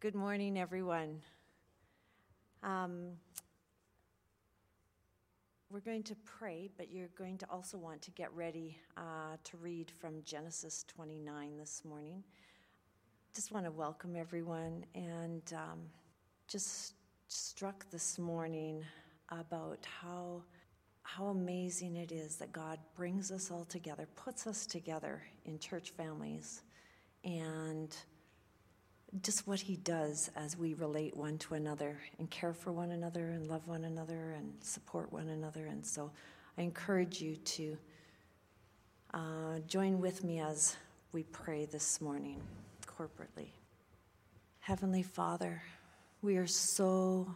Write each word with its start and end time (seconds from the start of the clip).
Good 0.00 0.14
morning, 0.14 0.58
everyone. 0.58 1.20
Um, 2.62 3.08
we're 5.70 5.80
going 5.80 6.04
to 6.04 6.16
pray, 6.24 6.70
but 6.78 6.90
you're 6.90 7.10
going 7.18 7.36
to 7.36 7.46
also 7.50 7.76
want 7.76 8.00
to 8.02 8.10
get 8.12 8.34
ready 8.34 8.78
uh, 8.96 9.36
to 9.44 9.56
read 9.58 9.92
from 10.00 10.22
Genesis 10.24 10.86
29 10.88 11.58
this 11.58 11.82
morning. 11.84 12.24
Just 13.34 13.52
want 13.52 13.66
to 13.66 13.70
welcome 13.70 14.16
everyone 14.16 14.86
and 14.94 15.42
um, 15.54 15.80
just 16.48 16.94
struck 17.28 17.84
this 17.90 18.18
morning 18.18 18.82
about 19.28 19.84
how 19.84 20.42
how 21.02 21.26
amazing 21.26 21.96
it 21.96 22.10
is 22.10 22.36
that 22.36 22.52
God 22.52 22.78
brings 22.96 23.30
us 23.30 23.50
all 23.50 23.66
together, 23.66 24.08
puts 24.16 24.46
us 24.46 24.64
together 24.64 25.22
in 25.44 25.58
church 25.58 25.90
families, 25.90 26.62
and 27.22 27.94
just 29.22 29.46
what 29.46 29.60
he 29.60 29.76
does 29.76 30.30
as 30.36 30.56
we 30.56 30.74
relate 30.74 31.16
one 31.16 31.36
to 31.38 31.54
another 31.54 31.98
and 32.18 32.30
care 32.30 32.52
for 32.52 32.72
one 32.72 32.92
another 32.92 33.30
and 33.30 33.48
love 33.48 33.66
one 33.66 33.84
another 33.84 34.34
and 34.36 34.52
support 34.60 35.12
one 35.12 35.28
another. 35.28 35.66
And 35.66 35.84
so 35.84 36.10
I 36.56 36.62
encourage 36.62 37.20
you 37.20 37.36
to 37.36 37.78
uh, 39.12 39.58
join 39.66 40.00
with 40.00 40.22
me 40.22 40.40
as 40.40 40.76
we 41.12 41.24
pray 41.24 41.64
this 41.66 42.00
morning 42.00 42.40
corporately. 42.86 43.48
Heavenly 44.60 45.02
Father, 45.02 45.62
we 46.22 46.36
are 46.36 46.46
so 46.46 47.34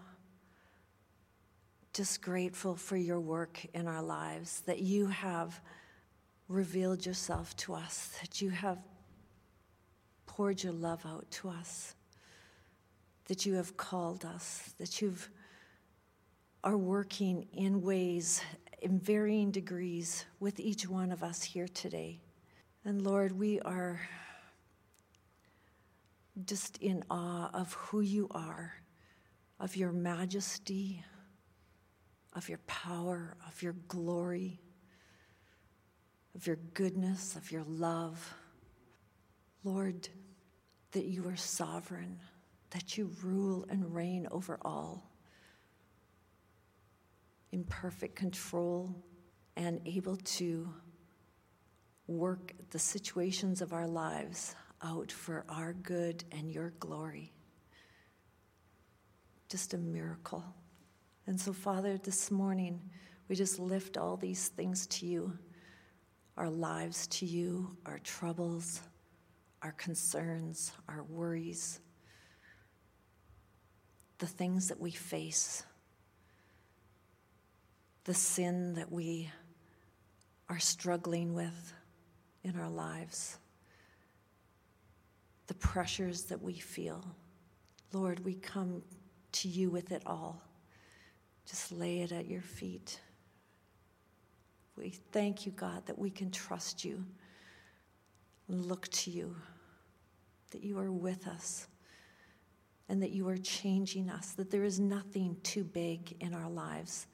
just 1.92 2.22
grateful 2.22 2.74
for 2.76 2.96
your 2.96 3.20
work 3.20 3.64
in 3.72 3.86
our 3.86 4.02
lives, 4.02 4.62
that 4.66 4.80
you 4.80 5.06
have 5.06 5.60
revealed 6.48 7.06
yourself 7.06 7.56
to 7.56 7.74
us, 7.74 8.16
that 8.20 8.42
you 8.42 8.50
have 8.50 8.78
poured 10.36 10.64
your 10.64 10.72
love 10.72 11.06
out 11.06 11.30
to 11.30 11.48
us, 11.48 11.94
that 13.26 13.46
you 13.46 13.54
have 13.54 13.76
called 13.76 14.24
us, 14.24 14.74
that 14.78 15.00
you've 15.00 15.30
are 16.64 16.76
working 16.76 17.46
in 17.52 17.80
ways 17.82 18.40
in 18.82 18.98
varying 18.98 19.52
degrees 19.52 20.24
with 20.40 20.58
each 20.58 20.88
one 20.88 21.12
of 21.12 21.22
us 21.22 21.42
here 21.42 21.68
today. 21.68 22.20
And 22.84 23.02
Lord, 23.02 23.30
we 23.38 23.60
are 23.60 24.00
just 26.44 26.78
in 26.78 27.04
awe 27.10 27.50
of 27.54 27.72
who 27.74 28.00
you 28.00 28.26
are, 28.32 28.74
of 29.60 29.76
your 29.76 29.92
majesty, 29.92 31.04
of 32.32 32.48
your 32.48 32.60
power, 32.66 33.36
of 33.46 33.62
your 33.62 33.74
glory, 33.86 34.58
of 36.34 36.44
your 36.44 36.58
goodness, 36.74 37.36
of 37.36 37.52
your 37.52 37.64
love. 37.68 38.34
Lord, 39.62 40.08
that 40.94 41.06
you 41.06 41.28
are 41.28 41.36
sovereign, 41.36 42.18
that 42.70 42.96
you 42.96 43.10
rule 43.22 43.66
and 43.68 43.94
reign 43.94 44.28
over 44.30 44.58
all, 44.62 45.10
in 47.52 47.64
perfect 47.64 48.14
control 48.14 48.94
and 49.56 49.80
able 49.86 50.16
to 50.18 50.68
work 52.06 52.52
the 52.70 52.78
situations 52.78 53.60
of 53.60 53.72
our 53.72 53.86
lives 53.88 54.54
out 54.82 55.10
for 55.10 55.44
our 55.48 55.72
good 55.72 56.22
and 56.30 56.50
your 56.50 56.70
glory. 56.78 57.32
Just 59.48 59.74
a 59.74 59.78
miracle. 59.78 60.44
And 61.26 61.40
so, 61.40 61.52
Father, 61.52 61.98
this 61.98 62.30
morning, 62.30 62.80
we 63.28 63.34
just 63.34 63.58
lift 63.58 63.96
all 63.96 64.16
these 64.16 64.48
things 64.48 64.86
to 64.88 65.06
you 65.06 65.36
our 66.36 66.50
lives 66.50 67.06
to 67.06 67.26
you, 67.26 67.76
our 67.86 68.00
troubles 68.00 68.80
our 69.64 69.72
concerns, 69.72 70.72
our 70.90 71.02
worries, 71.04 71.80
the 74.18 74.26
things 74.26 74.68
that 74.68 74.78
we 74.78 74.90
face, 74.90 75.64
the 78.04 78.12
sin 78.12 78.74
that 78.74 78.92
we 78.92 79.30
are 80.50 80.58
struggling 80.58 81.32
with 81.32 81.72
in 82.44 82.60
our 82.60 82.68
lives, 82.68 83.38
the 85.46 85.54
pressures 85.54 86.24
that 86.24 86.42
we 86.42 86.52
feel. 86.52 87.02
Lord, 87.94 88.22
we 88.22 88.34
come 88.34 88.82
to 89.32 89.48
you 89.48 89.70
with 89.70 89.92
it 89.92 90.02
all. 90.04 90.42
Just 91.46 91.72
lay 91.72 92.00
it 92.00 92.12
at 92.12 92.28
your 92.28 92.42
feet. 92.42 93.00
We 94.76 94.90
thank 94.90 95.46
you, 95.46 95.52
God, 95.52 95.86
that 95.86 95.98
we 95.98 96.10
can 96.10 96.30
trust 96.30 96.84
you 96.84 97.02
and 98.48 98.66
look 98.66 98.88
to 98.88 99.10
you 99.10 99.34
that 100.54 100.62
you 100.62 100.78
are 100.78 100.92
with 100.92 101.26
us 101.26 101.66
and 102.88 103.02
that 103.02 103.10
you 103.10 103.28
are 103.28 103.36
changing 103.36 104.08
us, 104.08 104.34
that 104.34 104.52
there 104.52 104.62
is 104.62 104.78
nothing 104.78 105.36
too 105.42 105.64
big 105.64 106.14
in 106.20 106.32
our 106.32 106.48
lives 106.48 107.08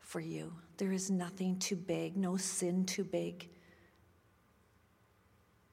for 0.00 0.20
you. 0.20 0.52
There 0.76 0.92
is 0.92 1.10
nothing 1.10 1.58
too 1.58 1.76
big, 1.76 2.14
no 2.14 2.36
sin 2.36 2.84
too 2.84 3.04
big, 3.04 3.48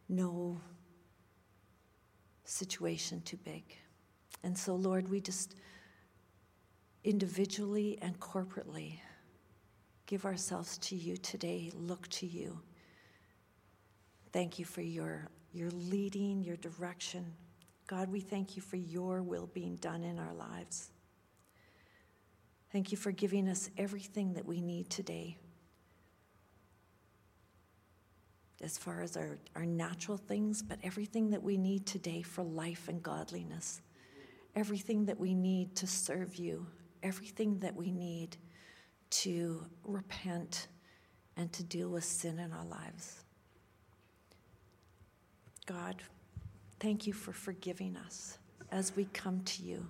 no 0.08 0.62
situation 2.46 3.22
too 3.26 3.38
big. 3.44 3.64
And 4.42 4.58
so, 4.58 4.76
Lord, 4.76 5.10
we 5.10 5.20
just 5.20 5.56
individually 7.04 8.00
and 8.02 8.18
corporately 8.22 9.00
give 10.06 10.24
ourselves 10.24 10.78
to 10.78 10.96
you 10.96 11.18
today, 11.18 11.72
look 11.76 12.08
to 12.08 12.26
you. 12.26 12.62
Thank 14.32 14.60
you 14.60 14.64
for 14.64 14.82
your 14.82 15.28
your 15.54 15.70
leading, 15.72 16.44
your 16.44 16.58
direction. 16.58 17.34
God, 17.88 18.10
we 18.10 18.22
thank 18.22 18.56
you 18.56 18.62
for 18.62 18.78
your 18.78 19.22
will 19.22 19.50
being 19.54 19.76
done 19.78 20.04
in 20.04 20.18
our 20.18 20.34
lives. 20.34 20.92
Thank 22.72 22.92
you 22.92 22.98
for 22.98 23.12
giving 23.12 23.50
us 23.50 23.70
everything 23.78 24.34
that 24.34 24.46
we 24.46 24.62
need 24.62 24.90
today. 24.90 25.38
As 28.62 28.78
far 28.78 29.02
as 29.02 29.18
our, 29.18 29.40
our 29.56 29.66
natural 29.66 30.18
things, 30.18 30.62
but 30.62 30.78
everything 30.84 31.32
that 31.32 31.44
we 31.44 31.58
need 31.58 31.86
today 31.86 32.22
for 32.22 32.44
life 32.44 32.88
and 32.88 33.04
godliness. 33.04 33.82
Everything 34.56 35.06
that 35.06 35.20
we 35.20 35.34
need 35.34 35.76
to 35.78 35.88
serve 35.88 36.36
you. 36.36 36.66
Everything 37.04 37.60
that 37.60 37.76
we 37.76 37.92
need 37.92 38.38
to 39.10 39.66
repent 39.84 40.68
and 41.36 41.52
to 41.52 41.64
deal 41.64 41.90
with 41.90 42.06
sin 42.06 42.40
in 42.40 42.54
our 42.54 42.66
lives. 42.66 43.21
God, 45.66 46.02
thank 46.80 47.06
you 47.06 47.14
for 47.14 47.32
forgiving 47.32 47.96
us 47.96 48.38
as 48.72 48.96
we 48.96 49.06
come 49.14 49.42
to 49.44 49.64
you. 49.64 49.86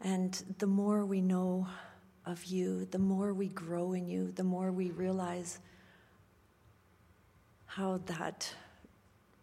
And 0.00 0.42
the 0.58 0.66
more 0.66 1.04
we 1.04 1.20
know 1.20 1.66
of 2.24 2.44
you, 2.44 2.86
the 2.86 2.98
more 2.98 3.32
we 3.32 3.48
grow 3.48 3.92
in 3.92 4.06
you, 4.06 4.30
the 4.32 4.44
more 4.44 4.70
we 4.70 4.90
realize 4.90 5.58
how 7.66 8.00
that 8.06 8.52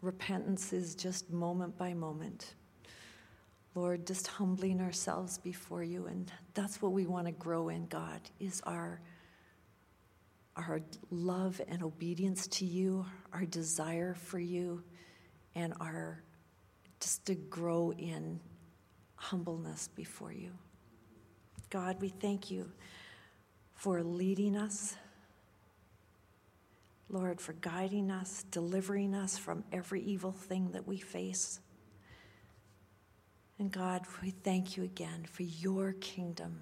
repentance 0.02 0.72
is 0.74 0.96
just 0.96 1.32
moment 1.32 1.78
by 1.78 1.94
moment. 1.94 2.54
Lord, 3.76 4.08
just 4.08 4.28
humbling 4.28 4.80
ourselves 4.80 5.38
before 5.38 5.84
you. 5.84 6.06
And 6.08 6.32
that's 6.54 6.82
what 6.82 6.94
we 6.94 7.06
want 7.06 7.28
to 7.28 7.34
grow 7.34 7.70
in, 7.70 7.88
God, 7.88 8.22
is 8.40 8.62
our 8.66 9.02
our 10.56 10.82
love 11.12 11.60
and 11.68 11.84
obedience 11.84 12.48
to 12.48 12.66
you, 12.66 13.06
our 13.34 13.46
desire 13.46 14.14
for 14.14 14.40
you, 14.40 14.84
and 15.54 15.74
our 15.80 16.24
just 17.00 17.26
to 17.26 17.36
grow 17.36 17.92
in 17.92 18.40
humbleness 19.16 19.90
before 19.96 20.32
you. 20.32 20.52
God, 21.70 22.02
we 22.02 22.10
thank 22.10 22.50
you 22.50 22.72
for 23.74 24.02
leading 24.02 24.56
us. 24.56 24.96
Lord, 27.10 27.40
for 27.40 27.54
guiding 27.54 28.10
us, 28.10 28.46
delivering 28.50 29.14
us 29.14 29.38
from 29.38 29.64
every 29.72 30.02
evil 30.02 30.32
thing 30.32 30.72
that 30.72 30.88
we 30.88 30.98
face. 30.98 31.60
And 33.60 33.72
God, 33.72 34.02
we 34.22 34.32
thank 34.32 34.76
you 34.76 34.84
again 34.84 35.26
for 35.32 35.44
your 35.44 35.94
kingdom, 35.94 36.62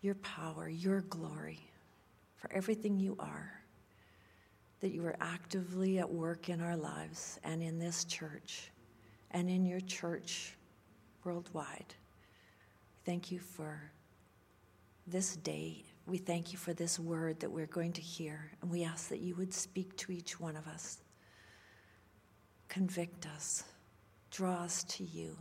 your 0.00 0.16
power, 0.16 0.68
your 0.68 1.00
glory 1.00 1.60
for 2.46 2.54
everything 2.54 3.00
you 3.00 3.16
are, 3.18 3.60
that 4.80 4.92
you 4.92 5.04
are 5.04 5.16
actively 5.20 5.98
at 5.98 6.08
work 6.08 6.48
in 6.48 6.60
our 6.60 6.76
lives 6.76 7.40
and 7.42 7.62
in 7.62 7.78
this 7.78 8.04
church 8.04 8.70
and 9.32 9.48
in 9.48 9.64
your 9.64 9.80
church 9.80 10.54
worldwide. 11.24 11.94
Thank 13.04 13.32
you 13.32 13.40
for 13.40 13.80
this 15.06 15.36
day. 15.36 15.84
We 16.06 16.18
thank 16.18 16.52
you 16.52 16.58
for 16.58 16.72
this 16.72 17.00
word 17.00 17.40
that 17.40 17.50
we're 17.50 17.66
going 17.66 17.92
to 17.94 18.00
hear, 18.00 18.52
and 18.62 18.70
we 18.70 18.84
ask 18.84 19.08
that 19.08 19.20
you 19.20 19.34
would 19.36 19.52
speak 19.52 19.96
to 19.96 20.12
each 20.12 20.38
one 20.38 20.56
of 20.56 20.68
us. 20.68 20.98
Convict 22.68 23.26
us, 23.34 23.64
draw 24.30 24.54
us 24.54 24.84
to 24.84 25.04
you. 25.04 25.36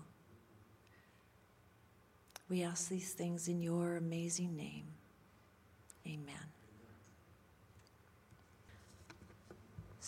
We 2.49 2.63
ask 2.63 2.89
these 2.89 3.13
things 3.13 3.47
in 3.47 3.61
your 3.61 3.97
amazing 3.97 4.55
name. 4.55 4.85
Amen. 6.07 6.35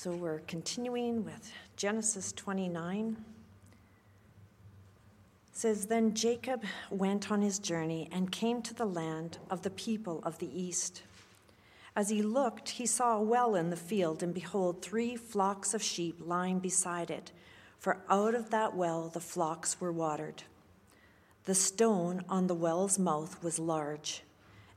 So 0.07 0.15
we're 0.15 0.39
continuing 0.47 1.25
with 1.25 1.51
Genesis 1.75 2.31
29. 2.31 3.17
It 5.51 5.57
says 5.57 5.87
then 5.87 6.13
Jacob 6.13 6.63
went 6.89 7.29
on 7.29 7.41
his 7.41 7.59
journey 7.59 8.07
and 8.09 8.31
came 8.31 8.61
to 8.61 8.73
the 8.73 8.85
land 8.85 9.37
of 9.49 9.63
the 9.63 9.69
people 9.69 10.21
of 10.23 10.39
the 10.39 10.47
east. 10.57 11.03
As 11.93 12.07
he 12.07 12.21
looked, 12.21 12.69
he 12.69 12.85
saw 12.85 13.17
a 13.17 13.21
well 13.21 13.53
in 13.55 13.69
the 13.69 13.75
field, 13.75 14.23
and 14.23 14.33
behold, 14.33 14.81
three 14.81 15.17
flocks 15.17 15.73
of 15.73 15.83
sheep 15.83 16.15
lying 16.21 16.59
beside 16.59 17.11
it, 17.11 17.33
for 17.77 17.97
out 18.09 18.33
of 18.33 18.49
that 18.51 18.77
well 18.77 19.09
the 19.09 19.19
flocks 19.19 19.81
were 19.81 19.91
watered. 19.91 20.43
The 21.43 21.53
stone 21.53 22.23
on 22.29 22.47
the 22.47 22.55
well's 22.55 22.97
mouth 22.97 23.43
was 23.43 23.59
large, 23.59 24.23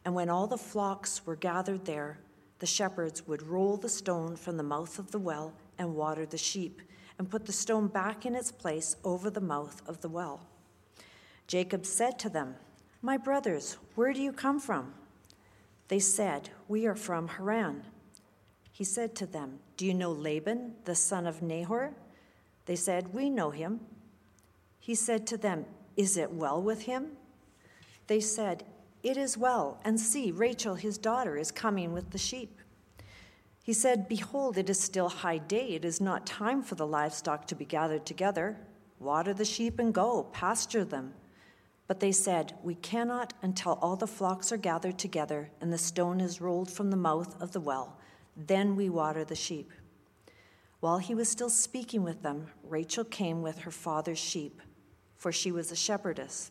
and 0.05 0.12
when 0.12 0.29
all 0.29 0.49
the 0.49 0.59
flocks 0.59 1.25
were 1.25 1.37
gathered 1.37 1.85
there, 1.85 2.19
the 2.61 2.67
shepherds 2.67 3.27
would 3.27 3.43
roll 3.43 3.77
the 3.77 3.89
stone 3.89 4.37
from 4.37 4.57
the 4.57 4.62
mouth 4.62 4.99
of 4.99 5.11
the 5.11 5.19
well 5.19 5.53
and 5.79 5.95
water 5.95 6.25
the 6.25 6.39
sheep, 6.39 6.83
and 7.19 7.31
put 7.31 7.47
the 7.47 7.53
stone 7.53 7.89
back 7.89 8.25
in 8.25 8.35
its 8.35 8.53
place 8.53 8.97
over 9.03 9.29
the 9.29 9.41
mouth 9.41 9.83
of 9.87 10.01
the 10.01 10.09
well. 10.09 10.47
Jacob 11.47 11.85
said 11.85 12.19
to 12.19 12.29
them, 12.29 12.55
My 13.03 13.17
brothers, 13.17 13.77
where 13.95 14.12
do 14.12 14.23
you 14.23 14.33
come 14.33 14.61
from? 14.61 14.95
They 15.89 15.99
said, 15.99 16.51
We 16.69 16.87
are 16.87 16.95
from 16.95 17.29
Haran. 17.29 17.83
He 18.71 18.85
said 18.85 19.15
to 19.17 19.27
them, 19.27 19.59
Do 19.77 19.85
you 19.85 19.95
know 19.95 20.12
Laban, 20.12 20.75
the 20.85 20.95
son 20.95 21.27
of 21.27 21.43
Nahor? 21.43 21.93
They 22.67 22.77
said, 22.77 23.12
We 23.12 23.29
know 23.29 23.51
him. 23.51 23.81
He 24.79 24.95
said 24.95 25.27
to 25.29 25.37
them, 25.37 25.65
Is 25.97 26.17
it 26.17 26.33
well 26.33 26.62
with 26.62 26.83
him? 26.83 27.09
They 28.07 28.21
said, 28.21 28.65
It 29.02 29.17
is 29.17 29.38
well, 29.38 29.81
and 29.85 29.99
see, 29.99 30.31
Rachel, 30.31 30.75
his 30.75 30.99
daughter, 30.99 31.37
is 31.37 31.50
coming 31.50 31.93
with 31.93 32.11
the 32.11 32.19
sheep. 32.19 32.61
He 33.62 33.73
said, 33.73 34.08
Behold, 34.08 34.58
it 34.58 34.69
is 34.69 34.81
still 34.81 35.08
high 35.08 35.38
day. 35.38 35.69
It 35.70 35.85
is 35.85 36.00
not 36.00 36.26
time 36.26 36.62
for 36.62 36.75
the 36.75 36.87
livestock 36.87 37.47
to 37.47 37.55
be 37.55 37.64
gathered 37.64 38.05
together. 38.05 38.58
Water 38.99 39.32
the 39.32 39.44
sheep 39.44 39.79
and 39.79 39.94
go, 39.94 40.25
pasture 40.32 40.85
them. 40.85 41.14
But 41.87 42.00
they 42.00 42.12
said, 42.12 42.55
We 42.62 42.75
cannot 42.75 43.32
until 43.43 43.79
all 43.81 43.97
the 43.97 44.06
flocks 44.06 44.52
are 44.52 44.56
gathered 44.56 44.99
together 44.99 45.50
and 45.61 45.73
the 45.73 45.79
stone 45.79 46.20
is 46.20 46.41
rolled 46.41 46.70
from 46.70 46.91
the 46.91 46.97
mouth 46.97 47.41
of 47.41 47.52
the 47.52 47.61
well. 47.61 47.99
Then 48.37 48.76
we 48.76 48.88
water 48.88 49.25
the 49.25 49.35
sheep. 49.35 49.73
While 50.81 50.99
he 50.99 51.14
was 51.14 51.29
still 51.29 51.50
speaking 51.50 52.02
with 52.02 52.23
them, 52.23 52.47
Rachel 52.62 53.05
came 53.05 53.43
with 53.43 53.58
her 53.61 53.70
father's 53.70 54.19
sheep, 54.19 54.62
for 55.17 55.31
she 55.32 55.52
was 55.52 55.70
a 55.70 55.76
shepherdess. 55.76 56.50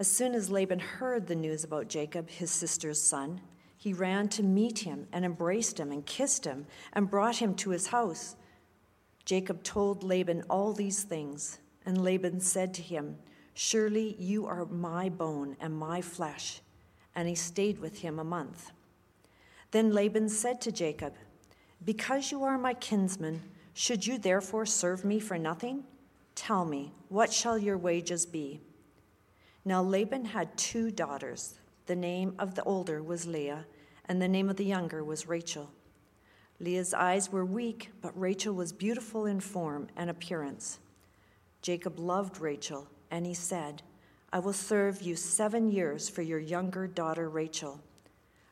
As 0.00 0.08
soon 0.08 0.34
as 0.34 0.50
Laban 0.50 0.78
heard 0.78 1.26
the 1.26 1.34
news 1.34 1.62
about 1.62 1.88
Jacob, 1.88 2.30
his 2.30 2.50
sister's 2.50 2.98
son, 2.98 3.42
he 3.76 3.92
ran 3.92 4.28
to 4.30 4.42
meet 4.42 4.78
him 4.78 5.06
and 5.12 5.26
embraced 5.26 5.78
him 5.78 5.92
and 5.92 6.06
kissed 6.06 6.46
him 6.46 6.66
and 6.94 7.10
brought 7.10 7.36
him 7.36 7.54
to 7.56 7.68
his 7.68 7.88
house. 7.88 8.34
Jacob 9.26 9.62
told 9.62 10.02
Laban 10.02 10.42
all 10.48 10.72
these 10.72 11.02
things, 11.02 11.58
and 11.84 12.02
Laban 12.02 12.40
said 12.40 12.72
to 12.72 12.82
him, 12.82 13.18
Surely 13.52 14.16
you 14.18 14.46
are 14.46 14.64
my 14.64 15.10
bone 15.10 15.54
and 15.60 15.78
my 15.78 16.00
flesh. 16.00 16.62
And 17.14 17.28
he 17.28 17.34
stayed 17.34 17.78
with 17.78 17.98
him 17.98 18.18
a 18.18 18.24
month. 18.24 18.70
Then 19.70 19.92
Laban 19.92 20.30
said 20.30 20.62
to 20.62 20.72
Jacob, 20.72 21.12
Because 21.84 22.32
you 22.32 22.42
are 22.42 22.56
my 22.56 22.72
kinsman, 22.72 23.42
should 23.74 24.06
you 24.06 24.16
therefore 24.16 24.64
serve 24.64 25.04
me 25.04 25.20
for 25.20 25.36
nothing? 25.36 25.84
Tell 26.34 26.64
me, 26.64 26.94
what 27.10 27.30
shall 27.30 27.58
your 27.58 27.76
wages 27.76 28.24
be? 28.24 28.62
Now 29.64 29.82
Laban 29.82 30.24
had 30.24 30.56
two 30.56 30.90
daughters. 30.90 31.58
The 31.86 31.96
name 31.96 32.34
of 32.38 32.54
the 32.54 32.64
older 32.64 33.02
was 33.02 33.26
Leah, 33.26 33.66
and 34.06 34.20
the 34.20 34.28
name 34.28 34.48
of 34.48 34.56
the 34.56 34.64
younger 34.64 35.04
was 35.04 35.28
Rachel. 35.28 35.70
Leah's 36.60 36.92
eyes 36.92 37.32
were 37.32 37.44
weak, 37.44 37.90
but 38.02 38.18
Rachel 38.18 38.54
was 38.54 38.72
beautiful 38.72 39.26
in 39.26 39.40
form 39.40 39.88
and 39.96 40.10
appearance. 40.10 40.78
Jacob 41.62 41.98
loved 41.98 42.40
Rachel 42.40 42.86
and 43.10 43.26
he 43.26 43.34
said, 43.34 43.82
I 44.32 44.38
will 44.38 44.52
serve 44.52 45.02
you 45.02 45.16
seven 45.16 45.70
years 45.70 46.08
for 46.08 46.22
your 46.22 46.38
younger 46.38 46.86
daughter 46.86 47.28
Rachel. 47.28 47.80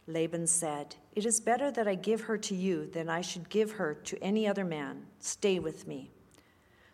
Laban 0.06 0.46
said, 0.46 0.96
It 1.14 1.25
is 1.25 1.40
better 1.40 1.70
that 1.70 1.87
I 1.87 1.94
give 1.94 2.22
her 2.22 2.38
to 2.38 2.55
you 2.55 2.87
than 2.87 3.08
I 3.08 3.20
should 3.20 3.49
give 3.49 3.72
her 3.72 3.94
to 3.94 4.22
any 4.22 4.49
other 4.49 4.64
man. 4.64 5.05
Stay 5.20 5.58
with 5.58 5.87
me. 5.87 6.10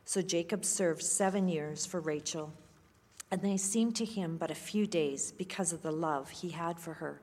So 0.04 0.20
Jacob 0.20 0.64
served 0.64 1.02
seven 1.02 1.48
years 1.48 1.86
for 1.86 2.00
Rachel, 2.00 2.52
and 3.34 3.42
they 3.42 3.56
seemed 3.56 3.96
to 3.96 4.04
him 4.04 4.36
but 4.36 4.52
a 4.52 4.54
few 4.54 4.86
days 4.86 5.32
because 5.32 5.72
of 5.72 5.82
the 5.82 5.90
love 5.90 6.30
he 6.30 6.50
had 6.50 6.78
for 6.78 6.94
her. 6.94 7.20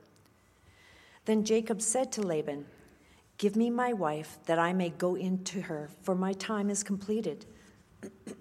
Then 1.24 1.46
Jacob 1.46 1.82
said 1.82 2.12
to 2.12 2.22
Laban, 2.22 2.66
Give 3.38 3.56
me 3.56 3.70
my 3.70 3.94
wife 3.94 4.38
that 4.46 4.60
I 4.60 4.74
may 4.74 4.90
go 4.90 5.16
in 5.16 5.42
to 5.46 5.62
her, 5.62 5.90
for 6.02 6.14
my 6.14 6.34
time 6.34 6.70
is 6.70 6.84
completed. 6.84 7.46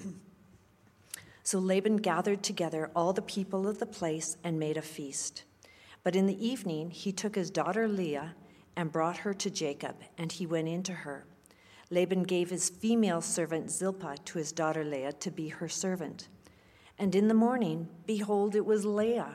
So 1.42 1.58
Laban 1.58 1.96
gathered 1.96 2.44
together 2.44 2.90
all 2.94 3.12
the 3.12 3.22
people 3.22 3.66
of 3.66 3.78
the 3.78 3.86
place 3.86 4.36
and 4.44 4.60
made 4.60 4.76
a 4.76 4.82
feast. 4.82 5.42
But 6.04 6.14
in 6.14 6.26
the 6.26 6.46
evening 6.46 6.90
he 6.90 7.10
took 7.10 7.34
his 7.34 7.50
daughter 7.50 7.88
Leah 7.88 8.36
and 8.76 8.92
brought 8.92 9.16
her 9.18 9.34
to 9.34 9.50
Jacob, 9.50 9.96
and 10.16 10.30
he 10.30 10.46
went 10.46 10.68
into 10.68 10.92
her. 10.92 11.24
Laban 11.90 12.22
gave 12.22 12.50
his 12.50 12.68
female 12.68 13.20
servant 13.20 13.68
Zilpah 13.70 14.18
to 14.26 14.38
his 14.38 14.52
daughter 14.52 14.84
Leah 14.84 15.14
to 15.14 15.30
be 15.32 15.48
her 15.48 15.68
servant. 15.68 16.28
And 17.00 17.16
in 17.16 17.26
the 17.26 17.34
morning, 17.34 17.88
behold, 18.06 18.54
it 18.54 18.64
was 18.64 18.84
Leah. 18.84 19.34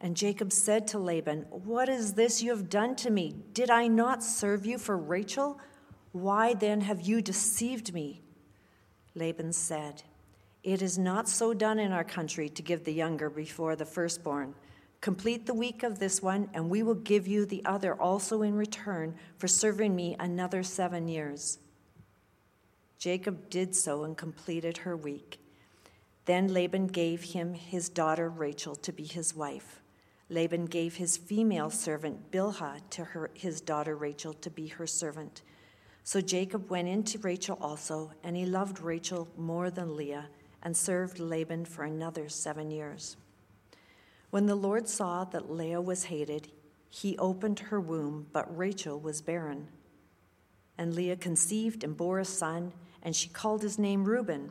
And 0.00 0.14
Jacob 0.14 0.52
said 0.52 0.86
to 0.88 0.98
Laban, 0.98 1.46
What 1.48 1.88
is 1.88 2.12
this 2.12 2.42
you 2.42 2.50
have 2.50 2.68
done 2.68 2.96
to 2.96 3.10
me? 3.10 3.36
Did 3.54 3.70
I 3.70 3.86
not 3.86 4.22
serve 4.22 4.66
you 4.66 4.76
for 4.76 4.98
Rachel? 4.98 5.58
Why 6.12 6.52
then 6.52 6.82
have 6.82 7.00
you 7.00 7.22
deceived 7.22 7.94
me? 7.94 8.20
Laban 9.14 9.52
said, 9.52 10.02
it 10.66 10.82
is 10.82 10.98
not 10.98 11.28
so 11.28 11.54
done 11.54 11.78
in 11.78 11.92
our 11.92 12.02
country 12.02 12.48
to 12.48 12.60
give 12.60 12.82
the 12.82 12.92
younger 12.92 13.30
before 13.30 13.76
the 13.76 13.84
firstborn. 13.84 14.52
Complete 15.00 15.46
the 15.46 15.54
week 15.54 15.84
of 15.84 16.00
this 16.00 16.20
one, 16.20 16.50
and 16.54 16.68
we 16.68 16.82
will 16.82 16.96
give 16.96 17.28
you 17.28 17.46
the 17.46 17.64
other 17.64 17.94
also 17.94 18.42
in 18.42 18.56
return 18.56 19.14
for 19.38 19.46
serving 19.46 19.94
me 19.94 20.16
another 20.18 20.64
seven 20.64 21.06
years. 21.06 21.60
Jacob 22.98 23.48
did 23.48 23.76
so 23.76 24.02
and 24.02 24.16
completed 24.16 24.78
her 24.78 24.96
week. 24.96 25.38
Then 26.26 26.48
Laban 26.48 26.88
gave 26.88 27.22
him 27.22 27.54
his 27.54 27.88
daughter 27.88 28.28
Rachel 28.28 28.74
to 28.76 28.92
be 28.92 29.04
his 29.04 29.34
wife. 29.34 29.80
Laban 30.28 30.66
gave 30.66 30.96
his 30.96 31.16
female 31.16 31.70
servant 31.70 32.32
Bilhah 32.32 32.80
to 32.90 33.04
her, 33.04 33.30
his 33.34 33.60
daughter 33.60 33.96
Rachel 33.96 34.34
to 34.34 34.50
be 34.50 34.66
her 34.66 34.88
servant. 34.88 35.42
So 36.02 36.20
Jacob 36.20 36.68
went 36.68 36.88
in 36.88 37.04
to 37.04 37.18
Rachel 37.18 37.58
also, 37.60 38.12
and 38.24 38.36
he 38.36 38.44
loved 38.44 38.80
Rachel 38.80 39.28
more 39.36 39.70
than 39.70 39.96
Leah 39.96 40.28
and 40.62 40.76
served 40.76 41.20
Laban 41.20 41.64
for 41.64 41.84
another 41.84 42.28
seven 42.28 42.72
years. 42.72 43.16
When 44.30 44.46
the 44.46 44.56
Lord 44.56 44.88
saw 44.88 45.24
that 45.24 45.50
Leah 45.50 45.80
was 45.80 46.04
hated, 46.04 46.50
he 46.88 47.16
opened 47.18 47.60
her 47.60 47.80
womb, 47.80 48.26
but 48.32 48.56
Rachel 48.56 48.98
was 48.98 49.22
barren. 49.22 49.68
And 50.76 50.94
Leah 50.94 51.16
conceived 51.16 51.84
and 51.84 51.96
bore 51.96 52.18
a 52.18 52.24
son, 52.24 52.72
and 53.02 53.14
she 53.14 53.28
called 53.28 53.62
his 53.62 53.78
name 53.78 54.04
Reuben, 54.04 54.50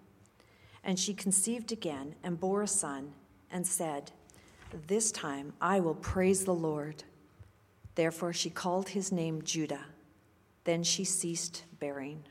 And 0.83 0.99
she 0.99 1.13
conceived 1.13 1.71
again 1.71 2.15
and 2.23 2.39
bore 2.39 2.63
a 2.63 2.67
son, 2.67 3.13
and 3.51 3.67
said, 3.67 4.11
This 4.87 5.11
time 5.11 5.53
I 5.61 5.79
will 5.79 5.95
praise 5.95 6.45
the 6.45 6.53
Lord. 6.53 7.03
Therefore 7.95 8.33
she 8.33 8.49
called 8.49 8.89
his 8.89 9.11
name 9.11 9.41
Judah. 9.43 9.85
Then 10.63 10.83
she 10.83 11.03
ceased 11.03 11.65
bearing. 11.79 12.23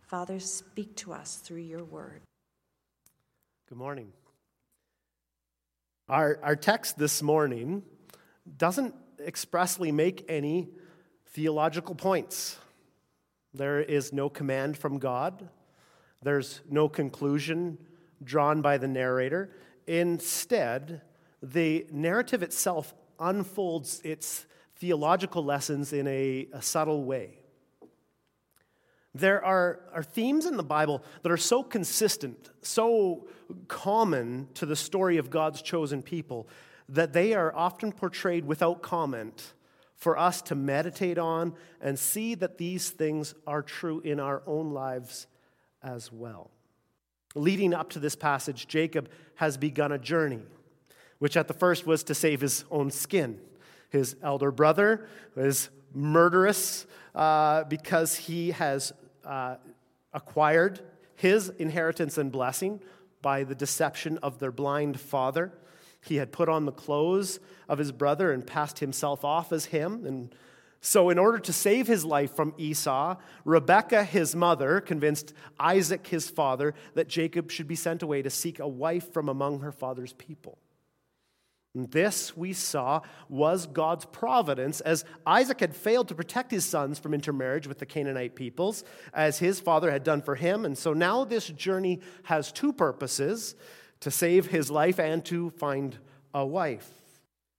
Father, 0.00 0.40
speak 0.40 0.96
to 0.96 1.12
us 1.12 1.36
through 1.36 1.60
your 1.60 1.84
word. 1.84 2.22
Good 3.68 3.78
morning. 3.78 4.12
Our, 6.08 6.40
our 6.42 6.56
text 6.56 6.98
this 6.98 7.22
morning 7.22 7.84
doesn't 8.58 8.94
expressly 9.24 9.92
make 9.92 10.24
any 10.28 10.68
theological 11.26 11.94
points. 11.94 12.58
There 13.54 13.80
is 13.80 14.12
no 14.12 14.28
command 14.28 14.76
from 14.76 14.98
God, 14.98 15.48
there's 16.22 16.60
no 16.68 16.88
conclusion 16.88 17.78
drawn 18.22 18.60
by 18.60 18.78
the 18.78 18.88
narrator. 18.88 19.50
Instead, 19.86 21.00
the 21.42 21.86
narrative 21.90 22.42
itself 22.42 22.94
unfolds 23.18 24.00
its 24.04 24.46
theological 24.76 25.44
lessons 25.44 25.92
in 25.92 26.06
a, 26.06 26.48
a 26.52 26.62
subtle 26.62 27.04
way. 27.04 27.38
There 29.14 29.44
are, 29.44 29.80
are 29.92 30.02
themes 30.02 30.46
in 30.46 30.56
the 30.56 30.62
Bible 30.62 31.02
that 31.22 31.32
are 31.32 31.36
so 31.36 31.62
consistent, 31.62 32.50
so 32.62 33.26
common 33.66 34.48
to 34.54 34.66
the 34.66 34.76
story 34.76 35.16
of 35.16 35.30
God's 35.30 35.62
chosen 35.62 36.02
people, 36.02 36.48
that 36.88 37.12
they 37.12 37.34
are 37.34 37.54
often 37.54 37.92
portrayed 37.92 38.44
without 38.44 38.82
comment 38.82 39.54
for 39.96 40.18
us 40.18 40.40
to 40.42 40.54
meditate 40.54 41.18
on 41.18 41.54
and 41.80 41.98
see 41.98 42.34
that 42.36 42.58
these 42.58 42.90
things 42.90 43.34
are 43.46 43.62
true 43.62 44.00
in 44.00 44.20
our 44.20 44.42
own 44.46 44.70
lives 44.70 45.26
as 45.82 46.12
well. 46.12 46.50
Leading 47.34 47.72
up 47.74 47.90
to 47.90 47.98
this 47.98 48.16
passage, 48.16 48.66
Jacob 48.66 49.08
has 49.36 49.56
begun 49.56 49.92
a 49.92 49.98
journey, 49.98 50.40
which 51.18 51.36
at 51.36 51.48
the 51.48 51.54
first 51.54 51.86
was 51.86 52.02
to 52.04 52.14
save 52.14 52.40
his 52.40 52.64
own 52.70 52.90
skin. 52.90 53.38
His 53.90 54.16
elder 54.22 54.50
brother 54.50 55.06
is 55.36 55.70
murderous 55.94 56.86
uh, 57.14 57.64
because 57.64 58.16
he 58.16 58.50
has 58.52 58.92
uh, 59.24 59.56
acquired 60.12 60.80
his 61.16 61.50
inheritance 61.58 62.18
and 62.18 62.32
blessing 62.32 62.80
by 63.22 63.44
the 63.44 63.54
deception 63.54 64.18
of 64.18 64.38
their 64.38 64.52
blind 64.52 64.98
father. 64.98 65.52
He 66.02 66.16
had 66.16 66.32
put 66.32 66.48
on 66.48 66.64
the 66.64 66.72
clothes 66.72 67.40
of 67.68 67.78
his 67.78 67.92
brother 67.92 68.32
and 68.32 68.46
passed 68.46 68.78
himself 68.78 69.24
off 69.24 69.52
as 69.52 69.66
him. 69.66 70.06
And 70.06 70.34
so, 70.82 71.10
in 71.10 71.18
order 71.18 71.38
to 71.38 71.52
save 71.52 71.86
his 71.86 72.06
life 72.06 72.34
from 72.34 72.54
Esau, 72.56 73.16
Rebekah, 73.44 74.04
his 74.04 74.34
mother, 74.34 74.80
convinced 74.80 75.34
Isaac, 75.58 76.06
his 76.06 76.30
father, 76.30 76.74
that 76.94 77.06
Jacob 77.06 77.50
should 77.50 77.68
be 77.68 77.74
sent 77.74 78.02
away 78.02 78.22
to 78.22 78.30
seek 78.30 78.60
a 78.60 78.68
wife 78.68 79.12
from 79.12 79.28
among 79.28 79.60
her 79.60 79.72
father's 79.72 80.14
people. 80.14 80.56
This, 81.74 82.34
we 82.36 82.54
saw, 82.54 83.02
was 83.28 83.66
God's 83.66 84.06
providence, 84.06 84.80
as 84.80 85.04
Isaac 85.26 85.60
had 85.60 85.76
failed 85.76 86.08
to 86.08 86.14
protect 86.14 86.50
his 86.50 86.64
sons 86.64 86.98
from 86.98 87.14
intermarriage 87.14 87.68
with 87.68 87.78
the 87.78 87.86
Canaanite 87.86 88.34
peoples, 88.34 88.82
as 89.12 89.38
his 89.38 89.60
father 89.60 89.90
had 89.90 90.02
done 90.02 90.22
for 90.22 90.34
him. 90.34 90.64
And 90.64 90.76
so 90.76 90.94
now 90.94 91.24
this 91.24 91.46
journey 91.46 92.00
has 92.24 92.50
two 92.50 92.72
purposes 92.72 93.54
to 94.00 94.10
save 94.10 94.46
his 94.46 94.70
life 94.70 94.98
and 94.98 95.24
to 95.26 95.50
find 95.50 95.98
a 96.34 96.44
wife. 96.44 96.90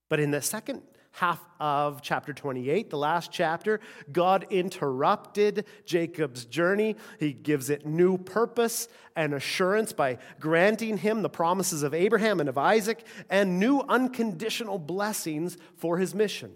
But 0.09 0.19
in 0.19 0.31
the 0.31 0.41
second 0.41 0.81
half 1.11 1.39
of 1.59 2.01
chapter 2.01 2.33
28, 2.33 2.89
the 2.89 2.97
last 2.97 3.31
chapter, 3.31 3.79
God 4.11 4.47
interrupted 4.49 5.65
Jacob's 5.85 6.45
journey. 6.45 6.95
He 7.19 7.33
gives 7.33 7.69
it 7.69 7.85
new 7.85 8.17
purpose 8.17 8.87
and 9.15 9.33
assurance 9.33 9.93
by 9.93 10.17
granting 10.39 10.97
him 10.97 11.21
the 11.21 11.29
promises 11.29 11.83
of 11.83 11.93
Abraham 11.93 12.39
and 12.39 12.47
of 12.47 12.57
Isaac 12.57 13.05
and 13.29 13.59
new 13.59 13.81
unconditional 13.81 14.79
blessings 14.79 15.57
for 15.75 15.97
his 15.97 16.15
mission. 16.15 16.51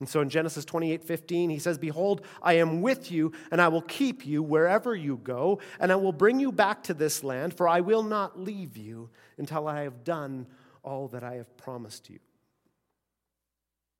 And 0.00 0.08
so 0.08 0.22
in 0.22 0.30
Genesis 0.30 0.64
28 0.64 1.04
15, 1.04 1.50
he 1.50 1.58
says, 1.58 1.76
Behold, 1.76 2.22
I 2.42 2.54
am 2.54 2.80
with 2.80 3.12
you, 3.12 3.32
and 3.50 3.60
I 3.60 3.68
will 3.68 3.82
keep 3.82 4.26
you 4.26 4.42
wherever 4.42 4.96
you 4.96 5.18
go, 5.18 5.60
and 5.78 5.92
I 5.92 5.96
will 5.96 6.12
bring 6.12 6.40
you 6.40 6.50
back 6.50 6.82
to 6.84 6.94
this 6.94 7.22
land, 7.22 7.54
for 7.54 7.68
I 7.68 7.80
will 7.80 8.02
not 8.02 8.40
leave 8.40 8.78
you 8.78 9.10
until 9.36 9.68
I 9.68 9.82
have 9.82 10.02
done 10.02 10.46
all 10.82 11.08
that 11.08 11.22
I 11.22 11.34
have 11.34 11.54
promised 11.58 12.08
you. 12.08 12.18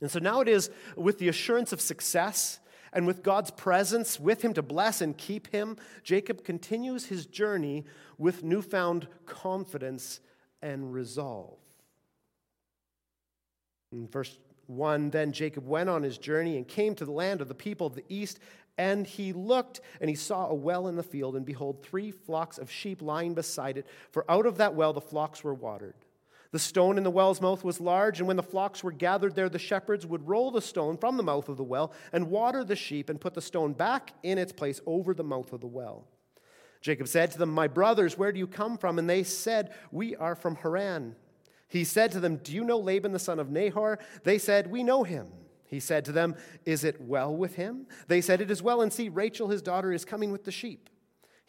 And 0.00 0.10
so 0.10 0.18
now 0.18 0.40
it 0.40 0.48
is 0.48 0.70
with 0.96 1.18
the 1.18 1.28
assurance 1.28 1.72
of 1.72 1.80
success 1.80 2.60
and 2.92 3.06
with 3.06 3.22
God's 3.22 3.50
presence 3.50 4.18
with 4.18 4.42
him 4.42 4.54
to 4.54 4.62
bless 4.62 5.00
and 5.00 5.16
keep 5.16 5.48
him, 5.48 5.76
Jacob 6.02 6.44
continues 6.44 7.06
his 7.06 7.26
journey 7.26 7.84
with 8.18 8.42
newfound 8.42 9.06
confidence 9.26 10.20
and 10.60 10.92
resolve. 10.92 11.58
In 13.92 14.08
verse 14.08 14.36
1 14.66 15.10
Then 15.10 15.32
Jacob 15.32 15.66
went 15.66 15.88
on 15.88 16.02
his 16.02 16.18
journey 16.18 16.56
and 16.56 16.66
came 16.66 16.94
to 16.96 17.04
the 17.04 17.12
land 17.12 17.40
of 17.40 17.48
the 17.48 17.54
people 17.54 17.86
of 17.86 17.94
the 17.94 18.04
east. 18.08 18.38
And 18.78 19.06
he 19.06 19.34
looked, 19.34 19.80
and 20.00 20.08
he 20.08 20.16
saw 20.16 20.46
a 20.48 20.54
well 20.54 20.88
in 20.88 20.96
the 20.96 21.02
field, 21.02 21.36
and 21.36 21.44
behold, 21.44 21.82
three 21.82 22.10
flocks 22.10 22.56
of 22.56 22.70
sheep 22.70 23.02
lying 23.02 23.34
beside 23.34 23.76
it, 23.76 23.86
for 24.10 24.24
out 24.30 24.46
of 24.46 24.56
that 24.56 24.74
well 24.74 24.94
the 24.94 25.02
flocks 25.02 25.44
were 25.44 25.52
watered. 25.52 25.94
The 26.52 26.58
stone 26.58 26.98
in 26.98 27.04
the 27.04 27.10
well's 27.10 27.40
mouth 27.40 27.62
was 27.62 27.80
large, 27.80 28.18
and 28.18 28.26
when 28.26 28.36
the 28.36 28.42
flocks 28.42 28.82
were 28.82 28.90
gathered 28.90 29.36
there, 29.36 29.48
the 29.48 29.58
shepherds 29.58 30.04
would 30.04 30.26
roll 30.26 30.50
the 30.50 30.60
stone 30.60 30.96
from 30.96 31.16
the 31.16 31.22
mouth 31.22 31.48
of 31.48 31.56
the 31.56 31.64
well 31.64 31.92
and 32.12 32.28
water 32.28 32.64
the 32.64 32.74
sheep 32.74 33.08
and 33.08 33.20
put 33.20 33.34
the 33.34 33.40
stone 33.40 33.72
back 33.72 34.12
in 34.24 34.36
its 34.36 34.52
place 34.52 34.80
over 34.84 35.14
the 35.14 35.22
mouth 35.22 35.52
of 35.52 35.60
the 35.60 35.68
well. 35.68 36.06
Jacob 36.80 37.06
said 37.06 37.30
to 37.30 37.38
them, 37.38 37.50
My 37.50 37.68
brothers, 37.68 38.18
where 38.18 38.32
do 38.32 38.38
you 38.38 38.46
come 38.46 38.78
from? 38.78 38.98
And 38.98 39.08
they 39.08 39.22
said, 39.22 39.72
We 39.92 40.16
are 40.16 40.34
from 40.34 40.56
Haran. 40.56 41.14
He 41.68 41.84
said 41.84 42.10
to 42.12 42.20
them, 42.20 42.36
Do 42.36 42.52
you 42.52 42.64
know 42.64 42.78
Laban 42.78 43.12
the 43.12 43.18
son 43.18 43.38
of 43.38 43.50
Nahor? 43.50 43.98
They 44.24 44.38
said, 44.38 44.70
We 44.70 44.82
know 44.82 45.04
him. 45.04 45.28
He 45.66 45.78
said 45.78 46.04
to 46.06 46.12
them, 46.12 46.34
Is 46.64 46.82
it 46.82 47.00
well 47.00 47.34
with 47.34 47.54
him? 47.54 47.86
They 48.08 48.20
said, 48.20 48.40
It 48.40 48.50
is 48.50 48.62
well, 48.62 48.80
and 48.82 48.92
see, 48.92 49.08
Rachel 49.08 49.48
his 49.48 49.62
daughter 49.62 49.92
is 49.92 50.04
coming 50.04 50.32
with 50.32 50.44
the 50.44 50.50
sheep. 50.50 50.90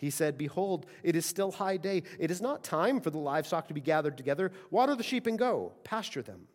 He 0.02 0.10
said, 0.10 0.36
Behold, 0.36 0.88
it 1.04 1.16
is 1.16 1.28
still 1.28 1.52
high 1.52 1.78
day. 1.78 2.02
It 2.20 2.32
is 2.32 2.42
not 2.42 2.64
time 2.64 3.00
for 3.00 3.12
the 3.12 3.20
livestock 3.20 3.68
to 3.68 3.74
be 3.76 3.80
gathered 3.80 4.18
together. 4.18 4.52
Water 4.72 4.96
the 4.96 5.04
sheep 5.04 5.28
and 5.28 5.38
go, 5.38 5.74
pasture 5.84 6.24
them. 6.24 6.48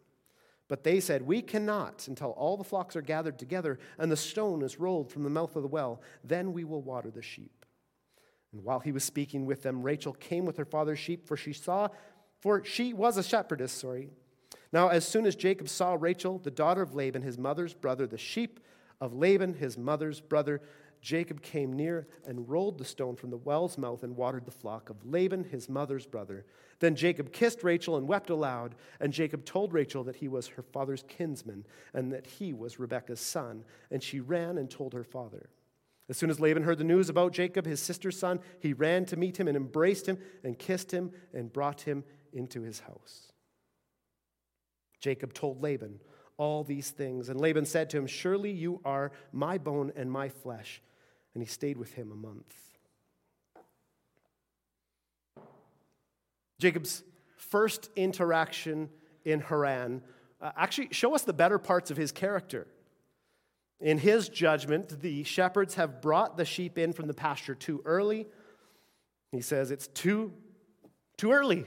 But 0.66 0.82
they 0.82 0.98
said, 0.98 1.22
We 1.22 1.42
cannot 1.42 2.08
until 2.08 2.30
all 2.30 2.56
the 2.56 2.64
flocks 2.64 2.96
are 2.96 3.02
gathered 3.02 3.38
together 3.38 3.78
and 3.98 4.10
the 4.10 4.16
stone 4.16 4.62
is 4.62 4.80
rolled 4.80 5.12
from 5.12 5.22
the 5.22 5.30
mouth 5.30 5.54
of 5.54 5.62
the 5.62 5.68
well. 5.68 6.02
Then 6.24 6.52
we 6.52 6.64
will 6.64 6.82
water 6.82 7.08
the 7.08 7.22
sheep. 7.22 7.64
And 8.52 8.64
while 8.64 8.80
he 8.80 8.90
was 8.90 9.04
speaking 9.04 9.46
with 9.46 9.62
them, 9.62 9.80
Rachel 9.80 10.14
came 10.14 10.44
with 10.44 10.56
her 10.56 10.64
father's 10.64 10.98
sheep, 10.98 11.24
for 11.24 11.36
she 11.36 11.52
saw, 11.52 11.86
for 12.40 12.64
she 12.64 12.92
was 12.92 13.16
a 13.16 13.22
shepherdess, 13.22 13.70
sorry. 13.70 14.10
Now, 14.72 14.88
as 14.88 15.06
soon 15.06 15.24
as 15.24 15.36
Jacob 15.36 15.68
saw 15.68 15.96
Rachel, 15.98 16.38
the 16.40 16.50
daughter 16.50 16.82
of 16.82 16.96
Laban, 16.96 17.22
his 17.22 17.38
mother's 17.38 17.74
brother, 17.74 18.08
the 18.08 18.18
sheep 18.18 18.58
of 19.00 19.14
Laban, 19.14 19.54
his 19.54 19.78
mother's 19.78 20.20
brother, 20.20 20.60
Jacob 21.00 21.42
came 21.42 21.72
near 21.72 22.06
and 22.26 22.48
rolled 22.48 22.78
the 22.78 22.84
stone 22.84 23.16
from 23.16 23.30
the 23.30 23.36
well's 23.36 23.78
mouth 23.78 24.02
and 24.02 24.16
watered 24.16 24.44
the 24.44 24.50
flock 24.50 24.90
of 24.90 25.04
Laban, 25.04 25.44
his 25.44 25.68
mother's 25.68 26.06
brother. 26.06 26.44
Then 26.80 26.96
Jacob 26.96 27.32
kissed 27.32 27.62
Rachel 27.62 27.96
and 27.96 28.08
wept 28.08 28.30
aloud. 28.30 28.74
And 29.00 29.12
Jacob 29.12 29.44
told 29.44 29.72
Rachel 29.72 30.04
that 30.04 30.16
he 30.16 30.28
was 30.28 30.48
her 30.48 30.62
father's 30.62 31.04
kinsman 31.08 31.64
and 31.94 32.12
that 32.12 32.26
he 32.26 32.52
was 32.52 32.78
Rebekah's 32.78 33.20
son. 33.20 33.64
And 33.90 34.02
she 34.02 34.20
ran 34.20 34.58
and 34.58 34.70
told 34.70 34.92
her 34.94 35.04
father. 35.04 35.50
As 36.08 36.16
soon 36.16 36.30
as 36.30 36.40
Laban 36.40 36.62
heard 36.62 36.78
the 36.78 36.84
news 36.84 37.08
about 37.08 37.32
Jacob, 37.32 37.66
his 37.66 37.80
sister's 37.80 38.18
son, 38.18 38.40
he 38.60 38.72
ran 38.72 39.04
to 39.06 39.16
meet 39.16 39.38
him 39.38 39.48
and 39.48 39.56
embraced 39.56 40.06
him 40.06 40.18
and 40.44 40.58
kissed 40.58 40.90
him 40.92 41.10
and 41.34 41.52
brought 41.52 41.80
him 41.80 42.04
into 42.32 42.62
his 42.62 42.80
house. 42.80 43.32
Jacob 45.00 45.34
told 45.34 45.62
Laban 45.62 46.00
all 46.38 46.64
these 46.64 46.90
things. 46.90 47.28
And 47.28 47.40
Laban 47.40 47.64
said 47.64 47.90
to 47.90 47.98
him, 47.98 48.06
Surely 48.06 48.50
you 48.50 48.80
are 48.84 49.12
my 49.32 49.58
bone 49.58 49.92
and 49.96 50.10
my 50.10 50.28
flesh 50.28 50.82
and 51.36 51.42
he 51.42 51.46
stayed 51.46 51.76
with 51.76 51.92
him 51.92 52.10
a 52.12 52.14
month. 52.14 52.54
Jacob's 56.58 57.04
first 57.36 57.90
interaction 57.94 58.88
in 59.26 59.40
Haran 59.40 60.00
uh, 60.40 60.52
actually 60.56 60.88
show 60.92 61.14
us 61.14 61.24
the 61.24 61.34
better 61.34 61.58
parts 61.58 61.90
of 61.90 61.98
his 61.98 62.10
character. 62.10 62.66
In 63.80 63.98
his 63.98 64.30
judgment, 64.30 65.02
the 65.02 65.24
shepherds 65.24 65.74
have 65.74 66.00
brought 66.00 66.38
the 66.38 66.46
sheep 66.46 66.78
in 66.78 66.94
from 66.94 67.06
the 67.06 67.12
pasture 67.12 67.54
too 67.54 67.82
early. 67.84 68.26
He 69.30 69.42
says 69.42 69.70
it's 69.70 69.88
too 69.88 70.32
too 71.18 71.32
early. 71.32 71.66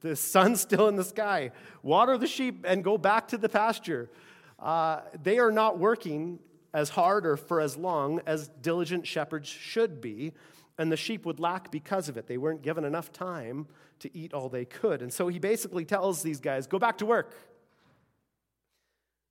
The 0.00 0.16
sun's 0.16 0.60
still 0.60 0.88
in 0.88 0.96
the 0.96 1.04
sky. 1.04 1.52
Water 1.82 2.18
the 2.18 2.26
sheep 2.26 2.64
and 2.66 2.82
go 2.82 2.98
back 2.98 3.28
to 3.28 3.38
the 3.38 3.48
pasture. 3.48 4.10
Uh, 4.58 5.00
they 5.22 5.38
are 5.38 5.52
not 5.52 5.78
working 5.78 6.38
as 6.72 6.90
hard 6.90 7.26
or 7.26 7.36
for 7.36 7.60
as 7.60 7.76
long 7.76 8.20
as 8.26 8.48
diligent 8.60 9.06
shepherds 9.06 9.48
should 9.48 10.00
be, 10.00 10.32
and 10.78 10.92
the 10.92 10.96
sheep 10.96 11.24
would 11.24 11.40
lack 11.40 11.70
because 11.70 12.08
of 12.08 12.16
it. 12.16 12.26
They 12.26 12.36
weren't 12.36 12.62
given 12.62 12.84
enough 12.84 13.12
time 13.12 13.66
to 14.00 14.14
eat 14.16 14.34
all 14.34 14.48
they 14.48 14.66
could. 14.66 15.00
And 15.00 15.12
so 15.12 15.28
he 15.28 15.38
basically 15.38 15.84
tells 15.84 16.22
these 16.22 16.40
guys, 16.40 16.66
go 16.66 16.78
back 16.78 16.98
to 16.98 17.06
work. 17.06 17.34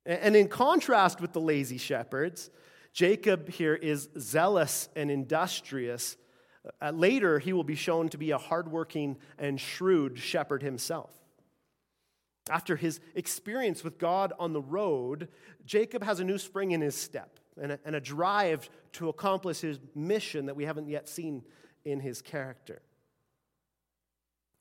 And 0.04 0.36
in 0.36 0.48
contrast 0.48 1.20
with 1.20 1.32
the 1.32 1.40
lazy 1.40 1.78
shepherds, 1.78 2.50
Jacob 2.92 3.48
here 3.48 3.74
is 3.74 4.08
zealous 4.18 4.88
and 4.96 5.10
industrious. 5.10 6.16
Uh, 6.80 6.90
later, 6.90 7.38
he 7.38 7.52
will 7.52 7.64
be 7.64 7.74
shown 7.74 8.08
to 8.08 8.18
be 8.18 8.30
a 8.30 8.38
hardworking 8.38 9.16
and 9.38 9.60
shrewd 9.60 10.18
shepherd 10.18 10.62
himself. 10.62 11.12
After 12.48 12.76
his 12.76 13.00
experience 13.14 13.82
with 13.82 13.98
God 13.98 14.32
on 14.38 14.52
the 14.52 14.60
road, 14.60 15.28
Jacob 15.64 16.02
has 16.02 16.20
a 16.20 16.24
new 16.24 16.38
spring 16.38 16.70
in 16.72 16.80
his 16.80 16.94
step. 16.94 17.40
and 17.60 17.72
a, 17.72 17.78
and 17.84 17.96
a 17.96 18.00
drive 18.00 18.68
to 18.92 19.08
accomplish 19.08 19.60
his 19.60 19.78
mission 19.94 20.46
that 20.46 20.56
we 20.56 20.64
haven't 20.64 20.88
yet 20.88 21.08
seen 21.08 21.42
in 21.84 22.00
his 22.00 22.22
character. 22.22 22.82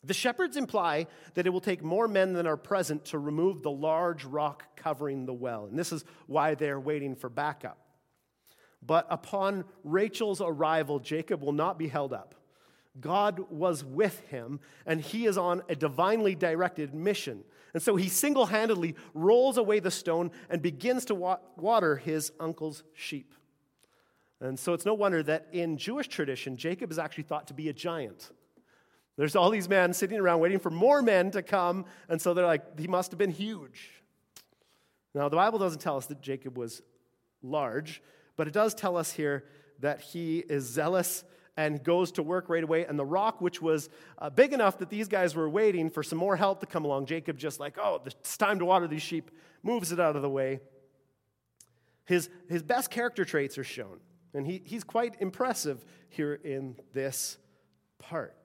The 0.04 0.14
shepherds 0.14 0.56
imply 0.56 1.08
that 1.34 1.48
it 1.48 1.50
will 1.50 1.62
take 1.62 1.84
more 1.84 2.08
men 2.08 2.34
than 2.34 2.46
are 2.46 2.58
present 2.58 3.06
to 3.06 3.20
remove 3.20 3.64
the 3.64 3.72
large 3.72 4.24
rock 4.24 4.76
covering 4.76 5.26
the 5.26 5.34
well. 5.34 5.66
And 5.66 5.78
this 5.78 5.92
is 5.92 6.06
why 6.28 6.54
they're 6.54 6.80
waiting 6.80 7.16
for 7.16 7.30
backup. 7.30 7.80
But 8.86 9.08
upon 9.10 9.66
Rachel's 9.84 10.42
arrival, 10.42 11.00
Jacob 11.00 11.42
will 11.42 11.54
not 11.54 11.80
be 11.80 11.88
held 11.88 12.14
up. 12.14 12.36
God 13.00 13.40
was 13.50 13.84
with 13.84 14.20
him, 14.28 14.60
and 14.86 15.02
he 15.02 15.26
is 15.26 15.38
on 15.38 15.64
a 15.68 15.76
divinely 15.76 16.36
directed 16.36 16.94
mission. 16.94 17.44
And 17.74 17.84
so 17.84 17.98
he 17.98 18.08
single 18.08 18.46
handedly 18.46 18.96
rolls 19.14 19.58
away 19.58 19.80
the 19.80 19.92
stone 19.92 20.32
and 20.50 20.62
begins 20.62 21.06
to 21.06 21.16
wa- 21.16 21.40
water 21.58 21.98
his 21.98 22.32
uncle's 22.40 22.84
sheep. 22.94 23.34
And 24.40 24.58
so 24.58 24.74
it's 24.74 24.86
no 24.86 24.94
wonder 24.94 25.24
that 25.24 25.48
in 25.52 25.78
Jewish 25.78 26.08
tradition, 26.08 26.56
Jacob 26.56 26.92
is 26.92 27.00
actually 27.00 27.24
thought 27.24 27.48
to 27.48 27.54
be 27.54 27.68
a 27.68 27.74
giant. 27.74 28.32
There's 29.18 29.36
all 29.36 29.50
these 29.50 29.68
men 29.68 29.94
sitting 29.94 30.20
around 30.20 30.40
waiting 30.40 30.60
for 30.60 30.70
more 30.70 31.02
men 31.02 31.32
to 31.32 31.42
come, 31.42 31.86
and 32.10 32.22
so 32.22 32.34
they're 32.34 32.46
like, 32.46 32.80
he 32.80 32.88
must 32.88 33.12
have 33.12 33.18
been 33.18 33.32
huge. 33.32 33.90
Now, 35.14 35.30
the 35.30 35.38
Bible 35.38 35.58
doesn't 35.58 35.80
tell 35.80 35.98
us 35.98 36.06
that 36.08 36.22
Jacob 36.22 36.58
was 36.58 36.82
large, 37.42 38.02
but 38.36 38.48
it 38.48 38.54
does 38.54 38.74
tell 38.74 38.98
us 38.98 39.12
here 39.12 39.46
that 39.80 40.02
he 40.02 40.40
is 40.40 40.66
zealous 40.66 41.24
and 41.58 41.84
goes 41.84 42.12
to 42.14 42.24
work 42.24 42.50
right 42.50 42.64
away. 42.64 42.86
And 42.86 43.00
the 43.00 43.06
rock, 43.06 43.40
which 43.42 43.62
was 43.62 43.90
uh, 44.18 44.30
big 44.30 44.54
enough 44.54 44.80
that 44.80 44.90
these 44.90 45.08
guys 45.08 45.36
were 45.36 45.50
waiting 45.50 45.90
for 45.90 46.04
some 46.04 46.18
more 46.18 46.36
help 46.36 46.60
to 46.60 46.66
come 46.66 46.86
along, 46.86 47.06
Jacob 47.06 47.38
just 47.38 47.60
like, 47.60 47.78
oh, 47.78 48.02
it's 48.06 48.38
time 48.38 48.60
to 48.60 48.66
water 48.66 48.88
these 48.88 49.02
sheep, 49.02 49.32
moves 49.64 49.92
it 49.92 50.00
out 50.00 50.16
of 50.16 50.22
the 50.22 50.30
way. 50.30 50.60
His, 52.06 52.30
his 52.50 52.62
best 52.62 52.92
character 52.92 53.26
traits 53.26 53.58
are 53.58 53.64
shown, 53.64 54.00
and 54.34 54.46
he, 54.46 54.62
he's 54.64 54.84
quite 54.84 55.16
impressive 55.20 55.84
here 56.10 56.34
in 56.34 56.76
this 56.94 57.38
part. 58.00 58.36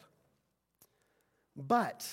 But 1.57 2.09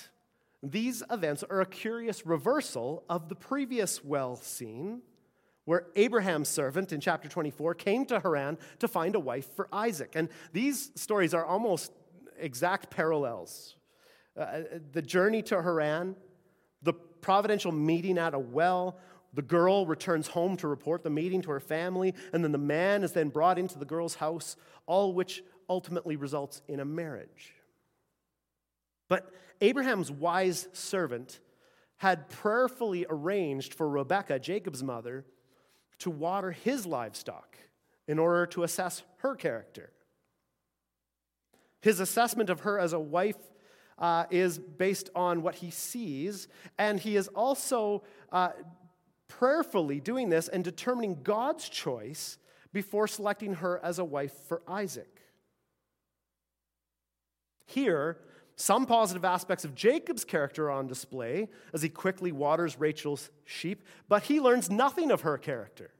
these 0.62 1.02
events 1.10 1.44
are 1.48 1.60
a 1.60 1.66
curious 1.66 2.26
reversal 2.26 3.04
of 3.08 3.28
the 3.28 3.34
previous 3.34 4.04
well 4.04 4.36
scene, 4.36 5.02
where 5.68 5.84
Abraham's 5.96 6.48
servant 6.48 6.94
in 6.94 6.98
chapter 6.98 7.28
24 7.28 7.74
came 7.74 8.06
to 8.06 8.18
Haran 8.20 8.56
to 8.78 8.88
find 8.88 9.14
a 9.14 9.20
wife 9.20 9.54
for 9.54 9.68
Isaac. 9.70 10.12
And 10.14 10.30
these 10.54 10.90
stories 10.94 11.34
are 11.34 11.44
almost 11.44 11.92
exact 12.38 12.88
parallels. 12.88 13.76
Uh, 14.34 14.60
the 14.92 15.02
journey 15.02 15.42
to 15.42 15.60
Haran, 15.60 16.16
the 16.80 16.94
providential 16.94 17.70
meeting 17.70 18.16
at 18.16 18.32
a 18.32 18.38
well, 18.38 18.96
the 19.34 19.42
girl 19.42 19.84
returns 19.84 20.28
home 20.28 20.56
to 20.56 20.68
report 20.68 21.02
the 21.02 21.10
meeting 21.10 21.42
to 21.42 21.50
her 21.50 21.60
family, 21.60 22.14
and 22.32 22.42
then 22.42 22.52
the 22.52 22.56
man 22.56 23.04
is 23.04 23.12
then 23.12 23.28
brought 23.28 23.58
into 23.58 23.78
the 23.78 23.84
girl's 23.84 24.14
house, 24.14 24.56
all 24.86 25.12
which 25.12 25.42
ultimately 25.68 26.16
results 26.16 26.62
in 26.66 26.80
a 26.80 26.84
marriage. 26.86 27.52
But 29.06 29.30
Abraham's 29.60 30.10
wise 30.10 30.66
servant 30.72 31.40
had 31.98 32.30
prayerfully 32.30 33.04
arranged 33.10 33.74
for 33.74 33.86
Rebekah, 33.86 34.38
Jacob's 34.38 34.82
mother, 34.82 35.26
to 35.98 36.10
water 36.10 36.52
his 36.52 36.86
livestock 36.86 37.56
in 38.06 38.18
order 38.18 38.46
to 38.46 38.62
assess 38.62 39.02
her 39.18 39.34
character. 39.34 39.92
His 41.80 42.00
assessment 42.00 42.50
of 42.50 42.60
her 42.60 42.78
as 42.78 42.92
a 42.92 42.98
wife 42.98 43.36
uh, 43.98 44.24
is 44.30 44.58
based 44.58 45.10
on 45.14 45.42
what 45.42 45.56
he 45.56 45.70
sees, 45.70 46.48
and 46.78 46.98
he 47.00 47.16
is 47.16 47.28
also 47.28 48.04
uh, 48.32 48.50
prayerfully 49.28 50.00
doing 50.00 50.28
this 50.28 50.48
and 50.48 50.64
determining 50.64 51.22
God's 51.22 51.68
choice 51.68 52.38
before 52.72 53.08
selecting 53.08 53.54
her 53.54 53.80
as 53.82 53.98
a 53.98 54.04
wife 54.04 54.32
for 54.46 54.62
Isaac. 54.66 55.20
Here, 57.66 58.18
some 58.60 58.86
positive 58.86 59.24
aspects 59.24 59.64
of 59.64 59.76
Jacob's 59.76 60.24
character 60.24 60.66
are 60.66 60.72
on 60.72 60.88
display 60.88 61.48
as 61.72 61.80
he 61.80 61.88
quickly 61.88 62.32
waters 62.32 62.78
Rachel's 62.78 63.30
sheep, 63.44 63.84
but 64.08 64.24
he 64.24 64.40
learns 64.40 64.68
nothing 64.68 65.12
of 65.12 65.20
her 65.20 65.38
character. 65.38 65.92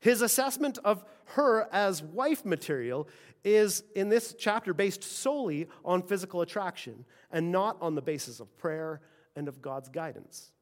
His 0.00 0.20
assessment 0.20 0.78
of 0.84 1.02
her 1.28 1.66
as 1.72 2.02
wife 2.02 2.44
material 2.44 3.08
is 3.42 3.84
in 3.96 4.10
this 4.10 4.34
chapter 4.38 4.74
based 4.74 5.02
solely 5.02 5.66
on 5.82 6.02
physical 6.02 6.42
attraction 6.42 7.06
and 7.32 7.50
not 7.50 7.78
on 7.80 7.94
the 7.94 8.02
basis 8.02 8.38
of 8.38 8.54
prayer 8.58 9.00
and 9.34 9.48
of 9.48 9.62
God's 9.62 9.88
guidance. 9.88 10.52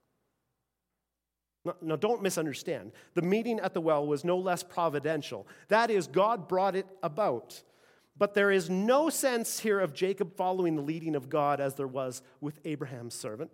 Now, 1.81 1.97
don't 1.97 2.23
misunderstand. 2.23 2.93
The 3.15 3.23
meeting 3.23 3.59
at 3.59 3.75
the 3.75 3.81
well 3.81 4.07
was 4.07 4.25
no 4.25 4.39
less 4.39 4.63
providential. 4.63 5.49
That 5.69 5.91
is, 5.91 6.07
God 6.07 6.47
brought 6.47 6.77
it 6.77 6.87
about. 7.03 7.61
But 8.17 8.35
there 8.35 8.51
is 8.51 8.69
no 8.69 9.09
sense 9.09 9.61
here 9.61 9.81
of 9.81 9.95
Jacob 9.95 10.37
following 10.37 10.77
the 10.77 10.83
leading 10.83 11.17
of 11.17 11.29
God 11.29 11.61
as 11.61 11.75
there 11.75 11.87
was 11.89 12.23
with 12.41 12.61
Abraham's 12.65 13.15
servant. 13.15 13.51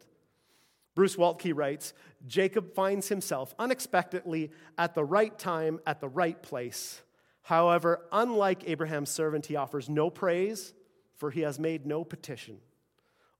Bruce 0.95 1.17
Waltke 1.17 1.53
writes 1.55 1.93
Jacob 2.27 2.75
finds 2.75 3.09
himself 3.09 3.55
unexpectedly 3.59 4.51
at 4.77 4.95
the 4.95 5.05
right 5.05 5.39
time, 5.39 5.79
at 5.87 6.01
the 6.01 6.09
right 6.09 6.43
place. 6.43 7.03
However, 7.43 8.03
unlike 8.11 8.69
Abraham's 8.69 9.11
servant, 9.11 9.47
he 9.47 9.57
offers 9.57 9.89
no 9.89 10.11
praise, 10.11 10.75
for 11.17 11.31
he 11.31 11.43
has 11.43 11.59
made 11.59 11.87
no 11.87 12.05
petition. 12.05 12.59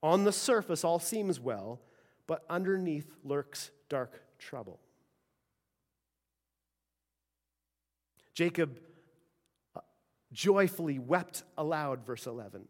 On 0.03 0.25
the 0.25 0.33
surface, 0.33 0.85
all 0.85 1.01
seems 1.01 1.41
well, 1.41 1.81
but 2.27 2.45
underneath 2.49 3.13
lurks 3.25 3.71
dark 3.89 4.23
trouble. 4.39 4.79
Jacob 8.35 8.79
joyfully 10.33 10.99
wept 10.99 11.43
aloud, 11.57 12.05
verse 12.05 12.27
11, 12.27 12.69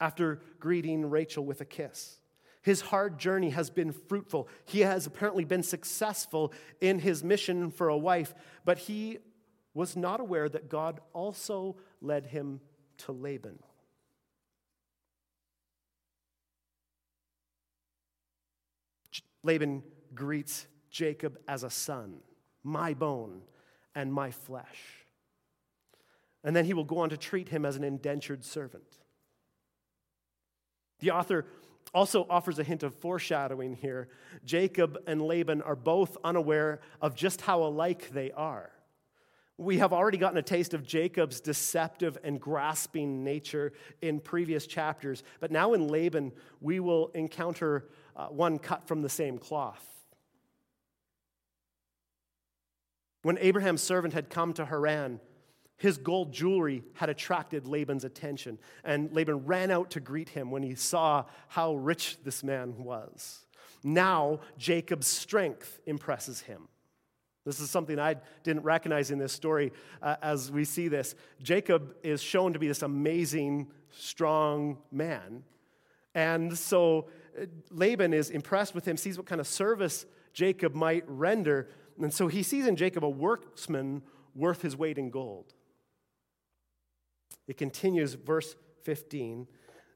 after 0.00 0.40
greeting 0.58 1.08
Rachel 1.08 1.44
with 1.44 1.60
a 1.60 1.64
kiss. 1.64 2.18
His 2.62 2.80
hard 2.80 3.18
journey 3.18 3.50
has 3.50 3.70
been 3.70 3.92
fruitful. 3.92 4.48
He 4.64 4.80
has 4.80 5.06
apparently 5.06 5.44
been 5.44 5.62
successful 5.62 6.52
in 6.80 6.98
his 6.98 7.22
mission 7.22 7.70
for 7.70 7.88
a 7.88 7.96
wife, 7.96 8.34
but 8.64 8.78
he 8.78 9.18
was 9.72 9.94
not 9.94 10.20
aware 10.20 10.48
that 10.48 10.68
God 10.68 11.00
also 11.12 11.76
led 12.00 12.26
him 12.26 12.60
to 12.98 13.12
Laban. 13.12 13.58
Laban 19.44 19.84
greets 20.12 20.66
Jacob 20.90 21.38
as 21.46 21.62
a 21.62 21.70
son, 21.70 22.16
my 22.64 22.94
bone 22.94 23.42
and 23.94 24.12
my 24.12 24.32
flesh. 24.32 25.05
And 26.46 26.54
then 26.54 26.64
he 26.64 26.74
will 26.74 26.84
go 26.84 26.98
on 26.98 27.10
to 27.10 27.16
treat 27.16 27.48
him 27.48 27.66
as 27.66 27.74
an 27.74 27.82
indentured 27.82 28.44
servant. 28.44 28.98
The 31.00 31.10
author 31.10 31.44
also 31.92 32.24
offers 32.30 32.60
a 32.60 32.62
hint 32.62 32.84
of 32.84 32.94
foreshadowing 32.94 33.74
here. 33.74 34.08
Jacob 34.44 34.96
and 35.08 35.20
Laban 35.20 35.60
are 35.60 35.74
both 35.74 36.16
unaware 36.22 36.80
of 37.02 37.16
just 37.16 37.40
how 37.40 37.64
alike 37.64 38.10
they 38.12 38.30
are. 38.30 38.70
We 39.58 39.78
have 39.78 39.92
already 39.92 40.18
gotten 40.18 40.38
a 40.38 40.42
taste 40.42 40.72
of 40.72 40.86
Jacob's 40.86 41.40
deceptive 41.40 42.16
and 42.22 42.40
grasping 42.40 43.24
nature 43.24 43.72
in 44.00 44.20
previous 44.20 44.68
chapters, 44.68 45.24
but 45.40 45.50
now 45.50 45.72
in 45.72 45.88
Laban, 45.88 46.30
we 46.60 46.78
will 46.78 47.08
encounter 47.08 47.88
uh, 48.14 48.26
one 48.26 48.60
cut 48.60 48.86
from 48.86 49.02
the 49.02 49.08
same 49.08 49.38
cloth. 49.38 49.84
When 53.22 53.36
Abraham's 53.38 53.82
servant 53.82 54.14
had 54.14 54.30
come 54.30 54.52
to 54.52 54.66
Haran, 54.66 55.20
his 55.76 55.98
gold 55.98 56.32
jewelry 56.32 56.82
had 56.94 57.10
attracted 57.10 57.66
Laban's 57.66 58.04
attention, 58.04 58.58
and 58.84 59.12
Laban 59.12 59.44
ran 59.46 59.70
out 59.70 59.90
to 59.90 60.00
greet 60.00 60.30
him 60.30 60.50
when 60.50 60.62
he 60.62 60.74
saw 60.74 61.24
how 61.48 61.74
rich 61.74 62.16
this 62.24 62.42
man 62.42 62.82
was. 62.82 63.46
Now, 63.84 64.40
Jacob's 64.56 65.06
strength 65.06 65.80
impresses 65.86 66.40
him. 66.40 66.68
This 67.44 67.60
is 67.60 67.70
something 67.70 67.98
I 67.98 68.16
didn't 68.42 68.64
recognize 68.64 69.12
in 69.12 69.18
this 69.18 69.32
story 69.32 69.72
uh, 70.02 70.16
as 70.20 70.50
we 70.50 70.64
see 70.64 70.88
this. 70.88 71.14
Jacob 71.40 71.94
is 72.02 72.20
shown 72.20 72.52
to 72.54 72.58
be 72.58 72.66
this 72.66 72.82
amazing, 72.82 73.68
strong 73.90 74.78
man. 74.90 75.44
And 76.14 76.58
so 76.58 77.06
uh, 77.40 77.44
Laban 77.70 78.12
is 78.12 78.30
impressed 78.30 78.74
with 78.74 78.88
him, 78.88 78.96
sees 78.96 79.16
what 79.16 79.26
kind 79.26 79.40
of 79.40 79.46
service 79.46 80.06
Jacob 80.32 80.74
might 80.74 81.04
render. 81.06 81.68
And 82.00 82.12
so 82.12 82.26
he 82.26 82.42
sees 82.42 82.66
in 82.66 82.74
Jacob 82.74 83.04
a 83.04 83.08
workman 83.08 84.02
worth 84.34 84.62
his 84.62 84.76
weight 84.76 84.98
in 84.98 85.10
gold. 85.10 85.54
It 87.46 87.56
continues, 87.56 88.14
verse 88.14 88.56
15. 88.82 89.46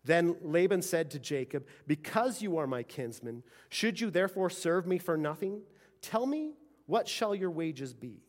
Then 0.04 0.36
Laban 0.42 0.82
said 0.82 1.10
to 1.10 1.18
Jacob, 1.18 1.66
Because 1.86 2.40
you 2.42 2.56
are 2.56 2.66
my 2.66 2.82
kinsman, 2.82 3.42
should 3.68 4.00
you 4.00 4.10
therefore 4.10 4.50
serve 4.50 4.86
me 4.86 4.98
for 4.98 5.16
nothing? 5.16 5.62
Tell 6.00 6.26
me, 6.26 6.54
what 6.86 7.08
shall 7.08 7.34
your 7.34 7.50
wages 7.50 7.92
be? 7.92 8.22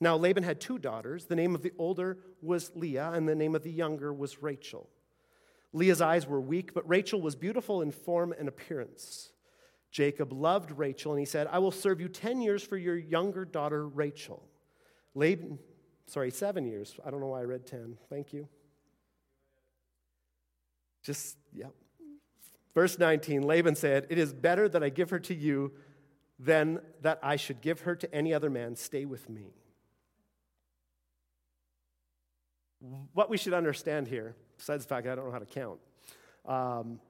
Now 0.00 0.16
Laban 0.16 0.42
had 0.42 0.60
two 0.60 0.78
daughters. 0.78 1.26
The 1.26 1.36
name 1.36 1.54
of 1.54 1.62
the 1.62 1.72
older 1.78 2.18
was 2.40 2.70
Leah, 2.74 3.12
and 3.12 3.28
the 3.28 3.34
name 3.34 3.54
of 3.54 3.62
the 3.62 3.70
younger 3.70 4.12
was 4.12 4.42
Rachel. 4.42 4.88
Leah's 5.72 6.00
eyes 6.00 6.26
were 6.26 6.40
weak, 6.40 6.72
but 6.72 6.88
Rachel 6.88 7.20
was 7.20 7.34
beautiful 7.34 7.82
in 7.82 7.90
form 7.90 8.32
and 8.38 8.46
appearance. 8.46 9.32
Jacob 9.90 10.32
loved 10.32 10.72
Rachel, 10.72 11.12
and 11.12 11.20
he 11.20 11.26
said, 11.26 11.48
I 11.50 11.58
will 11.58 11.70
serve 11.70 12.00
you 12.00 12.08
10 12.08 12.40
years 12.40 12.62
for 12.62 12.76
your 12.76 12.96
younger 12.96 13.44
daughter, 13.44 13.86
Rachel. 13.86 14.48
Laban, 15.14 15.58
sorry, 16.06 16.30
seven 16.30 16.66
years. 16.66 16.94
I 17.04 17.10
don't 17.10 17.20
know 17.20 17.28
why 17.28 17.40
I 17.40 17.44
read 17.44 17.66
10. 17.66 17.96
Thank 18.08 18.32
you. 18.32 18.48
Just, 21.02 21.36
yeah. 21.52 21.66
Verse 22.74 22.98
19 22.98 23.42
Laban 23.42 23.74
said, 23.74 24.06
It 24.10 24.18
is 24.18 24.32
better 24.32 24.68
that 24.68 24.82
I 24.82 24.88
give 24.88 25.10
her 25.10 25.18
to 25.20 25.34
you 25.34 25.72
than 26.38 26.80
that 27.02 27.20
I 27.22 27.36
should 27.36 27.60
give 27.60 27.82
her 27.82 27.94
to 27.94 28.12
any 28.14 28.34
other 28.34 28.50
man. 28.50 28.74
Stay 28.76 29.04
with 29.04 29.28
me. 29.28 29.54
What 33.12 33.30
we 33.30 33.36
should 33.36 33.54
understand 33.54 34.08
here, 34.08 34.34
besides 34.58 34.84
the 34.84 34.88
fact 34.88 35.06
I 35.06 35.14
don't 35.14 35.26
know 35.26 35.32
how 35.32 35.38
to 35.38 35.46
count, 35.46 35.78
um, 36.46 37.00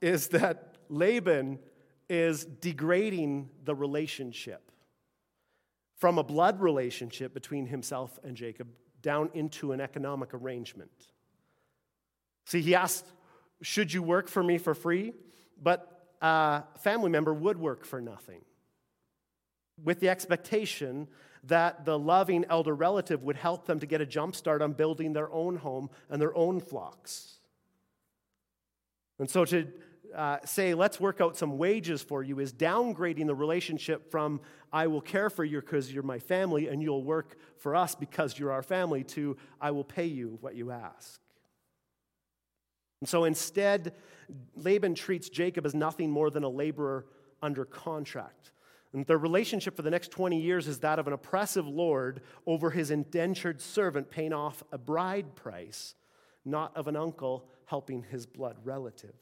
is 0.00 0.28
that 0.28 0.76
Laban 0.88 1.58
is 2.08 2.44
degrading 2.44 3.50
the 3.64 3.74
relationship 3.74 4.70
from 5.96 6.18
a 6.18 6.22
blood 6.22 6.60
relationship 6.60 7.32
between 7.34 7.66
himself 7.66 8.18
and 8.24 8.36
Jacob 8.36 8.68
down 9.02 9.30
into 9.34 9.72
an 9.72 9.80
economic 9.80 10.34
arrangement. 10.34 10.90
See, 12.46 12.60
he 12.60 12.74
asked, 12.74 13.06
Should 13.62 13.92
you 13.92 14.02
work 14.02 14.28
for 14.28 14.42
me 14.42 14.58
for 14.58 14.74
free? 14.74 15.12
But 15.62 15.90
a 16.20 16.64
family 16.78 17.10
member 17.10 17.32
would 17.32 17.58
work 17.58 17.84
for 17.84 18.00
nothing, 18.00 18.42
with 19.82 20.00
the 20.00 20.08
expectation 20.08 21.08
that 21.44 21.84
the 21.84 21.98
loving 21.98 22.44
elder 22.48 22.74
relative 22.74 23.22
would 23.22 23.36
help 23.36 23.66
them 23.66 23.78
to 23.80 23.86
get 23.86 24.00
a 24.00 24.06
jump 24.06 24.34
start 24.34 24.62
on 24.62 24.72
building 24.72 25.12
their 25.12 25.30
own 25.30 25.56
home 25.56 25.90
and 26.08 26.20
their 26.20 26.34
own 26.34 26.60
flocks. 26.60 27.38
And 29.18 29.28
so 29.28 29.44
to 29.44 29.68
uh, 30.14 30.38
say, 30.44 30.74
let's 30.74 31.00
work 31.00 31.20
out 31.20 31.36
some 31.36 31.58
wages 31.58 32.02
for 32.02 32.22
you, 32.22 32.38
is 32.38 32.52
downgrading 32.52 33.26
the 33.26 33.34
relationship 33.34 34.10
from 34.10 34.40
I 34.72 34.86
will 34.86 35.00
care 35.00 35.30
for 35.30 35.44
you 35.44 35.60
because 35.60 35.92
you're 35.92 36.02
my 36.02 36.18
family 36.18 36.68
and 36.68 36.82
you'll 36.82 37.04
work 37.04 37.36
for 37.58 37.74
us 37.74 37.94
because 37.94 38.38
you're 38.38 38.52
our 38.52 38.62
family 38.62 39.04
to 39.04 39.36
I 39.60 39.70
will 39.70 39.84
pay 39.84 40.06
you 40.06 40.38
what 40.40 40.54
you 40.54 40.70
ask. 40.70 41.20
And 43.00 43.08
so 43.08 43.24
instead, 43.24 43.92
Laban 44.56 44.94
treats 44.94 45.28
Jacob 45.28 45.66
as 45.66 45.74
nothing 45.74 46.10
more 46.10 46.30
than 46.30 46.42
a 46.42 46.48
laborer 46.48 47.06
under 47.42 47.64
contract. 47.64 48.52
And 48.94 49.04
their 49.06 49.18
relationship 49.18 49.76
for 49.76 49.82
the 49.82 49.90
next 49.90 50.10
20 50.12 50.40
years 50.40 50.68
is 50.68 50.78
that 50.80 50.98
of 50.98 51.06
an 51.06 51.12
oppressive 51.12 51.66
lord 51.66 52.22
over 52.46 52.70
his 52.70 52.90
indentured 52.90 53.60
servant 53.60 54.10
paying 54.10 54.32
off 54.32 54.62
a 54.70 54.78
bride 54.78 55.34
price, 55.34 55.94
not 56.44 56.74
of 56.76 56.86
an 56.86 56.96
uncle 56.96 57.48
helping 57.66 58.04
his 58.04 58.24
blood 58.24 58.56
relative. 58.64 59.14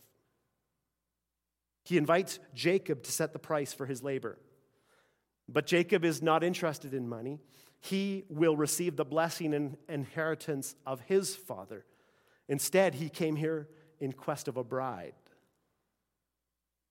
He 1.84 1.96
invites 1.96 2.38
Jacob 2.54 3.02
to 3.02 3.12
set 3.12 3.32
the 3.32 3.38
price 3.38 3.72
for 3.72 3.86
his 3.86 4.02
labor. 4.02 4.38
But 5.48 5.66
Jacob 5.66 6.04
is 6.04 6.22
not 6.22 6.44
interested 6.44 6.94
in 6.94 7.08
money. 7.08 7.40
He 7.80 8.24
will 8.28 8.56
receive 8.56 8.96
the 8.96 9.04
blessing 9.04 9.52
and 9.54 9.76
inheritance 9.88 10.76
of 10.86 11.00
his 11.00 11.34
father. 11.34 11.84
Instead, 12.48 12.94
he 12.94 13.08
came 13.08 13.36
here 13.36 13.68
in 13.98 14.12
quest 14.12 14.46
of 14.46 14.56
a 14.56 14.64
bride. 14.64 15.14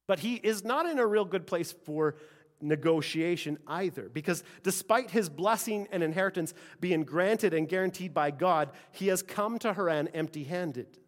But 0.08 0.19
he 0.19 0.36
is 0.36 0.65
not 0.65 0.86
in 0.86 0.99
a 0.99 1.08
real 1.08 1.23
good 1.23 1.47
place 1.47 1.71
for 1.71 2.15
negotiation 2.60 3.58
either, 3.65 4.10
because 4.10 4.43
despite 4.62 5.12
his 5.12 5.30
blessing 5.30 5.88
and 5.91 6.04
inheritance 6.04 6.54
being 6.80 7.04
granted 7.04 7.54
and 7.54 7.67
guaranteed 7.67 8.13
by 8.13 8.32
God, 8.32 8.69
he 8.91 9.08
has 9.08 9.23
come 9.23 9.58
to 9.60 9.73
Haran 9.73 10.10
empty 10.10 10.43
handed. 10.43 10.99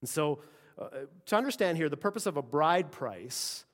And 0.00 0.08
so 0.08 0.40
uh, 0.78 0.88
to 1.26 1.36
understand 1.36 1.76
here, 1.76 1.88
the 1.88 1.96
purpose 1.96 2.26
of 2.26 2.36
a 2.36 2.42
bride 2.42 2.90
price 2.90 3.64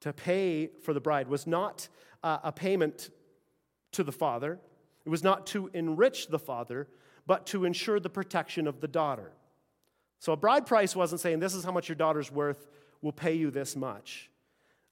to 0.00 0.12
pay 0.12 0.68
for 0.82 0.92
the 0.92 1.00
bride 1.00 1.28
was 1.28 1.46
not 1.46 1.88
uh, 2.22 2.38
a 2.42 2.52
payment 2.52 3.10
to 3.92 4.02
the 4.02 4.12
father, 4.12 4.58
it 5.04 5.08
was 5.08 5.22
not 5.22 5.46
to 5.48 5.70
enrich 5.72 6.28
the 6.28 6.38
father, 6.38 6.88
but 7.26 7.46
to 7.46 7.64
ensure 7.64 8.00
the 8.00 8.10
protection 8.10 8.66
of 8.66 8.80
the 8.80 8.88
daughter. 8.88 9.32
So 10.18 10.32
a 10.32 10.36
bride 10.36 10.66
price 10.66 10.96
wasn't 10.96 11.20
saying, 11.20 11.40
This 11.40 11.54
is 11.54 11.64
how 11.64 11.72
much 11.72 11.88
your 11.88 11.96
daughter's 11.96 12.30
worth, 12.30 12.66
we'll 13.02 13.12
pay 13.12 13.34
you 13.34 13.50
this 13.50 13.76
much. 13.76 14.30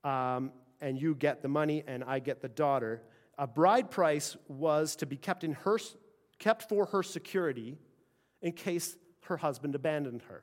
Um, 0.05 0.53
and 0.81 1.01
you 1.01 1.15
get 1.15 1.43
the 1.43 1.49
money 1.49 1.85
and 1.87 2.03
I 2.05 2.19
get 2.19 2.43
the 2.43 2.49
daughter. 2.49 3.03
A 3.39 3.47
bride 3.47 3.91
price 3.91 4.37
was 4.49 4.97
to 4.97 5.07
be 5.07 5.17
kept, 5.17 5.45
in 5.45 5.53
her, 5.53 5.79
kept 6.39 6.69
for 6.69 6.87
her 6.87 7.03
security 7.03 7.79
in 8.43 8.53
case 8.53 8.97
her 9.23 9.37
husband 9.37 9.75
abandoned 9.75 10.23
her. 10.29 10.43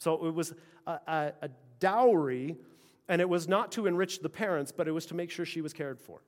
So 0.00 0.26
it 0.26 0.34
was 0.34 0.54
a, 0.86 0.92
a, 1.06 1.32
a 1.42 1.50
dowry, 1.78 2.56
and 3.08 3.20
it 3.20 3.28
was 3.28 3.46
not 3.46 3.70
to 3.72 3.86
enrich 3.86 4.20
the 4.20 4.28
parents, 4.28 4.72
but 4.72 4.88
it 4.88 4.92
was 4.92 5.06
to 5.06 5.14
make 5.14 5.30
sure 5.30 5.44
she 5.44 5.60
was 5.60 5.72
cared 5.72 6.00
for. 6.00 6.22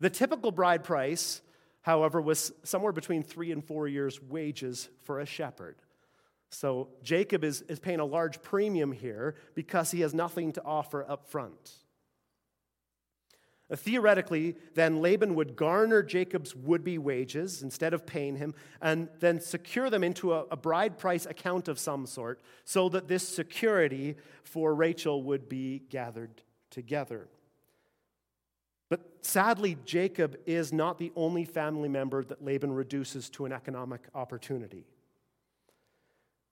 The 0.00 0.10
typical 0.10 0.50
bride 0.50 0.82
price, 0.82 1.40
however, 1.82 2.20
was 2.20 2.52
somewhere 2.64 2.92
between 2.92 3.22
three 3.22 3.52
and 3.52 3.64
four 3.64 3.86
years' 3.86 4.20
wages 4.20 4.88
for 5.02 5.20
a 5.20 5.26
shepherd. 5.26 5.76
So 6.50 6.88
Jacob 7.02 7.44
is, 7.44 7.62
is 7.62 7.78
paying 7.78 8.00
a 8.00 8.04
large 8.04 8.42
premium 8.42 8.90
here 8.90 9.36
because 9.54 9.92
he 9.92 10.00
has 10.00 10.12
nothing 10.12 10.52
to 10.54 10.64
offer 10.64 11.08
up 11.08 11.28
front. 11.28 11.74
Theoretically, 13.72 14.56
then 14.74 15.00
Laban 15.00 15.36
would 15.36 15.54
garner 15.54 16.02
Jacob's 16.02 16.56
would 16.56 16.82
be 16.82 16.98
wages 16.98 17.62
instead 17.62 17.94
of 17.94 18.04
paying 18.04 18.36
him 18.36 18.52
and 18.82 19.08
then 19.20 19.40
secure 19.40 19.88
them 19.90 20.02
into 20.02 20.32
a, 20.32 20.44
a, 20.50 20.56
bride 20.56 20.98
price 20.98 21.24
account 21.24 21.68
of 21.68 21.78
some 21.78 22.04
sort 22.04 22.40
so 22.64 22.88
that 22.88 23.06
this 23.06 23.26
security 23.26 24.16
for 24.42 24.74
Rachel 24.74 25.22
would 25.22 25.48
be 25.48 25.82
gathered 25.88 26.42
together. 26.70 27.28
But 28.88 29.02
sadly, 29.22 29.76
Jacob 29.84 30.36
is 30.46 30.72
not 30.72 30.98
the 30.98 31.12
only 31.14 31.44
family 31.44 31.88
member 31.88 32.24
that 32.24 32.44
Laban 32.44 32.72
reduces 32.72 33.30
to 33.30 33.44
an 33.44 33.52
economic 33.52 34.00
opportunity. 34.16 34.84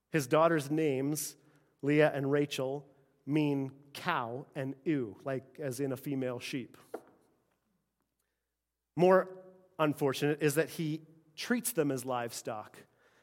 His 0.09 0.25
daughters' 0.25 0.71
names, 0.71 1.35
Leah 1.81 2.13
and 2.15 2.31
Rachel, 2.31 2.85
mean 3.25 3.71
cow 3.93 4.45
and 4.55 4.73
ewe, 4.85 5.17
like 5.25 5.43
as 5.61 5.81
in 5.81 5.91
a 5.91 5.97
female 5.97 6.39
sheep. 6.39 6.77
More 8.99 9.29
unfortunate 9.79 10.39
is 10.43 10.55
that 10.55 10.71
he 10.71 10.99
treats 11.37 11.71
them 11.71 11.89
as 11.89 12.03
livestock, 12.03 12.75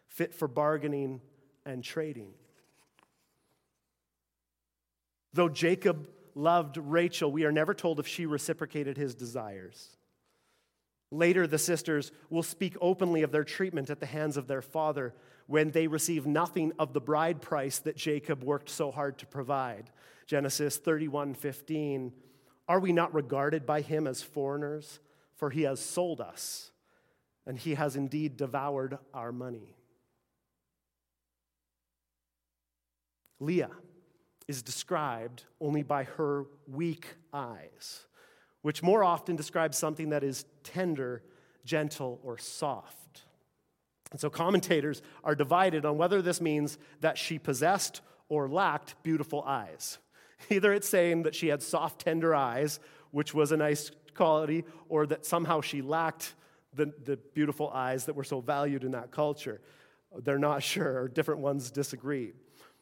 fit 0.09 0.35
for 0.35 0.49
bargaining 0.49 1.21
and 1.67 1.85
trading. 1.85 2.33
Though 5.35 5.51
Jacob 5.51 6.09
loved 6.35 6.79
Rachel, 6.79 7.31
we 7.31 7.45
are 7.45 7.53
never 7.53 7.75
told 7.75 8.01
if 8.01 8.07
she 8.07 8.25
reciprocated 8.25 8.97
his 8.97 9.15
desires. 9.15 9.99
Later, 11.11 11.47
the 11.47 11.59
sisters 11.59 12.11
will 12.31 12.43
speak 12.43 12.75
openly 12.81 13.21
of 13.21 13.31
their 13.31 13.45
treatment 13.45 13.91
at 13.91 14.01
the 14.01 14.07
hands 14.07 14.39
of 14.39 14.47
their 14.47 14.63
father 14.63 15.13
when 15.47 15.73
they 15.73 15.89
receive 15.89 16.27
nothing 16.27 16.73
of 16.79 16.95
the 16.95 17.03
bride 17.03 17.43
price 17.43 17.81
that 17.81 17.99
Jacob 17.99 18.43
worked 18.43 18.71
so 18.71 18.91
hard 18.91 19.19
to 19.19 19.27
provide. 19.27 19.91
Genesis 20.27 20.79
31 20.79 21.35
15. 21.35 22.15
Are 22.67 22.81
we 22.81 22.93
not 22.93 23.13
regarded 23.13 23.67
by 23.67 23.83
him 23.83 24.07
as 24.07 24.23
foreigners? 24.23 25.01
For 25.37 25.51
he 25.51 25.63
has 25.63 25.81
sold 25.81 26.21
us, 26.21 26.73
and 27.47 27.59
he 27.59 27.75
has 27.75 27.95
indeed 27.95 28.37
devoured 28.37 28.99
our 29.15 29.33
money. 29.33 29.77
Leah 33.39 33.71
is 34.49 34.63
described 34.63 35.45
only 35.61 35.83
by 35.83 36.05
her 36.05 36.47
weak 36.67 37.15
eyes, 37.33 38.07
which 38.63 38.83
more 38.83 39.05
often 39.05 39.37
describes 39.37 39.77
something 39.77 40.11
that 40.11 40.25
is 40.25 40.45
tender, 40.63 41.23
gentle, 41.65 42.21
or 42.23 42.39
soft. 42.39 43.25
And 44.11 44.21
so 44.21 44.31
commentators 44.31 45.03
are 45.25 45.35
divided 45.35 45.85
on 45.85 45.99
whether 45.99 46.23
this 46.23 46.41
means 46.41 46.79
that 47.01 47.19
she 47.19 47.39
possessed 47.39 48.01
or 48.29 48.49
lacked 48.49 49.03
beautiful 49.03 49.43
eyes. 49.43 49.99
Either 50.51 50.73
it's 50.73 50.89
saying 50.89 51.25
that 51.25 51.35
she 51.35 51.49
had 51.49 51.63
soft, 51.63 52.01
tender 52.01 52.35
eyes, 52.35 52.81
which 53.11 53.35
was 53.35 53.53
a 53.53 53.57
nice 53.57 53.91
quality 54.17 54.65
or 54.89 55.07
that 55.07 55.27
somehow 55.27 55.61
she 55.61 55.83
lacked 55.83 56.35
the, 56.75 56.93
the 57.05 57.17
beautiful 57.17 57.71
eyes 57.71 58.07
that 58.07 58.15
were 58.15 58.25
so 58.25 58.41
valued 58.41 58.85
in 58.85 58.93
that 58.93 59.11
culture. 59.11 59.61
They're 60.19 60.39
not 60.39 60.63
sure, 60.63 61.03
or 61.03 61.09
different 61.09 61.41
ones 61.41 61.71
disagree. 61.71 62.33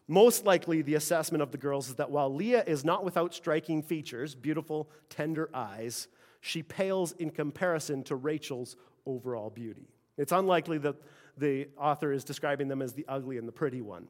Most 0.07 0.45
likely, 0.45 0.83
the 0.83 0.97
assessment 0.97 1.43
of 1.43 1.51
the 1.51 1.59
girls 1.59 1.89
is 1.89 1.95
that 1.95 2.11
while 2.11 2.35
Leah 2.35 2.63
is 2.67 2.85
not 2.85 3.05
without 3.05 3.33
striking 3.33 3.83
features, 3.83 4.35
beautiful, 4.35 4.91
tender 5.09 5.49
eyes, 5.55 6.09
she 6.43 6.63
pales 6.63 7.13
in 7.13 7.31
comparison 7.31 8.03
to 8.05 8.17
Rachel's 8.17 8.77
overall 9.07 9.49
beauty. 9.49 9.89
It's 10.19 10.33
unlikely 10.33 10.79
that 10.79 10.97
the 11.39 11.69
author 11.79 12.13
is 12.13 12.23
describing 12.23 12.69
them 12.69 12.83
as 12.83 12.93
the 12.93 13.07
ugly 13.09 13.39
and 13.39 13.49
the 13.49 13.53
pretty 13.53 13.81
one. 13.81 14.09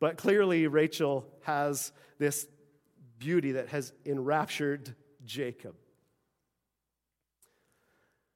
But 0.00 0.16
clearly, 0.16 0.66
Rachel 0.66 1.26
has 1.42 1.92
this 2.18 2.48
beauty 3.18 3.52
that 3.52 3.68
has 3.68 3.92
enraptured 4.06 4.94
Jacob. 5.24 5.74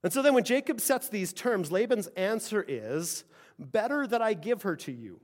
And 0.03 0.13
so 0.13 0.21
then, 0.21 0.33
when 0.33 0.45
Jacob 0.45 0.79
sets 0.79 1.09
these 1.09 1.33
terms, 1.33 1.71
Laban's 1.71 2.07
answer 2.15 2.63
is, 2.67 3.23
Better 3.57 4.07
that 4.07 4.21
I 4.21 4.33
give 4.33 4.61
her 4.61 4.77
to 4.77 4.91
you. 4.91 5.19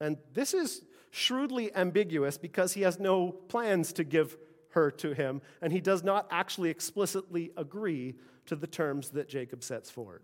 And 0.00 0.18
this 0.32 0.54
is 0.54 0.82
shrewdly 1.10 1.74
ambiguous 1.74 2.38
because 2.38 2.74
he 2.74 2.82
has 2.82 3.00
no 3.00 3.32
plans 3.32 3.92
to 3.94 4.04
give 4.04 4.36
her 4.70 4.90
to 4.90 5.12
him, 5.14 5.40
and 5.62 5.72
he 5.72 5.80
does 5.80 6.02
not 6.02 6.26
actually 6.30 6.70
explicitly 6.70 7.52
agree 7.56 8.14
to 8.46 8.56
the 8.56 8.66
terms 8.66 9.10
that 9.10 9.28
Jacob 9.28 9.62
sets 9.62 9.90
forward. 9.90 10.22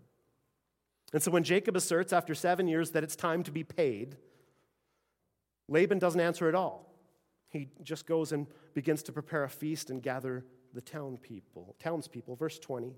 And 1.13 1.21
so 1.21 1.31
when 1.31 1.43
Jacob 1.43 1.75
asserts 1.75 2.13
after 2.13 2.35
seven 2.35 2.67
years 2.67 2.91
that 2.91 3.03
it's 3.03 3.15
time 3.15 3.43
to 3.43 3.51
be 3.51 3.63
paid, 3.63 4.17
Laban 5.67 5.99
doesn't 5.99 6.19
answer 6.19 6.47
at 6.47 6.55
all. 6.55 6.93
He 7.49 7.69
just 7.83 8.05
goes 8.05 8.31
and 8.31 8.47
begins 8.73 9.03
to 9.03 9.11
prepare 9.11 9.43
a 9.43 9.49
feast 9.49 9.89
and 9.89 10.01
gather 10.01 10.45
the 10.73 10.81
town 10.81 11.17
people, 11.21 11.75
townspeople. 11.79 12.35
Verse 12.35 12.59
20. 12.59 12.93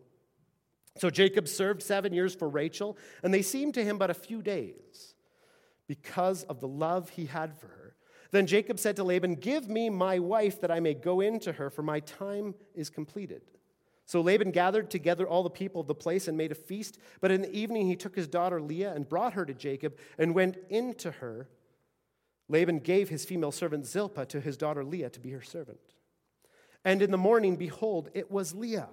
So 0.98 1.10
Jacob 1.10 1.48
served 1.48 1.82
seven 1.82 2.14
years 2.14 2.36
for 2.36 2.48
Rachel, 2.48 2.98
and 3.24 3.34
they 3.34 3.42
seemed 3.42 3.74
to 3.76 3.84
him 3.84 3.98
but 3.98 4.10
a 4.10 4.14
few 4.14 4.42
days 4.42 5.16
because 5.88 6.44
of 6.44 6.60
the 6.60 6.68
love 6.68 7.10
he 7.10 7.26
had 7.26 7.58
for 7.58 7.68
her. 7.68 7.96
Then 8.32 8.48
Jacob 8.48 8.80
said 8.80 8.96
to 8.96 9.04
Laban, 9.04 9.36
Give 9.36 9.70
me 9.70 9.90
my 9.90 10.20
wife 10.20 10.62
that 10.62 10.72
I 10.72 10.80
may 10.80 10.94
go 10.94 11.22
in 11.22 11.40
to 11.42 11.54
her, 11.54 11.70
for 11.70 11.84
my 11.84 12.00
time 12.00 12.56
is 12.74 12.90
completed. 12.90 13.42
So 14.06 14.22
Laban 14.22 14.52
gathered 14.52 14.90
together 14.90 15.28
all 15.28 15.44
the 15.44 15.50
people 15.50 15.82
of 15.82 15.88
the 15.88 15.96
place 15.96 16.28
and 16.28 16.38
made 16.38 16.52
a 16.52 16.56
feast. 16.56 17.00
But 17.22 17.32
in 17.32 17.42
the 17.42 17.56
evening 17.56 17.88
he 17.88 17.96
took 17.96 18.16
his 18.16 18.28
daughter 18.28 18.62
Leah 18.62 18.94
and 18.94 19.08
brought 19.08 19.34
her 19.34 19.46
to 19.46 19.54
Jacob 19.54 19.98
and 20.18 20.36
went 20.36 20.58
in 20.70 20.94
to 20.96 21.12
her. 21.12 21.48
Laban 22.50 22.80
gave 22.80 23.10
his 23.10 23.24
female 23.24 23.52
servant 23.52 23.86
Zilpah 23.86 24.26
to 24.26 24.42
his 24.42 24.58
daughter 24.58 24.84
Leah 24.84 25.10
to 25.12 25.20
be 25.20 25.32
her 25.32 25.42
servant. 25.42 25.80
And 26.84 27.02
in 27.02 27.12
the 27.12 27.18
morning, 27.18 27.56
behold, 27.56 28.10
it 28.14 28.30
was 28.30 28.54
Leah. 28.54 28.90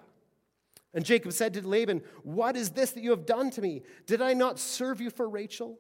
And 0.93 1.05
Jacob 1.05 1.33
said 1.33 1.55
to 1.55 1.67
Laban, 1.67 2.03
What 2.23 2.57
is 2.57 2.71
this 2.71 2.91
that 2.93 3.03
you 3.03 3.11
have 3.11 3.27
done 3.27 3.51
to 3.51 3.63
me? 3.63 3.83
Did 4.07 4.21
I 4.21 4.35
not 4.35 4.59
serve 4.59 5.01
you 5.01 5.11
for 5.11 5.29
Rachel? 5.29 5.79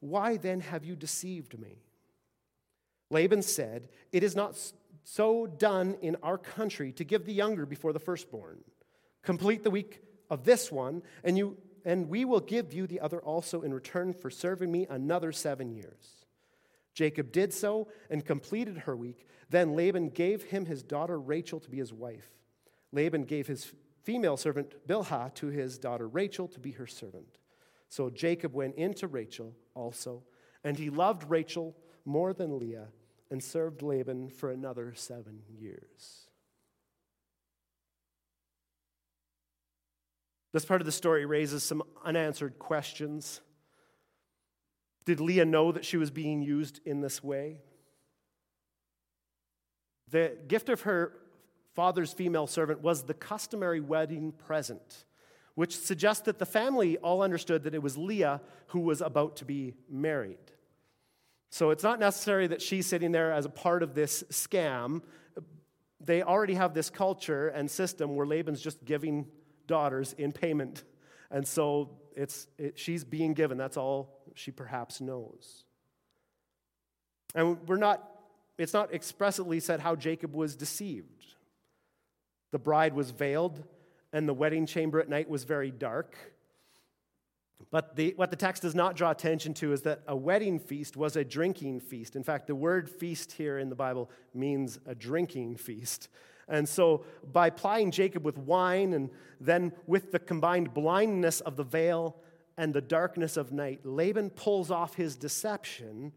Why 0.00 0.36
then 0.36 0.60
have 0.60 0.84
you 0.84 0.96
deceived 0.96 1.58
me? 1.58 1.82
Laban 3.10 3.42
said, 3.42 3.88
It 4.12 4.22
is 4.22 4.34
not 4.34 4.56
so 5.04 5.46
done 5.46 5.96
in 6.02 6.16
our 6.22 6.38
country 6.38 6.92
to 6.92 7.04
give 7.04 7.24
the 7.24 7.32
younger 7.32 7.66
before 7.66 7.92
the 7.92 8.00
firstborn. 8.00 8.58
Complete 9.22 9.62
the 9.62 9.70
week 9.70 10.02
of 10.30 10.44
this 10.44 10.70
one, 10.70 11.02
and, 11.24 11.38
you, 11.38 11.56
and 11.84 12.08
we 12.08 12.24
will 12.24 12.40
give 12.40 12.72
you 12.72 12.86
the 12.86 13.00
other 13.00 13.20
also 13.20 13.62
in 13.62 13.72
return 13.72 14.12
for 14.12 14.30
serving 14.30 14.70
me 14.70 14.86
another 14.90 15.32
seven 15.32 15.70
years. 15.70 16.26
Jacob 16.94 17.30
did 17.30 17.54
so 17.54 17.88
and 18.10 18.24
completed 18.24 18.78
her 18.78 18.96
week. 18.96 19.26
Then 19.50 19.76
Laban 19.76 20.10
gave 20.10 20.42
him 20.42 20.66
his 20.66 20.82
daughter 20.82 21.18
Rachel 21.18 21.60
to 21.60 21.70
be 21.70 21.78
his 21.78 21.92
wife. 21.92 22.28
Laban 22.92 23.24
gave 23.24 23.46
his 23.46 23.72
female 24.08 24.38
servant 24.38 24.72
Bilhah 24.88 25.34
to 25.34 25.48
his 25.48 25.76
daughter 25.76 26.08
Rachel 26.08 26.48
to 26.48 26.58
be 26.58 26.70
her 26.70 26.86
servant. 26.86 27.36
So 27.90 28.08
Jacob 28.08 28.54
went 28.54 28.76
in 28.76 28.94
to 28.94 29.06
Rachel 29.06 29.54
also, 29.74 30.22
and 30.64 30.78
he 30.78 30.88
loved 30.88 31.28
Rachel 31.28 31.76
more 32.06 32.32
than 32.32 32.58
Leah 32.58 32.88
and 33.30 33.44
served 33.44 33.82
Laban 33.82 34.30
for 34.30 34.50
another 34.50 34.94
seven 34.94 35.42
years. 35.46 36.26
This 40.54 40.64
part 40.64 40.80
of 40.80 40.86
the 40.86 40.90
story 40.92 41.26
raises 41.26 41.62
some 41.62 41.82
unanswered 42.02 42.58
questions. 42.58 43.42
Did 45.04 45.20
Leah 45.20 45.44
know 45.44 45.70
that 45.70 45.84
she 45.84 45.98
was 45.98 46.10
being 46.10 46.40
used 46.40 46.80
in 46.86 47.02
this 47.02 47.22
way? 47.22 47.60
The 50.10 50.38
gift 50.48 50.70
of 50.70 50.80
her 50.80 51.12
father's 51.74 52.12
female 52.12 52.46
servant 52.46 52.80
was 52.80 53.04
the 53.04 53.14
customary 53.14 53.80
wedding 53.80 54.32
present, 54.32 55.04
which 55.54 55.76
suggests 55.76 56.24
that 56.24 56.38
the 56.38 56.46
family 56.46 56.96
all 56.98 57.22
understood 57.22 57.64
that 57.64 57.74
it 57.74 57.82
was 57.82 57.96
Leah 57.96 58.40
who 58.68 58.80
was 58.80 59.00
about 59.00 59.36
to 59.36 59.44
be 59.44 59.74
married. 59.88 60.38
So 61.50 61.70
it's 61.70 61.82
not 61.82 61.98
necessary 61.98 62.46
that 62.48 62.60
she's 62.60 62.86
sitting 62.86 63.12
there 63.12 63.32
as 63.32 63.46
a 63.46 63.50
part 63.50 63.82
of 63.82 63.94
this 63.94 64.22
scam. 64.30 65.02
They 66.00 66.22
already 66.22 66.54
have 66.54 66.74
this 66.74 66.90
culture 66.90 67.48
and 67.48 67.70
system 67.70 68.16
where 68.16 68.26
Laban's 68.26 68.60
just 68.60 68.84
giving 68.84 69.26
daughters 69.66 70.14
in 70.18 70.32
payment. 70.32 70.84
And 71.30 71.46
so 71.46 71.98
it's, 72.14 72.48
it, 72.58 72.78
she's 72.78 73.04
being 73.04 73.34
given. 73.34 73.56
That's 73.56 73.76
all 73.76 74.22
she 74.34 74.50
perhaps 74.50 75.00
knows. 75.00 75.64
And 77.34 77.58
we're 77.68 77.76
not, 77.76 78.06
it's 78.56 78.72
not 78.72 78.92
expressly 78.92 79.60
said 79.60 79.80
how 79.80 79.96
Jacob 79.96 80.34
was 80.34 80.56
deceived. 80.56 81.17
The 82.50 82.58
bride 82.58 82.94
was 82.94 83.10
veiled, 83.10 83.62
and 84.12 84.28
the 84.28 84.34
wedding 84.34 84.66
chamber 84.66 85.00
at 85.00 85.08
night 85.08 85.28
was 85.28 85.44
very 85.44 85.70
dark. 85.70 86.16
But 87.70 87.96
the, 87.96 88.14
what 88.16 88.30
the 88.30 88.36
text 88.36 88.62
does 88.62 88.74
not 88.74 88.96
draw 88.96 89.10
attention 89.10 89.52
to 89.54 89.72
is 89.72 89.82
that 89.82 90.02
a 90.06 90.16
wedding 90.16 90.58
feast 90.58 90.96
was 90.96 91.16
a 91.16 91.24
drinking 91.24 91.80
feast. 91.80 92.16
In 92.16 92.22
fact, 92.22 92.46
the 92.46 92.54
word 92.54 92.88
feast 92.88 93.32
here 93.32 93.58
in 93.58 93.68
the 93.68 93.74
Bible 93.74 94.10
means 94.32 94.78
a 94.86 94.94
drinking 94.94 95.56
feast. 95.56 96.08
And 96.48 96.66
so, 96.66 97.04
by 97.30 97.50
plying 97.50 97.90
Jacob 97.90 98.24
with 98.24 98.38
wine 98.38 98.94
and 98.94 99.10
then 99.38 99.72
with 99.86 100.12
the 100.12 100.18
combined 100.18 100.72
blindness 100.72 101.40
of 101.40 101.56
the 101.56 101.64
veil 101.64 102.16
and 102.56 102.72
the 102.72 102.80
darkness 102.80 103.36
of 103.36 103.52
night, 103.52 103.80
Laban 103.84 104.30
pulls 104.30 104.70
off 104.70 104.94
his 104.94 105.14
deception 105.14 106.12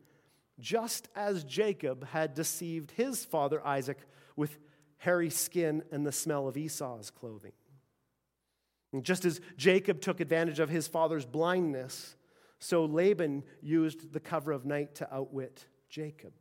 just 0.60 1.10
as 1.16 1.44
Jacob 1.44 2.08
had 2.08 2.34
deceived 2.34 2.92
his 2.92 3.26
father 3.26 3.66
Isaac 3.66 3.98
with 4.38 4.58
hairy 5.02 5.32
skin 5.32 5.82
and 5.92 6.06
the 6.06 6.12
smell 6.12 6.48
of 6.48 6.56
Esau's 6.56 7.10
clothing. 7.10 7.54
And 8.94 9.04
just 9.04 9.26
as 9.26 9.42
Jacob 9.58 10.00
took 10.00 10.20
advantage 10.20 10.60
of 10.60 10.70
his 10.70 10.88
father's 10.88 11.26
blindness, 11.26 12.16
so 12.60 12.86
Laban 12.86 13.44
used 13.62 14.14
the 14.14 14.20
cover 14.20 14.52
of 14.52 14.64
night 14.64 14.94
to 14.96 15.12
outwit 15.12 15.66
Jacob. 15.90 16.34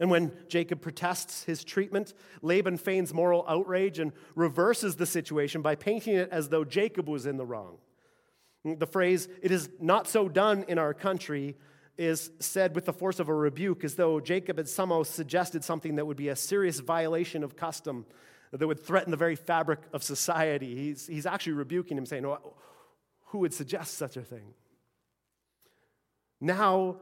And 0.00 0.10
when 0.10 0.32
Jacob 0.48 0.80
protests 0.80 1.44
his 1.44 1.62
treatment, 1.62 2.14
Laban 2.40 2.78
feigns 2.78 3.14
moral 3.14 3.44
outrage 3.46 4.00
and 4.00 4.12
reverses 4.34 4.96
the 4.96 5.06
situation 5.06 5.62
by 5.62 5.76
painting 5.76 6.16
it 6.16 6.30
as 6.32 6.48
though 6.48 6.64
Jacob 6.64 7.08
was 7.08 7.26
in 7.26 7.36
the 7.36 7.46
wrong. 7.46 7.76
The 8.64 8.88
phrase, 8.88 9.28
it 9.40 9.52
is 9.52 9.70
not 9.80 10.08
so 10.08 10.28
done 10.28 10.64
in 10.66 10.78
our 10.78 10.94
country, 10.94 11.56
is 11.98 12.30
said 12.40 12.74
with 12.74 12.86
the 12.86 12.92
force 12.92 13.20
of 13.20 13.28
a 13.28 13.34
rebuke, 13.34 13.84
as 13.84 13.96
though 13.96 14.20
Jacob 14.20 14.56
had 14.56 14.68
somehow 14.68 15.02
suggested 15.02 15.62
something 15.62 15.96
that 15.96 16.06
would 16.06 16.16
be 16.16 16.28
a 16.28 16.36
serious 16.36 16.80
violation 16.80 17.44
of 17.44 17.56
custom 17.56 18.06
that 18.52 18.66
would 18.66 18.80
threaten 18.80 19.10
the 19.10 19.16
very 19.16 19.36
fabric 19.36 19.80
of 19.92 20.02
society. 20.02 20.74
He's, 20.74 21.06
he's 21.06 21.26
actually 21.26 21.54
rebuking 21.54 21.96
him, 21.96 22.06
saying, 22.06 22.24
Who 23.26 23.38
would 23.38 23.54
suggest 23.54 23.96
such 23.96 24.16
a 24.16 24.22
thing? 24.22 24.54
Now, 26.40 26.96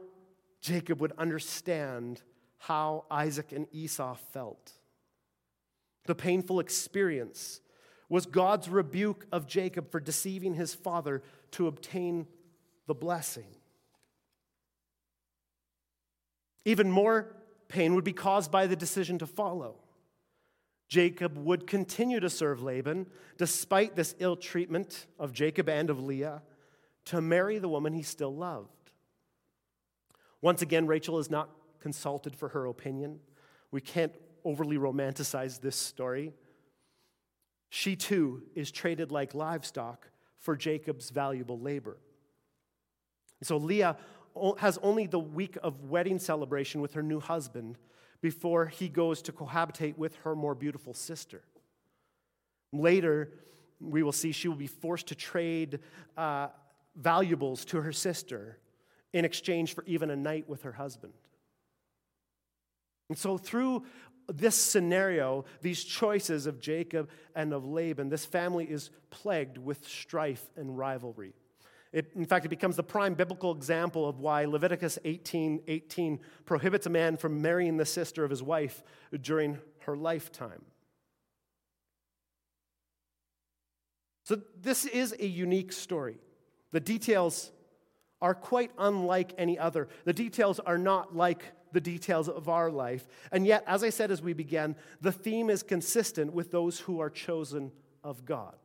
Jacob 0.61 1.01
would 1.01 1.13
understand 1.17 2.21
how 2.57 3.05
Isaac 3.09 3.51
and 3.51 3.67
Esau 3.71 4.15
felt. 4.31 4.73
The 6.05 6.15
painful 6.15 6.59
experience 6.59 7.61
was 8.07 8.25
God's 8.25 8.69
rebuke 8.69 9.25
of 9.31 9.47
Jacob 9.47 9.89
for 9.89 9.99
deceiving 9.99 10.53
his 10.53 10.73
father 10.73 11.23
to 11.51 11.67
obtain 11.67 12.27
the 12.85 12.93
blessing. 12.93 13.47
Even 16.65 16.91
more 16.91 17.35
pain 17.67 17.95
would 17.95 18.03
be 18.03 18.13
caused 18.13 18.51
by 18.51 18.67
the 18.67 18.75
decision 18.75 19.17
to 19.19 19.27
follow. 19.27 19.75
Jacob 20.87 21.37
would 21.37 21.67
continue 21.67 22.19
to 22.19 22.29
serve 22.29 22.61
Laban 22.61 23.07
despite 23.37 23.95
this 23.95 24.13
ill 24.19 24.35
treatment 24.35 25.07
of 25.17 25.31
Jacob 25.31 25.69
and 25.69 25.89
of 25.89 26.03
Leah 26.03 26.41
to 27.05 27.21
marry 27.21 27.57
the 27.59 27.69
woman 27.69 27.93
he 27.93 28.03
still 28.03 28.35
loved. 28.35 28.91
Once 30.41 30.61
again, 30.61 30.87
Rachel 30.87 31.17
is 31.19 31.29
not 31.29 31.49
consulted 31.79 32.35
for 32.35 32.49
her 32.49 32.65
opinion. 32.65 33.19
We 33.71 33.79
can't 33.79 34.13
overly 34.43 34.77
romanticize 34.77 35.61
this 35.61 35.75
story. 35.75 36.33
She 37.69 37.95
too 37.95 38.43
is 38.53 38.69
traded 38.69 39.11
like 39.11 39.33
livestock 39.33 40.09
for 40.39 40.57
Jacob's 40.57 41.09
valuable 41.09 41.59
labor. 41.59 41.97
So 43.43 43.57
Leah 43.57 43.97
has 44.59 44.77
only 44.81 45.07
the 45.07 45.19
week 45.19 45.57
of 45.61 45.89
wedding 45.89 46.19
celebration 46.19 46.81
with 46.81 46.93
her 46.93 47.03
new 47.03 47.19
husband 47.19 47.77
before 48.21 48.67
he 48.67 48.87
goes 48.87 49.21
to 49.23 49.31
cohabitate 49.31 49.97
with 49.97 50.15
her 50.17 50.35
more 50.35 50.55
beautiful 50.55 50.93
sister. 50.93 51.41
Later, 52.71 53.29
we 53.79 54.03
will 54.03 54.11
see 54.11 54.31
she 54.31 54.47
will 54.47 54.55
be 54.55 54.67
forced 54.67 55.07
to 55.07 55.15
trade 55.15 55.79
uh, 56.15 56.47
valuables 56.95 57.65
to 57.65 57.81
her 57.81 57.91
sister 57.91 58.57
in 59.13 59.25
exchange 59.25 59.73
for 59.73 59.83
even 59.85 60.09
a 60.09 60.15
night 60.15 60.47
with 60.47 60.63
her 60.63 60.71
husband. 60.71 61.13
And 63.09 63.17
so, 63.17 63.37
through 63.37 63.83
this 64.27 64.55
scenario, 64.55 65.45
these 65.61 65.83
choices 65.83 66.45
of 66.45 66.61
Jacob 66.61 67.09
and 67.35 67.53
of 67.53 67.65
Laban, 67.65 68.09
this 68.09 68.25
family 68.25 68.65
is 68.65 68.89
plagued 69.09 69.57
with 69.57 69.85
strife 69.87 70.45
and 70.55 70.77
rivalry. 70.77 71.33
It, 71.93 72.11
in 72.15 72.25
fact, 72.25 72.45
it 72.45 72.49
becomes 72.49 72.77
the 72.77 72.83
prime 72.83 73.15
biblical 73.15 73.51
example 73.51 74.07
of 74.07 74.19
why 74.19 74.45
Leviticus 74.45 74.97
18 75.03 75.63
18 75.67 76.19
prohibits 76.45 76.85
a 76.85 76.89
man 76.89 77.17
from 77.17 77.41
marrying 77.41 77.77
the 77.77 77.85
sister 77.85 78.23
of 78.23 78.29
his 78.29 78.41
wife 78.41 78.81
during 79.21 79.59
her 79.79 79.97
lifetime. 79.97 80.63
So, 84.23 84.39
this 84.61 84.85
is 84.85 85.13
a 85.19 85.25
unique 85.25 85.73
story. 85.73 86.17
The 86.71 86.79
details 86.79 87.51
are 88.21 88.35
quite 88.35 88.71
unlike 88.77 89.33
any 89.37 89.59
other. 89.59 89.89
The 90.05 90.13
details 90.13 90.59
are 90.59 90.77
not 90.77 91.15
like 91.15 91.43
the 91.73 91.81
details 91.81 92.29
of 92.29 92.47
our 92.47 92.71
life. 92.71 93.07
And 93.31 93.45
yet, 93.45 93.63
as 93.67 93.83
I 93.83 93.89
said 93.89 94.11
as 94.11 94.21
we 94.21 94.33
began, 94.33 94.75
the 95.01 95.11
theme 95.11 95.49
is 95.49 95.63
consistent 95.63 96.31
with 96.31 96.51
those 96.51 96.79
who 96.79 96.99
are 96.99 97.09
chosen 97.09 97.71
of 98.03 98.23
God. 98.23 98.55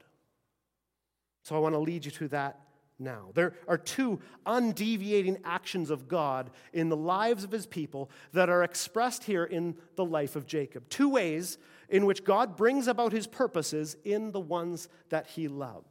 So 1.43 1.57
I 1.57 1.59
want 1.59 1.75
to 1.75 1.79
lead 1.79 2.05
you 2.05 2.11
to 2.13 2.29
that 2.29 2.66
now. 2.99 3.31
There 3.35 3.55
are 3.69 3.79
two 3.79 4.21
undeviating 4.47 5.39
actions 5.45 5.91
of 5.91 6.09
God 6.09 6.51
in 6.73 6.89
the 6.89 6.97
lives 6.97 7.45
of 7.45 7.51
his 7.51 7.67
people 7.67 8.11
that 8.33 8.49
are 8.49 8.65
expressed 8.65 9.25
here 9.25 9.45
in 9.45 9.77
the 9.97 10.05
life 10.05 10.37
of 10.37 10.47
Jacob. 10.47 10.89
Two 10.89 11.09
ways 11.09 11.59
in 11.89 12.07
which 12.07 12.25
God 12.25 12.57
brings 12.57 12.89
about 12.89 13.13
his 13.13 13.27
purposes 13.27 13.97
in 14.05 14.33
the 14.33 14.41
ones 14.41 14.89
that 15.11 15.27
he 15.29 15.49
loves. 15.49 15.85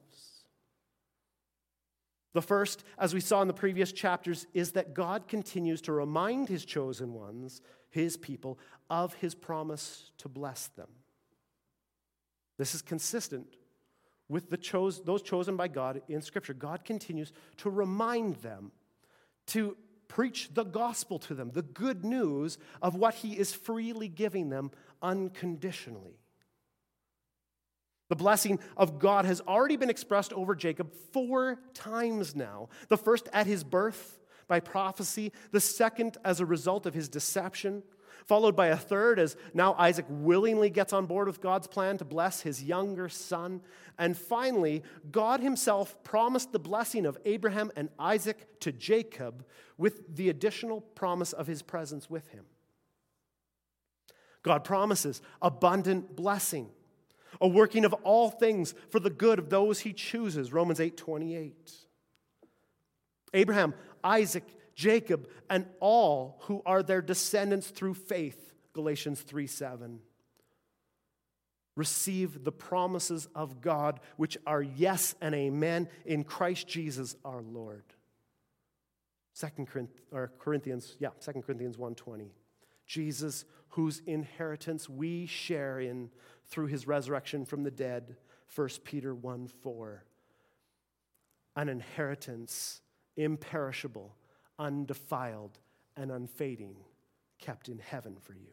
The 2.34 2.42
first, 2.42 2.84
as 2.98 3.14
we 3.14 3.22
saw 3.22 3.42
in 3.42 3.48
the 3.48 3.54
previous 3.54 3.94
chapters, 3.94 4.46
is 4.54 4.74
that 4.74 4.94
God 4.94 5.28
continues 5.28 5.82
to 5.84 5.94
remind 5.94 6.50
his 6.50 6.66
chosen 6.66 7.14
ones, 7.14 7.62
his 7.90 8.18
people, 8.18 8.60
of 8.90 9.14
his 9.16 9.34
promise 9.34 10.12
to 10.18 10.28
bless 10.28 10.68
them. 10.68 10.90
This 12.58 12.76
is 12.76 12.82
consistent 12.82 13.56
with 14.28 14.50
the 14.50 14.58
chose, 14.58 15.04
those 15.04 15.22
chosen 15.22 15.56
by 15.56 15.68
God 15.68 16.02
in 16.08 16.22
Scripture. 16.22 16.54
God 16.54 16.84
continues 16.84 17.32
to 17.58 17.70
remind 17.70 18.38
them 18.38 18.72
to 19.48 19.78
preach 20.08 20.54
the 20.54 20.64
gospel 20.64 21.20
to 21.20 21.34
them, 21.34 21.52
the 21.52 21.62
good 21.62 22.04
news 22.04 22.58
of 22.82 22.96
what 22.96 23.16
He 23.16 23.38
is 23.38 23.54
freely 23.54 24.08
giving 24.08 24.50
them 24.50 24.72
unconditionally. 25.02 26.20
The 28.10 28.16
blessing 28.16 28.60
of 28.78 29.00
God 29.00 29.26
has 29.26 29.42
already 29.42 29.78
been 29.78 29.90
expressed 29.90 30.32
over 30.34 30.56
Jacob 30.56 30.94
four 31.12 31.60
times 31.74 32.36
now. 32.36 32.70
The 32.88 32.98
first 32.98 33.28
at 33.34 33.48
his 33.48 33.64
birth 33.64 34.20
by 34.48 34.60
prophecy, 34.60 35.32
the 35.52 35.60
second 35.60 36.18
as 36.24 36.40
a 36.40 36.46
result 36.46 36.86
of 36.86 36.94
his 36.94 37.10
deception, 37.10 37.82
followed 38.26 38.56
by 38.56 38.68
a 38.68 38.78
third 38.78 39.20
as 39.20 39.36
now 39.54 39.76
Isaac 39.78 40.06
willingly 40.10 40.70
gets 40.70 40.94
on 40.94 41.06
board 41.06 41.28
with 41.28 41.42
God's 41.42 41.68
plan 41.68 41.98
to 42.00 42.06
bless 42.06 42.42
his 42.42 42.64
younger 42.64 43.08
son. 43.08 43.62
And 43.98 44.18
finally, 44.18 44.84
God 45.12 45.40
himself 45.40 46.04
promised 46.04 46.52
the 46.52 46.60
blessing 46.60 47.06
of 47.06 47.18
Abraham 47.26 47.72
and 47.76 47.90
Isaac 48.00 48.60
to 48.62 48.72
Jacob 48.72 49.46
with 49.78 50.16
the 50.16 50.30
additional 50.30 50.82
promise 50.82 51.34
of 51.34 51.48
his 51.48 51.62
presence 51.62 52.10
with 52.10 52.28
him. 52.30 52.46
God 54.42 54.64
promises 54.64 55.22
abundant 55.42 56.16
blessing, 56.16 56.70
a 57.42 57.48
working 57.48 57.86
of 57.86 57.94
all 58.04 58.30
things 58.30 58.74
for 58.90 59.00
the 59.00 59.10
good 59.10 59.40
of 59.40 59.50
those 59.50 59.80
he 59.80 59.94
chooses. 59.94 60.54
Romans 60.54 60.80
8 60.80 60.98
28. 60.98 61.74
Abraham, 63.34 63.74
Isaac, 64.04 64.44
Jacob, 64.76 65.30
and 65.50 65.66
all 65.80 66.38
who 66.44 66.62
are 66.66 66.84
their 66.84 67.02
descendants 67.02 67.70
through 67.70 67.94
faith. 67.96 68.54
Galatians 68.74 69.22
3 69.22 69.48
7. 69.48 70.00
Receive 71.76 72.44
the 72.44 72.52
promises 72.52 73.28
of 73.36 73.62
God, 73.62 74.00
which 74.18 74.38
are 74.46 74.62
yes 74.62 75.16
and 75.22 75.34
amen 75.34 75.90
in 76.06 76.24
Christ 76.24 76.68
Jesus 76.68 77.16
our 77.26 77.42
Lord. 77.42 77.84
2 79.40 79.66
Corinthians, 80.40 80.96
yeah, 81.00 81.10
2 81.20 81.42
Corinthians 81.42 81.78
1:20. 81.78 82.32
Jesus, 82.86 83.46
whose 83.70 84.00
inheritance 84.06 84.88
we 84.88 85.26
share 85.26 85.80
in 85.80 86.12
through 86.46 86.68
his 86.68 86.88
resurrection 86.88 87.44
from 87.44 87.64
the 87.64 87.72
dead, 87.72 88.16
1 88.54 88.70
Peter 88.84 89.14
1 89.14 89.48
4. 89.48 90.06
An 91.58 91.70
inheritance 91.70 92.82
imperishable, 93.18 94.16
undefiled, 94.60 95.60
and 95.98 96.12
unfading, 96.12 96.76
kept 97.40 97.70
in 97.70 97.80
heaven 97.80 98.18
for 98.22 98.34
you. 98.34 98.52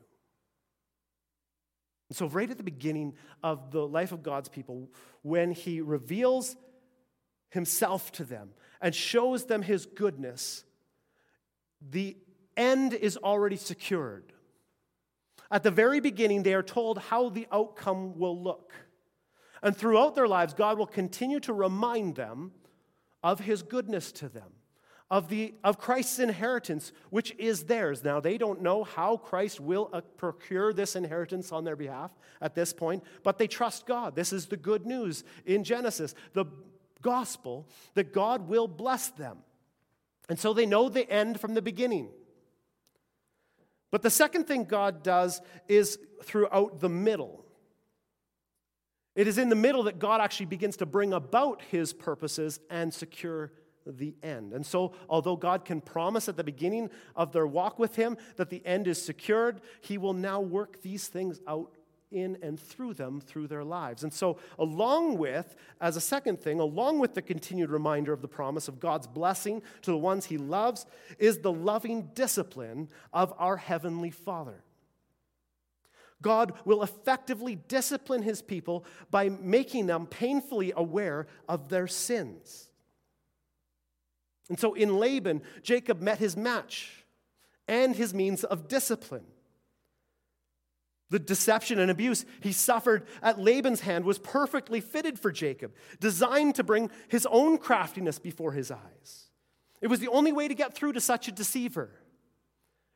And 2.09 2.17
so, 2.17 2.27
right 2.27 2.51
at 2.51 2.59
the 2.59 2.63
beginning 2.63 3.15
of 3.43 3.71
the 3.71 3.87
life 3.87 4.13
of 4.13 4.23
God's 4.23 4.49
people, 4.49 4.91
when 5.23 5.53
he 5.53 5.81
reveals 5.81 6.57
himself 7.51 8.13
to 8.13 8.25
them 8.25 8.51
and 8.81 8.95
shows 8.95 9.47
them 9.47 9.63
his 9.63 9.87
goodness, 9.87 10.65
the 11.91 12.17
end 12.57 12.95
is 12.95 13.17
already 13.17 13.57
secured. 13.57 14.33
At 15.51 15.63
the 15.63 15.71
very 15.71 16.01
beginning, 16.01 16.43
they 16.43 16.55
are 16.55 16.63
told 16.63 16.99
how 16.99 17.29
the 17.29 17.47
outcome 17.53 18.19
will 18.19 18.41
look. 18.41 18.73
And 19.63 19.77
throughout 19.77 20.15
their 20.15 20.29
lives, 20.29 20.55
God 20.55 20.79
will 20.79 20.87
continue 20.87 21.41
to 21.41 21.53
remind 21.53 22.17
them 22.17 22.53
of 23.23 23.41
his 23.41 23.63
goodness 23.63 24.11
to 24.13 24.29
them, 24.29 24.51
of, 25.13 25.29
the, 25.29 25.55
of 25.63 25.79
Christ's 25.79 26.19
inheritance, 26.19 26.91
which 27.11 27.35
is 27.39 27.65
theirs. 27.65 28.03
Now, 28.03 28.19
they 28.19 28.39
don't 28.39 28.63
know 28.63 28.83
how 28.83 29.19
Christ 29.19 29.61
will 29.61 29.91
uh, 29.93 30.01
procure 30.17 30.73
this 30.73 30.97
inheritance 30.97 31.53
on 31.53 31.65
their 31.65 31.77
behalf 31.77 32.11
at 32.41 32.55
this 32.55 32.73
point, 32.73 33.05
but 33.23 33.37
they 33.37 33.47
trust 33.47 33.85
God. 33.85 34.17
This 34.17 34.33
is 34.33 34.47
the 34.47 34.57
good 34.57 34.87
news 34.87 35.23
in 35.45 35.65
Genesis, 35.65 36.15
the 36.33 36.47
gospel 37.03 37.69
that 37.93 38.15
God 38.15 38.49
will 38.49 38.67
bless 38.67 39.11
them. 39.11 39.37
And 40.31 40.39
so 40.39 40.55
they 40.55 40.65
know 40.65 40.89
the 40.89 41.09
end 41.11 41.39
from 41.39 41.53
the 41.53 41.63
beginning. 41.63 42.09
But 43.91 44.01
the 44.01 44.09
second 44.09 44.47
thing 44.47 44.65
God 44.65 45.03
does 45.03 45.43
is 45.69 45.99
throughout 46.23 46.81
the 46.81 46.89
middle. 46.89 47.45
It 49.15 49.27
is 49.27 49.37
in 49.37 49.51
the 49.51 49.57
middle 49.57 49.83
that 49.83 49.99
God 49.99 50.23
actually 50.23 50.47
begins 50.47 50.79
to 50.79 50.87
bring 50.87 51.13
about 51.13 51.61
his 51.71 51.93
purposes 51.93 52.61
and 52.71 52.95
secure 52.95 53.53
the 53.87 54.15
end. 54.23 54.53
And 54.53 54.65
so, 54.65 54.93
although 55.09 55.37
God 55.37 55.65
can 55.65 55.81
promise 55.81 56.29
at 56.29 56.37
the 56.37 56.45
beginning 56.45 56.91
of 57.17 57.33
their 57.33 57.47
walk 57.47 57.79
with 57.79 57.97
him 57.97 58.17
that 58.37 58.51
the 58.51 58.65
end 58.67 58.87
is 58.87 59.03
secured, 59.03 59.61
he 59.81 59.99
will 59.99 60.15
now 60.15 60.41
work 60.41 60.83
these 60.83 61.09
things 61.09 61.41
out 61.47 61.73
in 62.13 62.39
and 62.43 62.61
through 62.61 62.95
them 62.95 63.21
through 63.21 63.49
their 63.49 63.65
lives. 63.65 64.03
And 64.05 64.13
so, 64.13 64.39
along 64.59 65.19
with, 65.19 65.57
as 65.81 65.97
a 65.97 66.01
second 66.01 66.41
thing, 66.41 66.61
along 66.61 66.99
with 66.99 67.15
the 67.15 67.23
continued 67.23 67.71
reminder 67.71 68.13
of 68.13 68.23
the 68.23 68.29
promise 68.29 68.69
of 68.69 68.79
God's 68.79 69.07
blessing 69.07 69.63
to 69.83 69.91
the 69.91 69.99
ones 69.99 70.27
he 70.27 70.39
loves, 70.39 70.87
is 71.19 71.39
the 71.39 71.53
loving 71.53 72.11
discipline 72.15 72.89
of 73.13 73.33
our 73.39 73.57
Heavenly 73.57 74.11
Father. 74.11 74.63
God 76.21 76.53
will 76.65 76.83
effectively 76.85 77.57
discipline 77.57 78.23
his 78.23 78.43
people 78.43 78.85
by 79.11 79.29
making 79.29 79.87
them 79.87 80.07
painfully 80.07 80.73
aware 80.77 81.27
of 81.49 81.69
their 81.69 81.89
sins. 81.89 82.71
And 84.53 84.61
so 84.61 84.75
in 84.75 84.99
Laban, 84.99 85.41
Jacob 85.63 86.03
met 86.03 86.19
his 86.19 86.37
match 86.37 87.07
and 87.67 87.97
his 87.97 88.13
means 88.13 88.45
of 88.45 88.69
discipline. 88.69 89.25
The 91.09 91.19
deception 91.19 91.79
and 91.79 91.91
abuse 91.91 92.27
he 92.43 92.53
suffered 92.53 93.07
at 93.23 93.41
Laban's 93.41 93.81
hand 93.81 94.05
was 94.05 94.19
perfectly 94.19 94.83
fitted 94.83 95.19
for 95.19 95.33
Jacob, 95.33 95.73
designed 96.01 96.57
to 96.57 96.65
bring 96.65 96.91
his 97.09 97.27
own 97.31 97.57
craftiness 97.57 98.19
before 98.19 98.53
his 98.53 98.71
eyes. 98.71 99.31
It 99.81 99.87
was 99.87 100.01
the 100.01 100.09
only 100.09 100.33
way 100.33 100.49
to 100.49 100.55
get 100.55 100.75
through 100.75 100.93
to 100.93 101.01
such 101.01 101.29
a 101.29 101.33
deceiver 101.33 101.89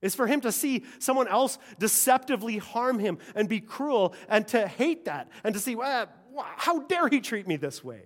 is 0.02 0.14
for 0.14 0.26
him 0.26 0.42
to 0.42 0.52
see 0.52 0.84
someone 0.98 1.26
else 1.26 1.56
deceptively 1.78 2.58
harm 2.58 2.98
him 2.98 3.16
and 3.34 3.48
be 3.48 3.60
cruel 3.60 4.12
and 4.28 4.46
to 4.48 4.68
hate 4.68 5.06
that 5.06 5.30
and 5.42 5.54
to 5.54 5.58
see, 5.58 5.74
well, 5.74 6.06
how 6.36 6.80
dare 6.80 7.08
he 7.08 7.22
treat 7.22 7.48
me 7.48 7.56
this 7.56 7.82
way? 7.82 8.02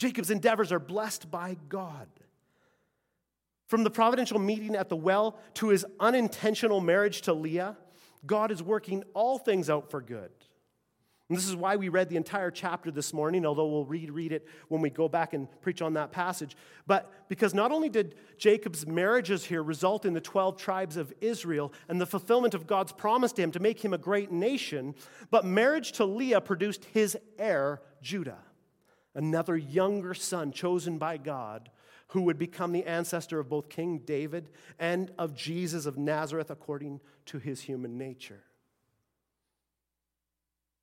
Jacob's 0.00 0.30
endeavors 0.30 0.72
are 0.72 0.78
blessed 0.78 1.30
by 1.30 1.58
God. 1.68 2.08
From 3.66 3.84
the 3.84 3.90
providential 3.90 4.38
meeting 4.38 4.74
at 4.74 4.88
the 4.88 4.96
well 4.96 5.38
to 5.54 5.68
his 5.68 5.84
unintentional 6.00 6.80
marriage 6.80 7.20
to 7.22 7.34
Leah, 7.34 7.76
God 8.24 8.50
is 8.50 8.62
working 8.62 9.04
all 9.12 9.36
things 9.36 9.68
out 9.68 9.90
for 9.90 10.00
good. 10.00 10.30
And 11.28 11.36
this 11.36 11.46
is 11.46 11.54
why 11.54 11.76
we 11.76 11.90
read 11.90 12.08
the 12.08 12.16
entire 12.16 12.50
chapter 12.50 12.90
this 12.90 13.12
morning, 13.12 13.44
although 13.44 13.68
we'll 13.68 13.84
reread 13.84 14.32
it 14.32 14.48
when 14.68 14.80
we 14.80 14.88
go 14.88 15.06
back 15.06 15.34
and 15.34 15.48
preach 15.60 15.82
on 15.82 15.92
that 15.94 16.12
passage. 16.12 16.56
But 16.86 17.12
because 17.28 17.52
not 17.52 17.70
only 17.70 17.90
did 17.90 18.14
Jacob's 18.38 18.86
marriages 18.86 19.44
here 19.44 19.62
result 19.62 20.06
in 20.06 20.14
the 20.14 20.20
12 20.22 20.56
tribes 20.56 20.96
of 20.96 21.12
Israel 21.20 21.74
and 21.90 22.00
the 22.00 22.06
fulfillment 22.06 22.54
of 22.54 22.66
God's 22.66 22.92
promise 22.92 23.32
to 23.34 23.42
him 23.42 23.50
to 23.52 23.60
make 23.60 23.84
him 23.84 23.92
a 23.92 23.98
great 23.98 24.32
nation, 24.32 24.94
but 25.30 25.44
marriage 25.44 25.92
to 25.92 26.06
Leah 26.06 26.40
produced 26.40 26.86
his 26.86 27.18
heir, 27.38 27.82
Judah, 28.00 28.38
another 29.14 29.56
younger 29.56 30.14
son 30.14 30.52
chosen 30.52 30.98
by 30.98 31.16
God 31.16 31.70
who 32.08 32.22
would 32.22 32.38
become 32.38 32.72
the 32.72 32.84
ancestor 32.84 33.38
of 33.38 33.48
both 33.48 33.68
King 33.68 33.98
David 33.98 34.50
and 34.78 35.12
of 35.18 35.34
Jesus 35.34 35.86
of 35.86 35.96
Nazareth 35.96 36.50
according 36.50 37.00
to 37.26 37.38
his 37.38 37.62
human 37.62 37.96
nature. 37.96 38.42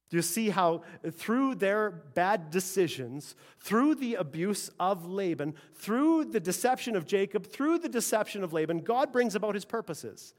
Do 0.10 0.16
you 0.16 0.24
see 0.24 0.50
how, 0.50 0.84
through 1.12 1.56
their 1.56 1.92
bad 1.92 2.50
decisions, 2.50 3.36
through 3.60 3.96
the 3.96 4.16
abuse 4.16 4.70
of 4.80 5.06
Laban, 5.06 5.54
through 5.76 6.26
the 6.26 6.40
deception 6.40 6.96
of 6.96 7.06
Jacob, 7.06 7.46
through 7.46 7.80
the 7.80 7.90
deception 7.90 8.42
of 8.42 8.54
Laban, 8.54 8.80
God 8.80 9.12
brings 9.12 9.36
about 9.36 9.54
his 9.54 9.66
purposes? 9.66 10.34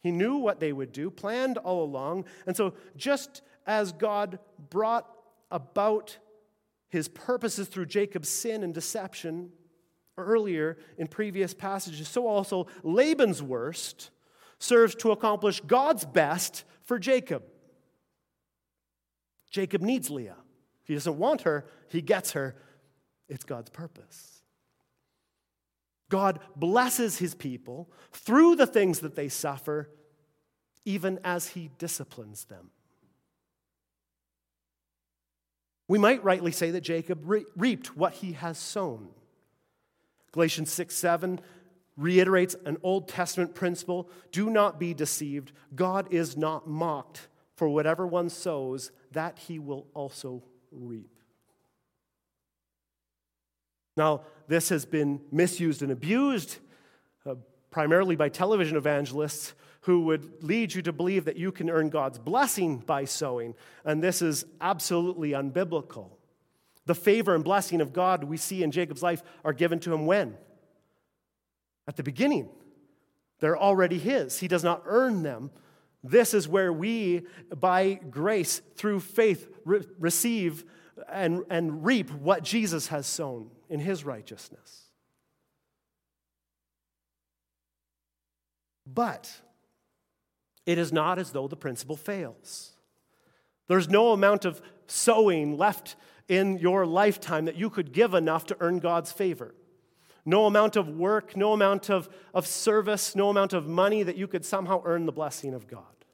He 0.00 0.10
knew 0.10 0.36
what 0.36 0.58
they 0.58 0.72
would 0.72 0.90
do, 0.90 1.10
planned 1.10 1.58
all 1.58 1.84
along. 1.84 2.24
And 2.46 2.56
so, 2.56 2.74
just 2.96 3.42
as 3.66 3.92
God 3.92 4.40
brought 4.68 5.08
about 5.50 6.18
his 6.88 7.08
purposes 7.08 7.68
through 7.68 7.86
Jacob's 7.86 8.28
sin 8.28 8.62
and 8.62 8.72
deception, 8.72 9.50
earlier 10.18 10.76
in 10.98 11.06
previous 11.06 11.54
passages, 11.54 12.08
so 12.08 12.26
also 12.26 12.66
Laban's 12.82 13.42
worst 13.42 14.10
serves 14.58 14.94
to 14.96 15.12
accomplish 15.12 15.60
God's 15.60 16.04
best 16.04 16.64
for 16.82 16.98
Jacob. 16.98 17.44
Jacob 19.50 19.80
needs 19.80 20.10
Leah. 20.10 20.36
He 20.84 20.94
doesn't 20.94 21.18
want 21.18 21.42
her, 21.42 21.66
he 21.88 22.02
gets 22.02 22.32
her. 22.32 22.56
It's 23.28 23.44
God's 23.44 23.70
purpose. 23.70 24.42
God 26.08 26.40
blesses 26.56 27.18
his 27.18 27.34
people 27.34 27.90
through 28.10 28.56
the 28.56 28.66
things 28.66 29.00
that 29.00 29.14
they 29.14 29.28
suffer, 29.28 29.90
even 30.86 31.20
as 31.22 31.48
he 31.48 31.70
disciplines 31.76 32.46
them. 32.46 32.70
We 35.88 35.98
might 35.98 36.22
rightly 36.22 36.52
say 36.52 36.70
that 36.72 36.82
Jacob 36.82 37.22
re- 37.24 37.46
reaped 37.56 37.96
what 37.96 38.12
he 38.12 38.32
has 38.32 38.58
sown. 38.58 39.08
Galatians 40.32 40.70
6 40.70 40.94
7 40.94 41.40
reiterates 41.96 42.54
an 42.64 42.76
Old 42.82 43.08
Testament 43.08 43.54
principle 43.54 44.08
do 44.30 44.50
not 44.50 44.78
be 44.78 44.94
deceived. 44.94 45.52
God 45.74 46.12
is 46.12 46.36
not 46.36 46.68
mocked, 46.68 47.28
for 47.56 47.68
whatever 47.68 48.06
one 48.06 48.28
sows, 48.28 48.92
that 49.12 49.38
he 49.38 49.58
will 49.58 49.86
also 49.94 50.44
reap. 50.70 51.10
Now, 53.96 54.22
this 54.46 54.68
has 54.68 54.84
been 54.84 55.20
misused 55.32 55.82
and 55.82 55.90
abused 55.90 56.58
uh, 57.26 57.34
primarily 57.70 58.14
by 58.14 58.28
television 58.28 58.76
evangelists 58.76 59.54
who 59.82 60.02
would 60.02 60.42
lead 60.42 60.74
you 60.74 60.82
to 60.82 60.92
believe 60.92 61.24
that 61.26 61.36
you 61.36 61.52
can 61.52 61.70
earn 61.70 61.88
God's 61.88 62.18
blessing 62.18 62.78
by 62.78 63.04
sowing, 63.04 63.54
and 63.84 64.02
this 64.02 64.22
is 64.22 64.44
absolutely 64.60 65.30
unbiblical. 65.30 66.10
The 66.86 66.94
favor 66.94 67.34
and 67.34 67.44
blessing 67.44 67.80
of 67.80 67.92
God 67.92 68.24
we 68.24 68.36
see 68.36 68.62
in 68.62 68.70
Jacob's 68.70 69.02
life 69.02 69.22
are 69.44 69.52
given 69.52 69.78
to 69.80 69.92
him 69.92 70.06
when? 70.06 70.36
At 71.86 71.96
the 71.96 72.02
beginning. 72.02 72.48
They're 73.40 73.58
already 73.58 73.98
his. 73.98 74.38
He 74.38 74.48
does 74.48 74.64
not 74.64 74.82
earn 74.86 75.22
them. 75.22 75.50
This 76.02 76.34
is 76.34 76.48
where 76.48 76.72
we, 76.72 77.26
by 77.54 77.94
grace, 77.94 78.60
through 78.76 79.00
faith, 79.00 79.48
re- 79.64 79.86
receive 79.98 80.64
and, 81.08 81.44
and 81.50 81.84
reap 81.84 82.10
what 82.10 82.42
Jesus 82.42 82.88
has 82.88 83.06
sown 83.06 83.50
in 83.68 83.80
his 83.80 84.04
righteousness. 84.04 84.84
But 88.86 89.30
it 90.68 90.76
is 90.76 90.92
not 90.92 91.18
as 91.18 91.30
though 91.30 91.48
the 91.48 91.56
principle 91.56 91.96
fails. 91.96 92.72
There's 93.68 93.88
no 93.88 94.12
amount 94.12 94.44
of 94.44 94.60
sowing 94.86 95.56
left 95.56 95.96
in 96.28 96.58
your 96.58 96.84
lifetime 96.84 97.46
that 97.46 97.56
you 97.56 97.70
could 97.70 97.90
give 97.90 98.12
enough 98.12 98.44
to 98.46 98.56
earn 98.60 98.78
God's 98.78 99.10
favor. 99.10 99.54
No 100.26 100.44
amount 100.44 100.76
of 100.76 100.86
work, 100.86 101.34
no 101.38 101.54
amount 101.54 101.88
of, 101.88 102.10
of 102.34 102.46
service, 102.46 103.16
no 103.16 103.30
amount 103.30 103.54
of 103.54 103.66
money 103.66 104.02
that 104.02 104.18
you 104.18 104.28
could 104.28 104.44
somehow 104.44 104.82
earn 104.84 105.06
the 105.06 105.12
blessing 105.12 105.54
of 105.54 105.66
God. 105.68 106.04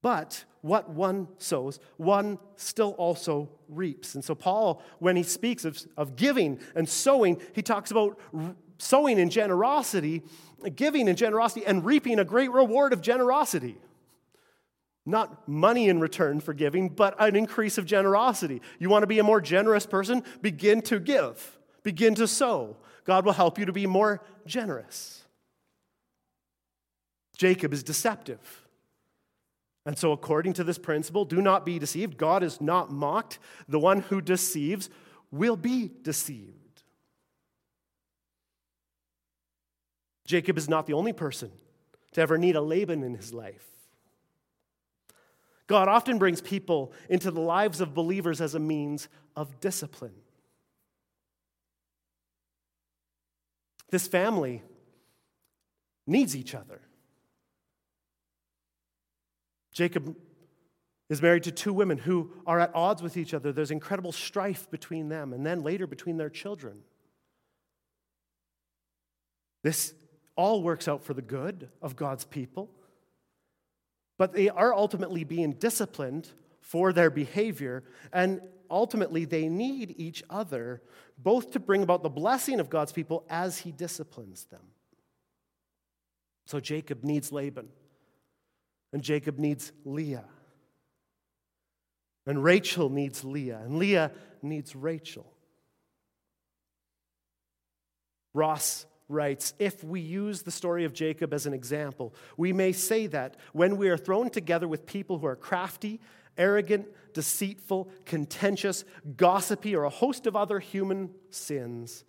But 0.00 0.44
what 0.60 0.88
one 0.88 1.26
sows, 1.38 1.80
one 1.96 2.38
still 2.54 2.92
also 2.92 3.50
reaps. 3.68 4.14
And 4.14 4.24
so, 4.24 4.36
Paul, 4.36 4.80
when 5.00 5.16
he 5.16 5.24
speaks 5.24 5.64
of, 5.64 5.76
of 5.96 6.14
giving 6.14 6.60
and 6.76 6.88
sowing, 6.88 7.40
he 7.52 7.62
talks 7.62 7.90
about 7.90 8.16
sowing 8.82 9.18
in 9.18 9.30
generosity 9.30 10.22
giving 10.70 11.08
in 11.08 11.16
generosity 11.16 11.66
and 11.66 11.84
reaping 11.84 12.18
a 12.18 12.24
great 12.24 12.50
reward 12.50 12.92
of 12.92 13.00
generosity. 13.00 13.76
Not 15.04 15.48
money 15.48 15.88
in 15.88 15.98
return 16.00 16.40
for 16.40 16.54
giving, 16.54 16.88
but 16.88 17.16
an 17.18 17.34
increase 17.34 17.76
of 17.78 17.86
generosity. 17.86 18.62
You 18.78 18.88
want 18.88 19.02
to 19.02 19.08
be 19.08 19.18
a 19.18 19.24
more 19.24 19.40
generous 19.40 19.86
person? 19.86 20.22
Begin 20.40 20.80
to 20.82 21.00
give, 21.00 21.58
begin 21.82 22.14
to 22.16 22.28
sow. 22.28 22.76
God 23.04 23.24
will 23.24 23.32
help 23.32 23.58
you 23.58 23.66
to 23.66 23.72
be 23.72 23.86
more 23.86 24.22
generous. 24.46 25.24
Jacob 27.36 27.72
is 27.72 27.82
deceptive. 27.82 28.68
And 29.84 29.98
so, 29.98 30.12
according 30.12 30.52
to 30.54 30.64
this 30.64 30.78
principle, 30.78 31.24
do 31.24 31.42
not 31.42 31.66
be 31.66 31.80
deceived. 31.80 32.16
God 32.16 32.44
is 32.44 32.60
not 32.60 32.92
mocked. 32.92 33.40
The 33.68 33.80
one 33.80 34.02
who 34.02 34.20
deceives 34.20 34.88
will 35.32 35.56
be 35.56 35.90
deceived. 36.02 36.61
Jacob 40.26 40.56
is 40.56 40.68
not 40.68 40.86
the 40.86 40.92
only 40.92 41.12
person 41.12 41.50
to 42.12 42.20
ever 42.20 42.38
need 42.38 42.56
a 42.56 42.60
Laban 42.60 43.02
in 43.02 43.14
his 43.14 43.32
life. 43.32 43.66
God 45.66 45.88
often 45.88 46.18
brings 46.18 46.40
people 46.40 46.92
into 47.08 47.30
the 47.30 47.40
lives 47.40 47.80
of 47.80 47.94
believers 47.94 48.40
as 48.40 48.54
a 48.54 48.58
means 48.58 49.08
of 49.34 49.60
discipline. 49.60 50.14
This 53.90 54.06
family 54.06 54.62
needs 56.06 56.36
each 56.36 56.54
other. 56.54 56.80
Jacob 59.72 60.16
is 61.08 61.22
married 61.22 61.42
to 61.42 61.52
two 61.52 61.72
women 61.72 61.98
who 61.98 62.32
are 62.46 62.58
at 62.60 62.74
odds 62.74 63.02
with 63.02 63.16
each 63.16 63.34
other. 63.34 63.52
There's 63.52 63.70
incredible 63.70 64.12
strife 64.12 64.70
between 64.70 65.08
them, 65.08 65.32
and 65.32 65.44
then 65.44 65.62
later 65.62 65.86
between 65.86 66.16
their 66.16 66.30
children. 66.30 66.78
This 69.62 69.94
all 70.36 70.62
works 70.62 70.88
out 70.88 71.04
for 71.04 71.14
the 71.14 71.22
good 71.22 71.68
of 71.80 71.96
God's 71.96 72.24
people, 72.24 72.70
but 74.18 74.32
they 74.32 74.48
are 74.48 74.74
ultimately 74.74 75.24
being 75.24 75.52
disciplined 75.52 76.28
for 76.60 76.92
their 76.92 77.10
behavior, 77.10 77.84
and 78.12 78.40
ultimately 78.70 79.24
they 79.24 79.48
need 79.48 79.94
each 79.98 80.22
other 80.30 80.82
both 81.18 81.50
to 81.52 81.60
bring 81.60 81.82
about 81.82 82.02
the 82.02 82.08
blessing 82.08 82.60
of 82.60 82.70
God's 82.70 82.92
people 82.92 83.24
as 83.28 83.58
he 83.58 83.72
disciplines 83.72 84.44
them. 84.46 84.62
So 86.46 86.60
Jacob 86.60 87.04
needs 87.04 87.32
Laban, 87.32 87.68
and 88.92 89.02
Jacob 89.02 89.38
needs 89.38 89.72
Leah. 89.84 90.24
And 92.26 92.42
Rachel 92.42 92.88
needs 92.88 93.24
Leah, 93.24 93.60
and 93.64 93.78
Leah 93.78 94.12
needs 94.42 94.76
Rachel. 94.76 95.26
Ross 98.34 98.86
writes 99.12 99.54
If 99.58 99.84
we 99.84 100.00
use 100.00 100.42
the 100.42 100.50
story 100.50 100.84
of 100.84 100.92
Jacob 100.92 101.32
as 101.32 101.46
an 101.46 101.54
example, 101.54 102.14
we 102.36 102.52
may 102.52 102.72
say 102.72 103.06
that 103.08 103.36
when 103.52 103.76
we 103.76 103.88
are 103.88 103.96
thrown 103.96 104.30
together 104.30 104.66
with 104.66 104.86
people 104.86 105.18
who 105.18 105.26
are 105.26 105.36
crafty, 105.36 106.00
arrogant, 106.36 106.86
deceitful, 107.12 107.90
contentious, 108.04 108.84
gossipy, 109.16 109.76
or 109.76 109.84
a 109.84 109.90
host 109.90 110.26
of 110.26 110.34
other 110.34 110.58
human 110.58 111.10
sins, 111.30 112.04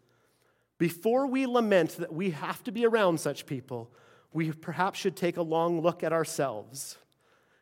before 0.77 1.27
we 1.27 1.45
lament 1.45 1.97
that 1.97 2.13
we 2.13 2.31
have 2.31 2.63
to 2.63 2.71
be 2.71 2.85
around 2.85 3.19
such 3.19 3.45
people, 3.45 3.91
we 4.33 4.51
perhaps 4.51 4.99
should 4.99 5.15
take 5.15 5.37
a 5.37 5.41
long 5.41 5.81
look 5.81 6.03
at 6.03 6.11
ourselves. 6.11 6.97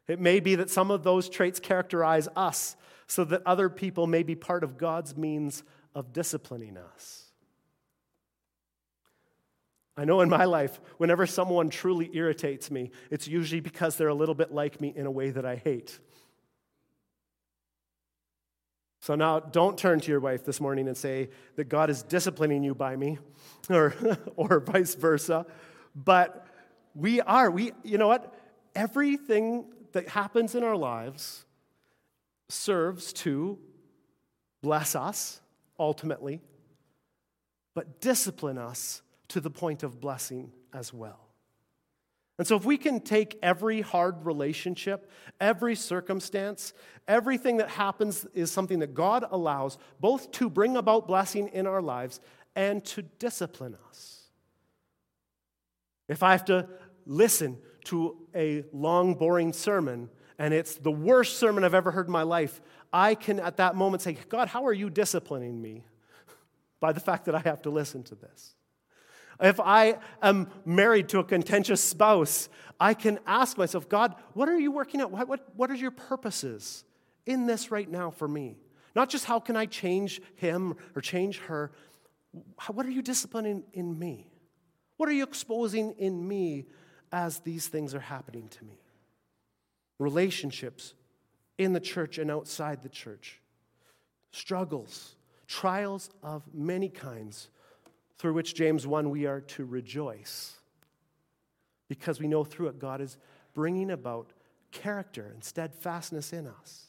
It 0.08 0.20
may 0.20 0.40
be 0.40 0.56
that 0.56 0.70
some 0.70 0.92
of 0.92 1.04
those 1.04 1.30
traits 1.30 1.60
characterize 1.60 2.28
us 2.36 2.76
so 3.08 3.24
that 3.26 3.42
other 3.46 3.70
people 3.70 4.08
may 4.08 4.24
be 4.24 4.36
part 4.36 4.64
of 4.64 4.78
God's 4.78 5.18
means 5.18 5.64
of 5.94 6.14
disciplining 6.14 6.78
us. 6.78 7.31
I 9.98 10.06
know 10.06 10.22
in 10.22 10.30
my 10.30 10.46
life, 10.46 10.80
whenever 10.98 11.26
someone 11.26 11.70
truly 11.70 12.10
irritates 12.14 12.72
me, 12.72 12.92
it's 13.10 13.28
usually 13.28 13.60
because 13.60 13.98
they're 13.98 14.08
a 14.08 14.14
little 14.16 14.36
bit 14.36 14.52
like 14.52 14.80
me 14.80 14.94
in 14.96 15.06
a 15.06 15.12
way 15.12 15.32
that 15.32 15.46
I 15.46 15.58
hate. 15.58 16.00
So 19.02 19.16
now 19.16 19.40
don't 19.40 19.78
turn 19.78 20.00
to 20.00 20.12
your 20.12 20.20
wife 20.20 20.46
this 20.46 20.62
morning 20.62 20.88
and 20.88 20.96
say 20.96 21.30
that 21.56 21.66
God 21.66 21.90
is 21.90 22.04
disciplining 22.04 22.64
you 22.64 22.76
by 22.76 22.96
me 22.96 23.18
or, 23.70 23.96
or 24.36 24.60
vice 24.60 24.96
versa. 24.96 25.46
But 25.96 26.48
we 26.94 27.20
are, 27.20 27.50
we, 27.50 27.74
you 27.84 27.98
know 27.98 28.08
what? 28.08 28.34
Everything 28.76 29.66
that 29.92 30.08
happens 30.08 30.56
in 30.56 30.64
our 30.64 30.78
lives 30.78 31.46
serves 32.48 33.12
to 33.14 33.58
bless 34.62 34.96
us 34.96 35.42
ultimately, 35.80 36.42
but 37.74 38.02
discipline 38.02 38.58
us 38.58 39.02
to 39.32 39.42
the 39.42 39.50
point 39.50 39.84
of 39.84 40.00
blessing 40.00 40.52
as 40.74 40.94
well. 40.94 41.32
And 42.38 42.48
so, 42.48 42.56
if 42.56 42.66
we 42.66 42.78
can 42.78 43.02
take 43.02 43.38
every 43.44 43.82
hard 43.82 44.26
relationship, 44.26 45.12
every 45.40 45.76
circumstance, 45.76 46.74
everything 47.08 47.58
that 47.58 47.70
happens 47.70 48.26
is 48.34 48.52
something 48.52 48.80
that 48.80 48.94
God 48.94 49.26
allows 49.30 49.78
both 50.00 50.32
to 50.32 50.50
bring 50.50 50.76
about 50.76 51.08
blessing 51.08 51.50
in 51.50 51.68
our 51.68 51.82
lives 51.82 52.20
and 52.56 52.84
to 52.86 53.04
discipline 53.04 53.78
us. 53.90 54.24
If 56.08 56.24
I 56.24 56.32
have 56.32 56.46
to 56.46 56.68
listen 57.06 57.58
to 57.86 58.18
a 58.34 58.66
long, 58.74 59.14
boring 59.14 59.54
sermon 59.54 60.10
and 60.40 60.54
it's 60.54 60.76
the 60.76 60.92
worst 60.92 61.38
sermon 61.38 61.64
I've 61.64 61.76
ever 61.76 61.92
heard 61.92 62.08
in 62.08 62.12
my 62.12 62.24
life, 62.24 62.60
I 62.92 63.14
can 63.14 63.40
at 63.40 63.58
that 63.58 63.76
moment 63.76 64.02
say, 64.02 64.18
God, 64.30 64.48
how 64.48 64.66
are 64.66 64.74
you 64.74 64.90
disciplining 64.90 65.62
me 65.62 65.86
by 66.80 66.92
the 66.92 67.00
fact 67.00 67.26
that 67.26 67.36
I 67.36 67.40
have 67.40 67.62
to 67.62 67.70
listen 67.70 68.04
to 68.04 68.16
this? 68.16 68.56
If 69.42 69.60
I 69.60 69.98
am 70.22 70.50
married 70.66 71.10
to 71.10 71.20
a 71.20 71.24
contentious 71.24 71.84
spouse, 71.84 72.48
I 72.80 72.94
can 72.94 73.20
ask 73.26 73.58
myself, 73.58 73.90
God, 73.90 74.16
what 74.34 74.48
are 74.48 74.60
you 74.60 74.72
working 74.72 75.02
at? 75.02 75.10
What, 75.10 75.28
what, 75.28 75.56
what 75.56 75.72
are 75.72 75.76
your 75.76 75.92
purposes 75.92 76.84
in 77.26 77.48
this 77.48 77.72
right 77.72 77.90
now 77.90 78.12
for 78.12 78.28
me? 78.28 78.58
Not 78.96 79.10
just 79.10 79.26
how 79.26 79.40
can 79.40 79.56
I 79.56 79.66
change 79.66 80.22
him 80.36 80.76
or 80.96 81.02
change 81.02 81.40
her, 81.40 81.72
What 82.68 82.86
are 82.86 82.92
you 82.92 83.02
disciplining 83.02 83.64
in 83.74 83.98
me? 83.98 84.28
What 84.98 85.10
are 85.10 85.14
you 85.14 85.24
exposing 85.24 85.94
in 85.98 86.28
me 86.28 86.68
as 87.12 87.40
these 87.40 87.68
things 87.68 87.96
are 87.96 88.00
happening 88.00 88.48
to 88.50 88.64
me? 88.64 88.80
Relationships 89.98 90.94
in 91.58 91.74
the 91.74 91.80
church 91.80 92.18
and 92.18 92.30
outside 92.30 92.84
the 92.84 92.90
church, 92.90 93.42
struggles, 94.32 95.16
trials 95.48 96.10
of 96.24 96.44
many 96.54 96.90
kinds, 96.90 97.50
through 98.22 98.34
which 98.34 98.54
James 98.54 98.86
1 98.86 99.10
we 99.10 99.26
are 99.26 99.42
to 99.42 99.66
rejoice 99.66 100.54
because 101.90 102.20
we 102.20 102.28
know 102.28 102.44
through 102.44 102.68
it 102.68 102.78
God 102.78 103.02
is 103.02 103.18
bringing 103.56 103.90
about 103.90 104.32
character 104.72 105.32
and 105.34 105.44
steadfastness 105.44 106.32
in 106.32 106.46
us. 106.46 106.86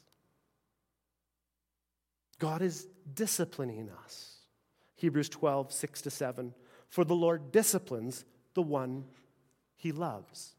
God 2.39 2.61
is 2.61 2.87
disciplining 3.15 3.89
us. 4.05 4.41
Hebrews 4.97 5.31
12, 5.31 5.73
6 5.73 6.03
to 6.03 6.11
7. 6.11 6.53
For 6.91 7.03
the 7.03 7.17
Lord 7.17 7.51
disciplines 7.51 8.27
the 8.53 8.61
one 8.61 9.05
he 9.75 9.91
loves 9.91 10.55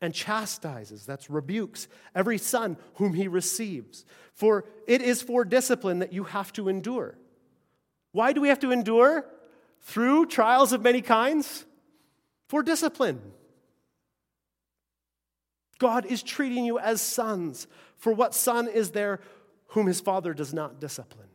and 0.00 0.14
chastises, 0.14 1.04
that's 1.04 1.28
rebukes, 1.28 1.88
every 2.14 2.38
son 2.38 2.76
whom 2.94 3.14
he 3.14 3.26
receives. 3.26 4.04
For 4.32 4.64
it 4.86 5.02
is 5.02 5.22
for 5.22 5.44
discipline 5.44 5.98
that 5.98 6.12
you 6.12 6.22
have 6.22 6.52
to 6.52 6.68
endure. 6.68 7.18
Why 8.12 8.32
do 8.32 8.40
we 8.40 8.48
have 8.48 8.60
to 8.60 8.70
endure? 8.70 9.26
Through 9.82 10.26
trials 10.26 10.72
of 10.72 10.82
many 10.82 11.00
kinds? 11.00 11.64
For 12.48 12.62
discipline. 12.62 13.20
God 15.78 16.06
is 16.06 16.22
treating 16.22 16.64
you 16.64 16.78
as 16.78 17.00
sons. 17.00 17.66
For 17.96 18.12
what 18.12 18.34
son 18.34 18.68
is 18.68 18.90
there 18.90 19.20
whom 19.68 19.86
his 19.86 20.00
father 20.00 20.34
does 20.34 20.54
not 20.54 20.80
discipline? 20.80 21.28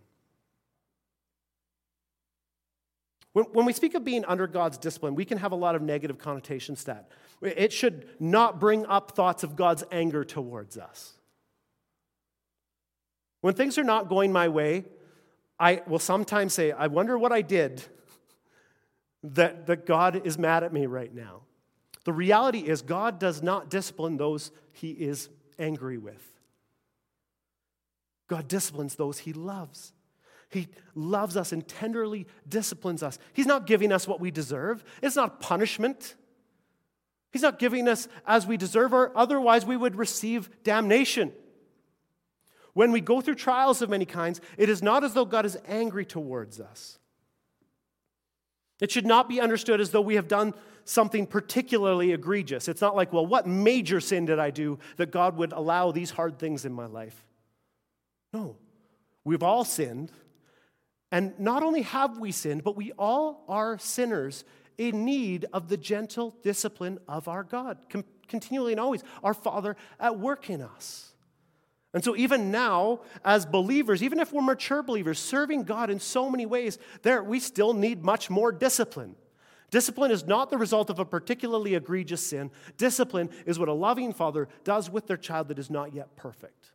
When, 3.33 3.45
when 3.45 3.65
we 3.65 3.73
speak 3.73 3.93
of 3.95 4.03
being 4.03 4.25
under 4.25 4.47
God's 4.47 4.77
discipline, 4.77 5.15
we 5.15 5.25
can 5.25 5.37
have 5.37 5.51
a 5.51 5.55
lot 5.55 5.75
of 5.75 5.81
negative 5.81 6.17
connotations 6.17 6.83
that. 6.85 7.09
It 7.41 7.71
should 7.71 8.07
not 8.19 8.59
bring 8.59 8.85
up 8.85 9.11
thoughts 9.15 9.43
of 9.43 9.55
God's 9.55 9.83
anger 9.91 10.23
towards 10.23 10.77
us. 10.77 11.13
When 13.41 13.53
things 13.55 13.77
are 13.77 13.83
not 13.83 14.09
going 14.09 14.31
my 14.31 14.49
way, 14.49 14.85
I 15.59 15.81
will 15.87 15.99
sometimes 15.99 16.53
say, 16.53 16.71
I 16.71 16.87
wonder 16.87 17.17
what 17.17 17.31
I 17.31 17.41
did 17.41 17.83
that, 19.24 19.67
that 19.67 19.86
God 19.86 20.26
is 20.26 20.38
mad 20.38 20.63
at 20.63 20.74
me 20.74 20.86
right 20.86 21.13
now. 21.13 21.41
The 22.03 22.13
reality 22.13 22.59
is, 22.59 22.82
God 22.82 23.19
does 23.19 23.43
not 23.43 23.69
discipline 23.69 24.17
those 24.17 24.51
he 24.72 24.91
is 24.91 25.30
angry 25.59 25.97
with. 25.97 26.22
God 28.28 28.47
disciplines 28.47 28.95
those 28.95 29.19
he 29.19 29.34
loves. 29.34 29.93
He 30.49 30.67
loves 30.95 31.38
us 31.38 31.51
and 31.51 31.67
tenderly 31.67 32.28
disciplines 32.47 33.03
us. 33.03 33.19
He's 33.34 33.45
not 33.45 33.67
giving 33.67 33.91
us 33.91 34.07
what 34.07 34.19
we 34.19 34.32
deserve, 34.32 34.84
it's 35.01 35.15
not 35.15 35.39
punishment. 35.39 36.15
He's 37.32 37.43
not 37.43 37.59
giving 37.59 37.88
us 37.88 38.09
as 38.28 38.45
we 38.45 38.57
deserve, 38.57 38.93
or 38.93 39.17
otherwise 39.17 39.65
we 39.65 39.78
would 39.78 39.95
receive 39.95 40.49
damnation. 40.63 41.32
When 42.74 42.91
we 42.91 42.99
go 42.99 43.22
through 43.22 43.36
trials 43.36 43.82
of 43.82 43.89
many 43.89 44.05
kinds, 44.05 44.41
it 44.57 44.67
is 44.67 44.84
not 44.84 45.05
as 45.05 45.13
though 45.13 45.24
God 45.24 45.45
is 45.45 45.57
angry 45.65 46.05
towards 46.05 46.59
us. 46.59 46.99
It 48.82 48.91
should 48.91 49.05
not 49.05 49.29
be 49.29 49.39
understood 49.39 49.79
as 49.79 49.91
though 49.91 50.01
we 50.01 50.15
have 50.15 50.27
done 50.27 50.53
something 50.84 51.27
particularly 51.27 52.11
egregious. 52.11 52.67
It's 52.67 52.82
not 52.82 52.95
like, 52.95 53.13
well, 53.13 53.25
what 53.25 53.47
major 53.47 54.01
sin 54.01 54.25
did 54.25 54.39
I 54.39 54.49
do 54.49 54.79
that 54.97 55.11
God 55.11 55.38
would 55.38 55.53
allow 55.53 55.91
these 55.91 56.09
hard 56.09 56.39
things 56.39 56.65
in 56.65 56.73
my 56.73 56.88
life? 56.88 57.23
No. 58.34 58.57
We've 59.23 59.43
all 59.43 59.63
sinned. 59.63 60.11
And 61.11 61.39
not 61.39 61.61
only 61.61 61.84
have 61.84 62.17
we 62.17 62.32
sinned, 62.32 62.63
but 62.63 62.75
we 62.75 62.91
all 62.93 63.45
are 63.47 63.77
sinners 63.77 64.43
in 64.77 65.05
need 65.05 65.45
of 65.53 65.69
the 65.69 65.77
gentle 65.77 66.36
discipline 66.41 66.97
of 67.07 67.27
our 67.27 67.43
God, 67.43 67.77
continually 68.27 68.71
and 68.71 68.79
always, 68.79 69.03
our 69.23 69.34
Father 69.34 69.75
at 69.99 70.17
work 70.17 70.49
in 70.49 70.61
us. 70.61 71.11
And 71.93 72.03
so, 72.03 72.15
even 72.15 72.51
now, 72.51 73.01
as 73.25 73.45
believers, 73.45 74.01
even 74.01 74.19
if 74.19 74.31
we're 74.31 74.41
mature 74.41 74.81
believers, 74.81 75.19
serving 75.19 75.63
God 75.63 75.89
in 75.89 75.99
so 75.99 76.29
many 76.29 76.45
ways, 76.45 76.77
there 77.01 77.21
we 77.21 77.39
still 77.39 77.73
need 77.73 78.03
much 78.03 78.29
more 78.29 78.51
discipline. 78.51 79.15
Discipline 79.71 80.11
is 80.11 80.25
not 80.25 80.49
the 80.49 80.57
result 80.57 80.89
of 80.89 80.99
a 80.99 81.05
particularly 81.05 81.75
egregious 81.75 82.25
sin. 82.25 82.51
Discipline 82.77 83.29
is 83.45 83.59
what 83.59 83.69
a 83.69 83.73
loving 83.73 84.13
father 84.13 84.47
does 84.63 84.89
with 84.89 85.07
their 85.07 85.17
child 85.17 85.49
that 85.49 85.59
is 85.59 85.69
not 85.69 85.93
yet 85.93 86.15
perfect. 86.15 86.71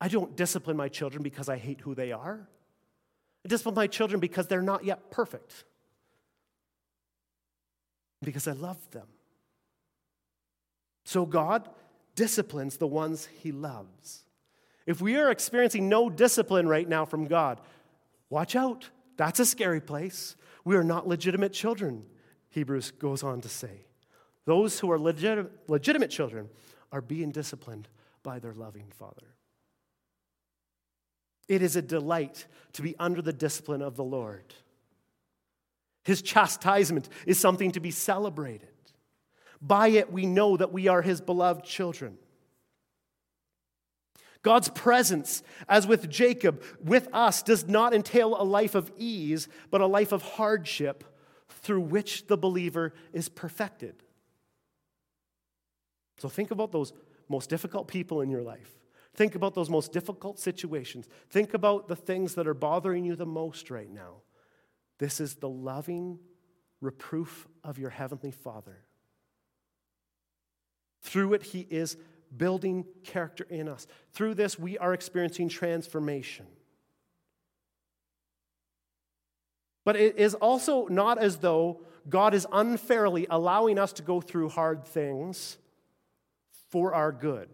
I 0.00 0.08
don't 0.08 0.36
discipline 0.36 0.76
my 0.76 0.88
children 0.88 1.22
because 1.22 1.48
I 1.48 1.56
hate 1.56 1.80
who 1.80 1.94
they 1.94 2.10
are. 2.12 2.48
I 3.44 3.48
discipline 3.48 3.74
my 3.74 3.86
children 3.86 4.20
because 4.20 4.46
they're 4.46 4.62
not 4.62 4.84
yet 4.84 5.10
perfect, 5.10 5.64
because 8.22 8.46
I 8.48 8.52
love 8.52 8.78
them. 8.90 9.06
So 11.04 11.26
God 11.26 11.68
disciplines 12.14 12.76
the 12.76 12.86
ones 12.86 13.26
he 13.26 13.52
loves. 13.52 14.24
If 14.86 15.00
we 15.00 15.16
are 15.16 15.30
experiencing 15.30 15.88
no 15.88 16.10
discipline 16.10 16.68
right 16.68 16.88
now 16.88 17.04
from 17.04 17.26
God, 17.26 17.60
watch 18.28 18.56
out. 18.56 18.88
That's 19.16 19.40
a 19.40 19.46
scary 19.46 19.80
place. 19.80 20.36
We 20.64 20.76
are 20.76 20.84
not 20.84 21.06
legitimate 21.06 21.52
children, 21.52 22.04
Hebrews 22.50 22.90
goes 22.92 23.22
on 23.22 23.40
to 23.42 23.48
say. 23.48 23.86
Those 24.46 24.80
who 24.80 24.90
are 24.90 24.98
legit- 24.98 25.68
legitimate 25.68 26.10
children 26.10 26.48
are 26.92 27.00
being 27.00 27.30
disciplined 27.30 27.88
by 28.22 28.38
their 28.38 28.54
loving 28.54 28.90
Father. 28.90 29.34
It 31.48 31.62
is 31.62 31.76
a 31.76 31.82
delight 31.82 32.46
to 32.74 32.82
be 32.82 32.96
under 32.98 33.22
the 33.22 33.32
discipline 33.32 33.82
of 33.82 33.96
the 33.96 34.04
Lord. 34.04 34.54
His 36.04 36.22
chastisement 36.22 37.08
is 37.26 37.38
something 37.38 37.72
to 37.72 37.80
be 37.80 37.90
celebrated. 37.90 38.69
By 39.60 39.88
it, 39.88 40.12
we 40.12 40.26
know 40.26 40.56
that 40.56 40.72
we 40.72 40.88
are 40.88 41.02
His 41.02 41.20
beloved 41.20 41.64
children. 41.64 42.18
God's 44.42 44.70
presence, 44.70 45.42
as 45.68 45.86
with 45.86 46.08
Jacob, 46.08 46.62
with 46.82 47.08
us, 47.12 47.42
does 47.42 47.68
not 47.68 47.92
entail 47.92 48.40
a 48.40 48.42
life 48.42 48.74
of 48.74 48.90
ease, 48.96 49.48
but 49.70 49.82
a 49.82 49.86
life 49.86 50.12
of 50.12 50.22
hardship 50.22 51.04
through 51.48 51.80
which 51.80 52.26
the 52.26 52.38
believer 52.38 52.94
is 53.12 53.28
perfected. 53.28 54.02
So 56.18 56.28
think 56.28 56.50
about 56.50 56.72
those 56.72 56.92
most 57.28 57.50
difficult 57.50 57.86
people 57.86 58.22
in 58.22 58.30
your 58.30 58.42
life. 58.42 58.78
Think 59.14 59.34
about 59.34 59.54
those 59.54 59.68
most 59.68 59.92
difficult 59.92 60.38
situations. 60.38 61.06
Think 61.28 61.52
about 61.52 61.88
the 61.88 61.96
things 61.96 62.34
that 62.36 62.46
are 62.46 62.54
bothering 62.54 63.04
you 63.04 63.16
the 63.16 63.26
most 63.26 63.70
right 63.70 63.90
now. 63.90 64.22
This 64.98 65.20
is 65.20 65.34
the 65.34 65.48
loving 65.48 66.18
reproof 66.80 67.46
of 67.64 67.78
your 67.78 67.90
Heavenly 67.90 68.30
Father. 68.30 68.84
Through 71.02 71.34
it, 71.34 71.42
He 71.42 71.66
is 71.70 71.96
building 72.36 72.84
character 73.04 73.46
in 73.48 73.68
us. 73.68 73.86
Through 74.12 74.34
this, 74.34 74.58
we 74.58 74.78
are 74.78 74.94
experiencing 74.94 75.48
transformation. 75.48 76.46
But 79.84 79.96
it 79.96 80.16
is 80.16 80.34
also 80.34 80.86
not 80.86 81.18
as 81.18 81.38
though 81.38 81.80
God 82.08 82.34
is 82.34 82.46
unfairly 82.52 83.26
allowing 83.30 83.78
us 83.78 83.92
to 83.94 84.02
go 84.02 84.20
through 84.20 84.50
hard 84.50 84.84
things 84.84 85.58
for 86.70 86.94
our 86.94 87.12
good. 87.12 87.48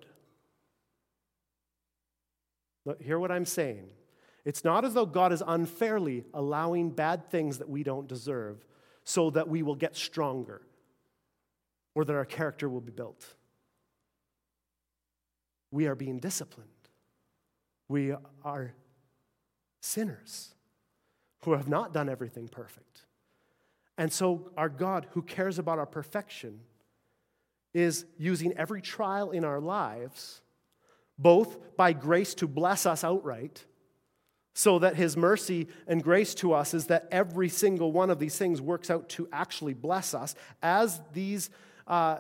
Look, 2.85 3.03
hear 3.03 3.19
what 3.19 3.33
I'm 3.33 3.47
saying. 3.47 3.89
It's 4.45 4.65
not 4.65 4.85
as 4.85 4.95
though 4.95 5.07
God 5.07 5.33
is 5.33 5.43
unfairly 5.45 6.25
allowing 6.33 6.91
bad 6.91 7.31
things 7.31 7.59
that 7.59 7.69
we 7.69 7.83
don't 7.83 8.07
deserve 8.07 8.65
so 9.03 9.31
that 9.31 9.49
we 9.49 9.63
will 9.63 9.75
get 9.75 9.97
stronger 9.97 10.63
or 11.97 12.05
that 12.05 12.15
our 12.15 12.27
character 12.27 12.69
will 12.69 12.83
be 12.83 12.93
built. 12.93 13.35
We 15.71 15.87
are 15.87 15.95
being 15.95 16.19
disciplined. 16.19 16.69
We 17.89 18.15
are 18.45 18.75
sinners 19.81 20.55
who 21.45 21.53
have 21.53 21.69
not 21.69 21.95
done 21.95 22.11
everything 22.11 22.49
perfect. 22.49 23.07
And 23.97 24.13
so, 24.13 24.51
our 24.59 24.69
God, 24.69 25.07
who 25.13 25.23
cares 25.23 25.59
about 25.59 25.79
our 25.79 25.87
perfection, 25.87 26.61
is 27.73 28.05
using 28.19 28.53
every 28.59 28.83
trial 28.83 29.31
in 29.31 29.43
our 29.43 29.59
lives 29.59 30.43
both 31.19 31.77
by 31.79 31.95
grace 31.95 32.35
to 32.35 32.47
bless 32.47 32.85
us 32.85 33.05
outright, 33.05 33.65
so 34.55 34.79
that 34.81 34.97
his 34.97 35.17
mercy 35.17 35.67
and 35.87 36.03
grace 36.03 36.35
to 36.35 36.53
us 36.53 36.75
is 36.75 36.89
that 36.89 37.09
every 37.11 37.49
single 37.49 37.91
one 37.91 38.11
of 38.11 38.19
these 38.19 38.37
things 38.37 38.61
works 38.61 38.91
out 38.91 39.09
to 39.09 39.27
actually 39.33 39.73
bless 39.73 40.13
us, 40.13 40.35
as 40.63 41.01
these. 41.15 41.49
Uh, 41.87 42.19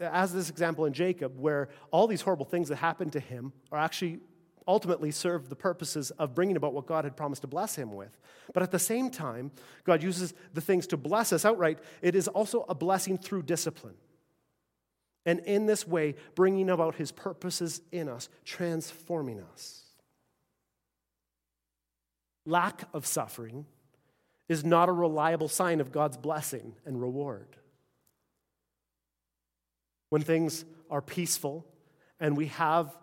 as 0.00 0.32
this 0.32 0.48
example 0.48 0.84
in 0.84 0.92
Jacob, 0.92 1.38
where 1.38 1.68
all 1.90 2.06
these 2.06 2.22
horrible 2.22 2.46
things 2.46 2.68
that 2.68 2.76
happened 2.76 3.12
to 3.12 3.20
him 3.20 3.52
are 3.72 3.78
actually 3.78 4.20
ultimately 4.68 5.10
serve 5.10 5.48
the 5.48 5.56
purposes 5.56 6.10
of 6.12 6.34
bringing 6.34 6.56
about 6.56 6.72
what 6.72 6.86
God 6.86 7.04
had 7.04 7.16
promised 7.16 7.42
to 7.42 7.48
bless 7.48 7.76
him 7.76 7.92
with. 7.92 8.16
But 8.52 8.62
at 8.62 8.70
the 8.70 8.78
same 8.78 9.10
time, 9.10 9.52
God 9.84 10.02
uses 10.02 10.34
the 10.54 10.60
things 10.60 10.86
to 10.88 10.96
bless 10.96 11.32
us 11.32 11.44
outright. 11.44 11.78
It 12.02 12.14
is 12.14 12.26
also 12.26 12.64
a 12.68 12.74
blessing 12.74 13.18
through 13.18 13.42
discipline 13.42 13.94
and 15.26 15.40
in 15.40 15.66
this 15.66 15.86
way, 15.86 16.14
bringing 16.36 16.70
about 16.70 16.94
his 16.94 17.10
purposes 17.10 17.82
in 17.90 18.08
us, 18.08 18.28
transforming 18.44 19.40
us. 19.52 19.82
lack 22.48 22.84
of 22.94 23.04
suffering 23.04 23.66
is 24.48 24.64
not 24.64 24.88
a 24.88 24.92
reliable 24.92 25.48
sign 25.48 25.80
of 25.80 25.90
God's 25.90 26.16
blessing 26.16 26.76
and 26.84 27.00
reward. 27.00 27.56
When 30.08 30.22
things 30.22 30.64
are 30.90 31.02
peaceful 31.02 31.66
and 32.20 32.36
we 32.36 32.46
have 32.46 32.96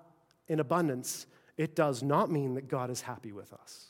in 0.47 0.59
abundance, 0.59 1.25
it 1.57 1.75
does 1.75 2.01
not 2.01 2.31
mean 2.31 2.55
that 2.55 2.67
God 2.67 2.89
is 2.89 3.01
happy 3.01 3.31
with 3.31 3.53
us. 3.53 3.87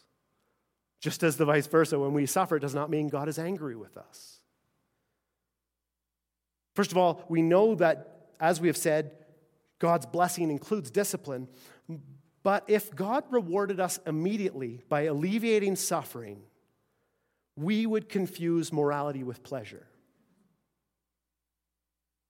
Just 0.99 1.23
as 1.23 1.37
the 1.37 1.45
vice 1.45 1.67
versa, 1.67 1.99
when 1.99 2.13
we 2.13 2.25
suffer, 2.25 2.55
it 2.57 2.61
does 2.61 2.75
not 2.75 2.89
mean 2.89 3.09
God 3.09 3.27
is 3.27 3.37
angry 3.37 3.75
with 3.75 3.97
us. 3.97 4.39
First 6.75 6.91
of 6.91 6.97
all, 6.97 7.23
we 7.29 7.41
know 7.41 7.75
that, 7.75 8.29
as 8.39 8.59
we 8.59 8.67
have 8.67 8.77
said, 8.77 9.11
God's 9.79 10.05
blessing 10.05 10.49
includes 10.49 10.89
discipline. 10.89 11.47
But 12.41 12.63
if 12.67 12.93
God 12.95 13.25
rewarded 13.29 13.79
us 13.79 13.99
immediately 14.05 14.81
by 14.89 15.01
alleviating 15.01 15.75
suffering, 15.75 16.41
we 17.55 17.85
would 17.85 18.09
confuse 18.09 18.73
morality 18.73 19.23
with 19.23 19.43
pleasure. 19.43 19.87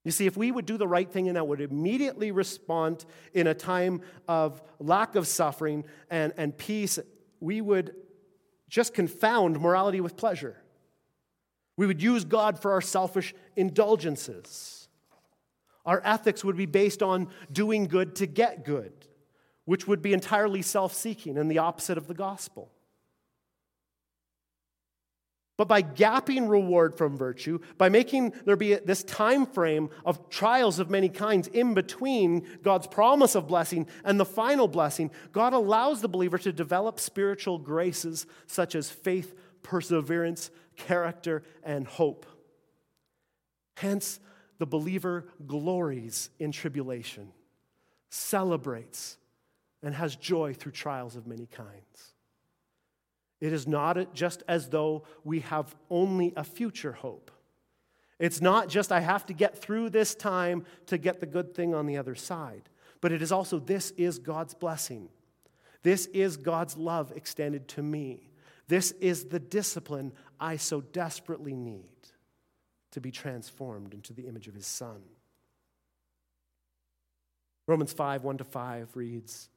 You 0.04 0.12
see, 0.12 0.26
if 0.26 0.36
we 0.36 0.52
would 0.52 0.66
do 0.66 0.78
the 0.78 0.88
right 0.88 1.10
thing 1.10 1.28
and 1.28 1.38
that 1.38 1.48
would 1.48 1.62
immediately 1.62 2.32
respond 2.32 3.06
in 3.34 3.48
a 3.48 3.54
time 3.54 4.02
of 4.28 4.62
lack 4.80 5.16
of 5.16 5.28
suffering 5.28 5.86
and, 6.10 6.34
and 6.36 6.58
peace, 6.58 7.00
we 7.40 7.62
would 7.62 7.96
just 8.68 8.94
confound 8.94 9.60
morality 9.60 10.02
with 10.02 10.18
pleasure. 10.18 10.58
We 11.78 11.88
would 11.88 12.02
use 12.02 12.26
God 12.26 12.60
for 12.60 12.72
our 12.74 12.82
selfish 12.82 13.34
indulgences. 13.56 14.88
Our 15.86 16.02
ethics 16.04 16.44
would 16.44 16.58
be 16.58 16.66
based 16.66 17.02
on 17.02 17.30
doing 17.52 17.86
good 17.86 18.16
to 18.16 18.26
get 18.26 18.66
good, 18.66 18.94
which 19.66 19.88
would 19.88 20.02
be 20.02 20.14
entirely 20.14 20.62
self 20.62 20.94
seeking 20.94 21.38
and 21.38 21.50
the 21.50 21.60
opposite 21.60 21.98
of 21.98 22.08
the 22.08 22.14
gospel. 22.14 22.72
But 25.56 25.68
by 25.68 25.84
gapping 25.84 26.50
reward 26.50 26.98
from 26.98 27.16
virtue, 27.16 27.60
by 27.78 27.90
making 27.90 28.34
there 28.46 28.56
be 28.56 28.74
this 28.74 29.04
time 29.04 29.46
frame 29.46 29.90
of 30.04 30.30
trials 30.30 30.80
of 30.80 30.90
many 30.90 31.10
kinds 31.10 31.48
in 31.48 31.76
between 31.76 32.48
God's 32.64 32.88
promise 32.88 33.36
of 33.36 33.48
blessing 33.48 33.88
and 34.04 34.20
the 34.20 34.26
final 34.26 34.68
blessing, 34.68 35.12
God 35.32 35.54
allows 35.54 36.02
the 36.02 36.10
believer 36.10 36.40
to 36.40 36.52
develop 36.52 37.00
spiritual 37.00 37.60
graces 37.60 38.26
such 38.48 38.74
as 38.74 38.90
faith, 38.90 39.36
perseverance, 39.62 40.50
character, 40.76 41.44
and 41.64 41.86
hope. 41.86 42.26
Hence, 43.78 44.20
the 44.58 44.66
believer 44.66 45.28
glories 45.46 46.32
in 46.40 46.52
tribulation, 46.52 47.32
celebrates, 48.10 49.18
and 49.84 49.94
has 49.94 50.16
joy 50.16 50.54
through 50.54 50.72
trials 50.72 51.16
of 51.16 51.28
many 51.28 51.46
kinds. 51.46 52.13
It 53.44 53.52
is 53.52 53.68
not 53.68 54.14
just 54.14 54.42
as 54.48 54.70
though 54.70 55.04
we 55.26 55.42
have 55.42 55.76
only 55.90 56.32
a 56.38 56.46
future 56.46 56.94
hope. 56.94 57.30
It's 58.18 58.40
not 58.40 58.70
just, 58.70 58.90
I 58.90 59.02
have 59.02 59.26
to 59.26 59.34
get 59.34 59.58
through 59.58 59.90
this 59.90 60.16
time 60.16 60.64
to 60.86 60.98
get 60.98 61.20
the 61.20 61.26
good 61.26 61.54
thing 61.54 61.76
on 61.76 61.86
the 61.86 61.98
other 61.98 62.16
side. 62.16 62.70
But 63.02 63.12
it 63.12 63.22
is 63.22 63.34
also, 63.34 63.60
this 63.60 63.92
is 63.98 64.18
God's 64.18 64.54
blessing. 64.54 65.10
This 65.82 66.06
is 66.06 66.38
God's 66.38 66.78
love 66.78 67.12
extended 67.18 67.68
to 67.68 67.84
me. 67.84 68.30
This 68.70 68.92
is 68.92 69.26
the 69.26 69.42
discipline 69.42 70.14
I 70.40 70.56
so 70.56 70.80
desperately 70.80 71.54
need 71.54 71.90
to 72.92 73.02
be 73.02 73.12
transformed 73.12 73.94
into 73.94 74.14
the 74.14 74.26
image 74.26 74.48
of 74.48 74.54
his 74.54 74.68
Son. 74.68 75.02
Romans 77.68 77.92
5 77.92 78.24
1 78.24 78.38
to 78.38 78.46
5 78.46 78.96
reads, 78.96 79.50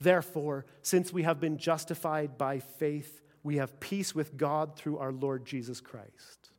Therefore, 0.00 0.66
since 0.82 1.12
we 1.12 1.22
have 1.22 1.40
been 1.40 1.58
justified 1.58 2.36
by 2.36 2.58
faith, 2.58 3.22
we 3.42 3.56
have 3.56 3.80
peace 3.80 4.14
with 4.14 4.36
God 4.36 4.76
through 4.76 4.98
our 4.98 5.12
Lord 5.12 5.44
Jesus 5.44 5.80
Christ. 5.80 6.50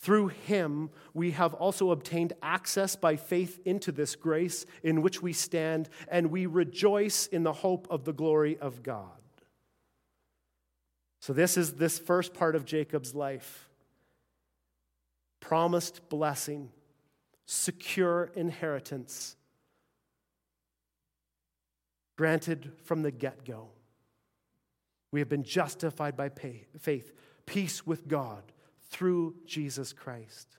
Through 0.00 0.28
him, 0.28 0.90
we 1.14 1.30
have 1.30 1.54
also 1.54 1.92
obtained 1.92 2.32
access 2.42 2.96
by 2.96 3.14
faith 3.14 3.60
into 3.64 3.92
this 3.92 4.16
grace 4.16 4.66
in 4.82 5.00
which 5.00 5.22
we 5.22 5.32
stand, 5.32 5.88
and 6.08 6.32
we 6.32 6.46
rejoice 6.46 7.28
in 7.28 7.44
the 7.44 7.52
hope 7.52 7.86
of 7.88 8.04
the 8.04 8.12
glory 8.12 8.58
of 8.58 8.82
God. 8.82 9.06
So, 11.20 11.32
this 11.32 11.56
is 11.56 11.74
this 11.74 12.00
first 12.00 12.34
part 12.34 12.56
of 12.56 12.64
Jacob's 12.64 13.14
life 13.14 13.68
promised 15.38 16.08
blessing, 16.08 16.70
secure 17.46 18.32
inheritance 18.34 19.36
granted 22.16 22.72
from 22.84 23.02
the 23.02 23.10
get 23.10 23.44
go. 23.44 23.70
We 25.10 25.20
have 25.20 25.28
been 25.28 25.44
justified 25.44 26.16
by 26.16 26.30
pay, 26.30 26.66
faith, 26.78 27.12
peace 27.46 27.86
with 27.86 28.08
God 28.08 28.42
through 28.90 29.34
Jesus 29.46 29.92
Christ. 29.92 30.58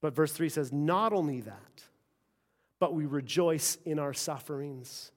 But 0.00 0.14
verse 0.14 0.32
3 0.32 0.48
says, 0.48 0.72
Not 0.72 1.12
only 1.12 1.40
that, 1.42 1.84
but 2.78 2.94
we 2.94 3.06
rejoice 3.06 3.78
in 3.84 3.98
our 3.98 4.12
sufferings, 4.12 5.12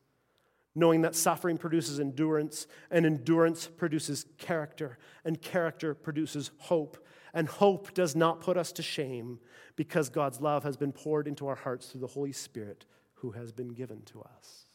knowing 0.76 1.02
that 1.02 1.16
suffering 1.16 1.58
produces 1.58 2.00
endurance, 2.00 2.68
and 2.92 3.06
endurance 3.06 3.68
produces 3.68 4.26
character, 4.38 4.98
and 5.26 5.42
character 5.42 5.94
produces 5.94 6.52
hope. 6.58 7.06
And 7.34 7.48
hope 7.48 7.94
does 7.94 8.16
not 8.16 8.42
put 8.42 8.58
us 8.58 8.72
to 8.74 8.82
shame 8.82 9.40
because 9.76 10.10
God's 10.10 10.42
love 10.42 10.64
has 10.64 10.78
been 10.78 10.92
poured 10.92 11.28
into 11.28 11.48
our 11.48 11.56
hearts 11.56 11.88
through 11.88 12.02
the 12.02 12.08
Holy 12.08 12.32
Spirit 12.32 12.86
who 13.22 13.32
has 13.32 13.52
been 13.52 13.70
given 13.70 14.02
to 14.04 14.22
us. 14.22 14.66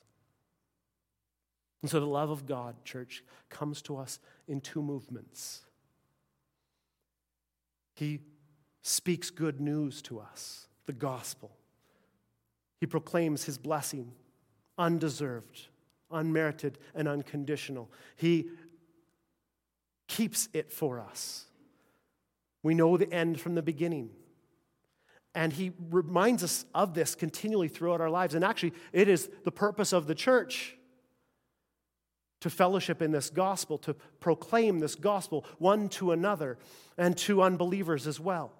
And 1.82 1.90
so 1.90 1.98
the 1.98 2.06
love 2.06 2.30
of 2.30 2.46
God, 2.46 2.84
church, 2.84 3.24
comes 3.48 3.82
to 3.82 3.96
us 3.96 4.20
in 4.46 4.60
two 4.60 4.82
movements. 4.82 5.62
He 7.94 8.20
speaks 8.82 9.30
good 9.30 9.60
news 9.60 10.00
to 10.02 10.20
us, 10.20 10.66
the 10.86 10.92
gospel. 10.92 11.50
He 12.80 12.86
proclaims 12.86 13.44
his 13.44 13.58
blessing, 13.58 14.12
undeserved, 14.78 15.68
unmerited, 16.10 16.78
and 16.94 17.08
unconditional. 17.08 17.90
He 18.16 18.48
keeps 20.08 20.48
it 20.52 20.72
for 20.72 21.00
us. 21.00 21.46
We 22.62 22.74
know 22.74 22.96
the 22.96 23.12
end 23.12 23.40
from 23.40 23.54
the 23.54 23.62
beginning. 23.62 24.10
And 25.34 25.52
he 25.52 25.72
reminds 25.90 26.42
us 26.44 26.66
of 26.74 26.94
this 26.94 27.14
continually 27.14 27.68
throughout 27.68 28.00
our 28.00 28.10
lives. 28.10 28.34
And 28.34 28.44
actually, 28.44 28.74
it 28.92 29.08
is 29.08 29.30
the 29.44 29.52
purpose 29.52 29.92
of 29.92 30.06
the 30.06 30.14
church 30.14 30.76
to 32.40 32.50
fellowship 32.50 33.00
in 33.00 33.12
this 33.12 33.30
gospel, 33.30 33.78
to 33.78 33.94
proclaim 34.20 34.80
this 34.80 34.94
gospel 34.94 35.46
one 35.58 35.88
to 35.88 36.10
another 36.10 36.58
and 36.98 37.16
to 37.16 37.40
unbelievers 37.40 38.06
as 38.06 38.18
well, 38.18 38.52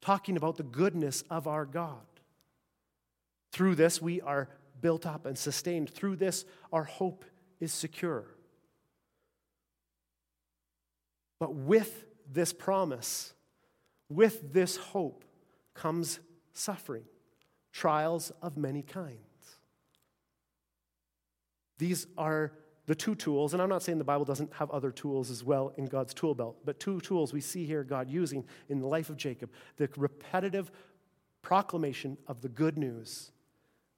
talking 0.00 0.36
about 0.36 0.56
the 0.56 0.62
goodness 0.62 1.24
of 1.30 1.48
our 1.48 1.64
God. 1.64 2.06
Through 3.52 3.74
this, 3.74 4.00
we 4.00 4.20
are 4.20 4.48
built 4.80 5.06
up 5.06 5.26
and 5.26 5.36
sustained. 5.36 5.90
Through 5.90 6.16
this, 6.16 6.44
our 6.72 6.84
hope 6.84 7.24
is 7.58 7.72
secure. 7.72 8.26
But 11.40 11.54
with 11.54 12.04
this 12.30 12.52
promise, 12.52 13.32
with 14.08 14.52
this 14.52 14.76
hope, 14.76 15.24
comes 15.80 16.20
suffering, 16.52 17.04
trials 17.72 18.32
of 18.42 18.58
many 18.58 18.82
kinds. 18.82 19.16
These 21.78 22.06
are 22.18 22.52
the 22.84 22.94
two 22.94 23.14
tools, 23.14 23.54
and 23.54 23.62
I'm 23.62 23.70
not 23.70 23.82
saying 23.82 23.96
the 23.96 24.04
Bible 24.04 24.26
doesn't 24.26 24.52
have 24.54 24.70
other 24.70 24.90
tools 24.90 25.30
as 25.30 25.42
well 25.42 25.72
in 25.78 25.86
God's 25.86 26.12
tool 26.12 26.34
belt, 26.34 26.58
but 26.66 26.80
two 26.80 27.00
tools 27.00 27.32
we 27.32 27.40
see 27.40 27.64
here 27.64 27.82
God 27.82 28.10
using 28.10 28.44
in 28.68 28.80
the 28.80 28.86
life 28.86 29.08
of 29.08 29.16
Jacob 29.16 29.50
the 29.78 29.88
repetitive 29.96 30.70
proclamation 31.40 32.18
of 32.26 32.42
the 32.42 32.48
good 32.50 32.76
news 32.76 33.32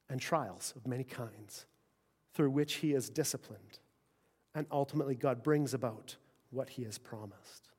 and 0.08 0.20
trials 0.20 0.72
of 0.76 0.86
many 0.86 1.04
kinds 1.04 1.66
through 2.32 2.50
which 2.50 2.74
he 2.74 2.92
is 2.92 3.10
disciplined. 3.10 3.80
And 4.54 4.66
ultimately, 4.70 5.16
God 5.16 5.42
brings 5.42 5.74
about 5.74 6.16
what 6.50 6.68
he 6.70 6.84
has 6.84 6.98
promised. 6.98 7.70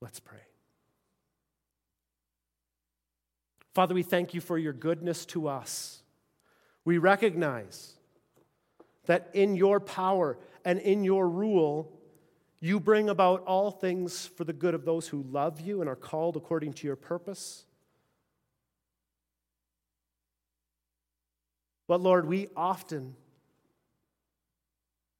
Let's 0.00 0.18
pray. 0.18 0.53
Father, 3.74 3.92
we 3.94 4.04
thank 4.04 4.34
you 4.34 4.40
for 4.40 4.56
your 4.56 4.72
goodness 4.72 5.26
to 5.26 5.48
us. 5.48 6.02
We 6.84 6.98
recognize 6.98 7.94
that 9.06 9.30
in 9.34 9.56
your 9.56 9.80
power 9.80 10.38
and 10.64 10.78
in 10.78 11.02
your 11.02 11.28
rule, 11.28 11.92
you 12.60 12.78
bring 12.78 13.08
about 13.08 13.42
all 13.42 13.72
things 13.72 14.26
for 14.26 14.44
the 14.44 14.52
good 14.52 14.74
of 14.74 14.84
those 14.84 15.08
who 15.08 15.24
love 15.24 15.60
you 15.60 15.80
and 15.80 15.90
are 15.90 15.96
called 15.96 16.36
according 16.36 16.74
to 16.74 16.86
your 16.86 16.96
purpose. 16.96 17.64
But 21.88 22.00
Lord, 22.00 22.26
we 22.26 22.48
often 22.56 23.16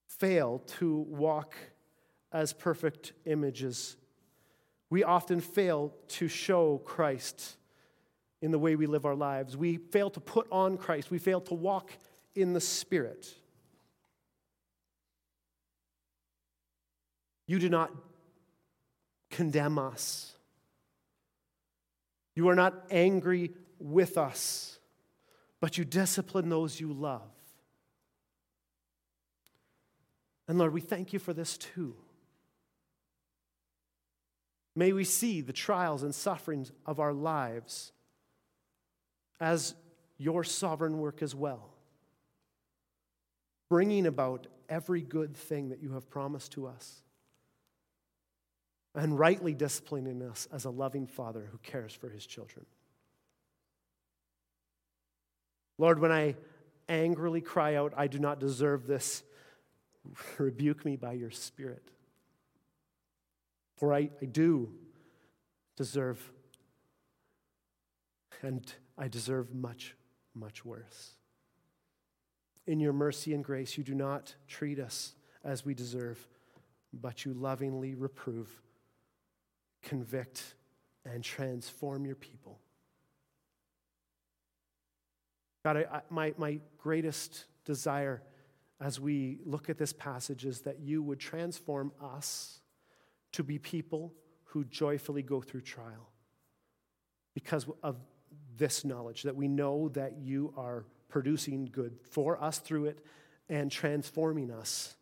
fail 0.06 0.62
to 0.78 0.98
walk 0.98 1.56
as 2.32 2.52
perfect 2.52 3.12
images. 3.26 3.96
We 4.90 5.02
often 5.02 5.40
fail 5.40 5.92
to 6.08 6.28
show 6.28 6.78
Christ 6.84 7.56
in 8.44 8.50
the 8.50 8.58
way 8.58 8.76
we 8.76 8.84
live 8.86 9.06
our 9.06 9.14
lives. 9.14 9.56
We 9.56 9.78
fail 9.78 10.10
to 10.10 10.20
put 10.20 10.46
on 10.52 10.76
Christ. 10.76 11.10
We 11.10 11.18
fail 11.18 11.40
to 11.40 11.54
walk 11.54 11.90
in 12.34 12.52
the 12.52 12.60
Spirit. 12.60 13.26
You 17.46 17.58
do 17.58 17.70
not 17.70 17.90
condemn 19.30 19.78
us. 19.78 20.34
You 22.34 22.50
are 22.50 22.54
not 22.54 22.74
angry 22.90 23.52
with 23.78 24.18
us, 24.18 24.78
but 25.58 25.78
you 25.78 25.86
discipline 25.86 26.50
those 26.50 26.78
you 26.78 26.92
love. 26.92 27.22
And 30.48 30.58
Lord, 30.58 30.74
we 30.74 30.82
thank 30.82 31.14
you 31.14 31.18
for 31.18 31.32
this 31.32 31.56
too. 31.56 31.96
May 34.76 34.92
we 34.92 35.04
see 35.04 35.40
the 35.40 35.54
trials 35.54 36.02
and 36.02 36.14
sufferings 36.14 36.72
of 36.84 37.00
our 37.00 37.14
lives 37.14 37.92
as 39.44 39.74
your 40.16 40.42
sovereign 40.42 40.96
work 40.96 41.20
as 41.20 41.34
well, 41.34 41.68
bringing 43.68 44.06
about 44.06 44.46
every 44.70 45.02
good 45.02 45.36
thing 45.36 45.68
that 45.68 45.82
you 45.82 45.92
have 45.92 46.08
promised 46.08 46.52
to 46.52 46.66
us, 46.66 47.02
and 48.94 49.18
rightly 49.18 49.52
disciplining 49.52 50.22
us 50.22 50.48
as 50.50 50.64
a 50.64 50.70
loving 50.70 51.06
father 51.06 51.46
who 51.52 51.58
cares 51.58 51.92
for 51.92 52.08
his 52.08 52.24
children. 52.24 52.64
Lord, 55.76 55.98
when 55.98 56.10
I 56.10 56.36
angrily 56.88 57.42
cry 57.42 57.74
out, 57.74 57.92
I 57.98 58.06
do 58.06 58.18
not 58.18 58.40
deserve 58.40 58.86
this, 58.86 59.24
rebuke 60.38 60.86
me 60.86 60.96
by 60.96 61.12
your 61.12 61.30
Spirit. 61.30 61.90
For 63.76 63.92
I, 63.92 64.08
I 64.22 64.24
do 64.24 64.72
deserve, 65.76 66.32
and 68.40 68.72
I 68.96 69.08
deserve 69.08 69.54
much, 69.54 69.96
much 70.34 70.64
worse. 70.64 71.12
In 72.66 72.80
your 72.80 72.92
mercy 72.92 73.34
and 73.34 73.44
grace, 73.44 73.76
you 73.76 73.84
do 73.84 73.94
not 73.94 74.34
treat 74.48 74.78
us 74.78 75.14
as 75.44 75.64
we 75.64 75.74
deserve, 75.74 76.26
but 76.92 77.24
you 77.24 77.34
lovingly 77.34 77.94
reprove, 77.94 78.48
convict, 79.82 80.54
and 81.04 81.22
transform 81.22 82.06
your 82.06 82.14
people. 82.14 82.58
God, 85.64 85.76
I, 85.78 85.84
I, 85.90 86.00
my, 86.08 86.34
my 86.36 86.60
greatest 86.78 87.44
desire 87.64 88.22
as 88.80 89.00
we 89.00 89.38
look 89.44 89.70
at 89.70 89.78
this 89.78 89.92
passage 89.92 90.44
is 90.44 90.60
that 90.62 90.80
you 90.80 91.02
would 91.02 91.18
transform 91.18 91.92
us 92.02 92.60
to 93.32 93.42
be 93.42 93.58
people 93.58 94.12
who 94.44 94.64
joyfully 94.64 95.22
go 95.22 95.40
through 95.40 95.62
trial 95.62 96.10
because 97.34 97.66
of 97.82 97.96
this 98.56 98.84
knowledge 98.84 99.22
that 99.22 99.36
we 99.36 99.48
know 99.48 99.88
that 99.90 100.18
you 100.18 100.52
are 100.56 100.84
producing 101.08 101.66
good 101.70 101.98
for 102.10 102.42
us 102.42 102.58
through 102.58 102.86
it 102.86 103.04
and 103.48 103.70
transforming 103.70 104.50
us 104.50 104.96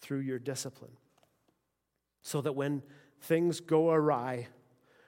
through 0.00 0.20
your 0.20 0.38
discipline. 0.38 0.96
So 2.22 2.40
that 2.40 2.52
when 2.52 2.82
things 3.20 3.60
go 3.60 3.90
awry, 3.90 4.48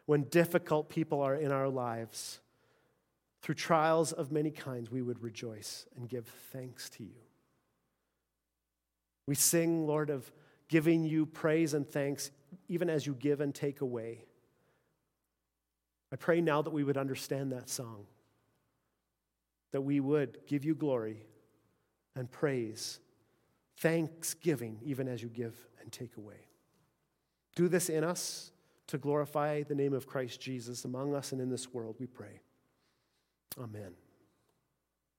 when 0.07 0.25
difficult 0.25 0.89
people 0.89 1.21
are 1.21 1.35
in 1.35 1.51
our 1.51 1.69
lives, 1.69 2.41
through 3.43 3.55
trials 3.55 4.13
of 4.13 4.33
many 4.33 4.51
kinds, 4.51 4.91
we 4.91 5.03
would 5.03 5.23
rejoice 5.23 5.87
and 5.97 6.09
give 6.09 6.27
thanks 6.53 6.89
to 6.91 7.05
you. 7.05 7.21
We 9.27 9.35
sing, 9.35 9.87
Lord, 9.87 10.11
of 10.11 10.31
giving 10.69 11.05
you 11.05 11.27
praise 11.27 11.75
and 11.75 11.89
thanks 11.89 12.31
even 12.69 12.89
as 12.91 13.07
you 13.07 13.15
give 13.15 13.41
and 13.41 13.55
take 13.55 13.81
away. 13.81 14.25
I 16.13 16.17
pray 16.17 16.41
now 16.41 16.63
that 16.63 16.73
we 16.73 16.85
would 16.85 16.97
understand 16.97 17.53
that 17.53 17.69
song, 17.69 18.07
that 19.73 19.81
we 19.83 20.01
would 20.01 20.39
give 20.47 20.65
you 20.65 20.75
glory 20.75 21.27
and 22.15 22.31
praise, 22.31 23.01
thanksgiving, 23.79 24.79
even 24.85 25.09
as 25.09 25.23
you 25.23 25.29
give 25.29 25.55
and 25.81 25.93
take 25.93 26.17
away. 26.17 26.47
Do 27.55 27.69
this 27.69 27.89
in 27.89 28.05
us 28.05 28.53
to 28.87 28.99
glorify 28.99 29.63
the 29.63 29.75
name 29.75 29.93
of 29.93 30.07
Christ 30.07 30.41
Jesus 30.41 30.85
among 30.85 31.15
us 31.15 31.33
and 31.33 31.41
in 31.41 31.51
this 31.51 31.73
world, 31.73 31.97
we 31.99 32.07
pray. 32.07 32.41
Amen. 33.59 33.93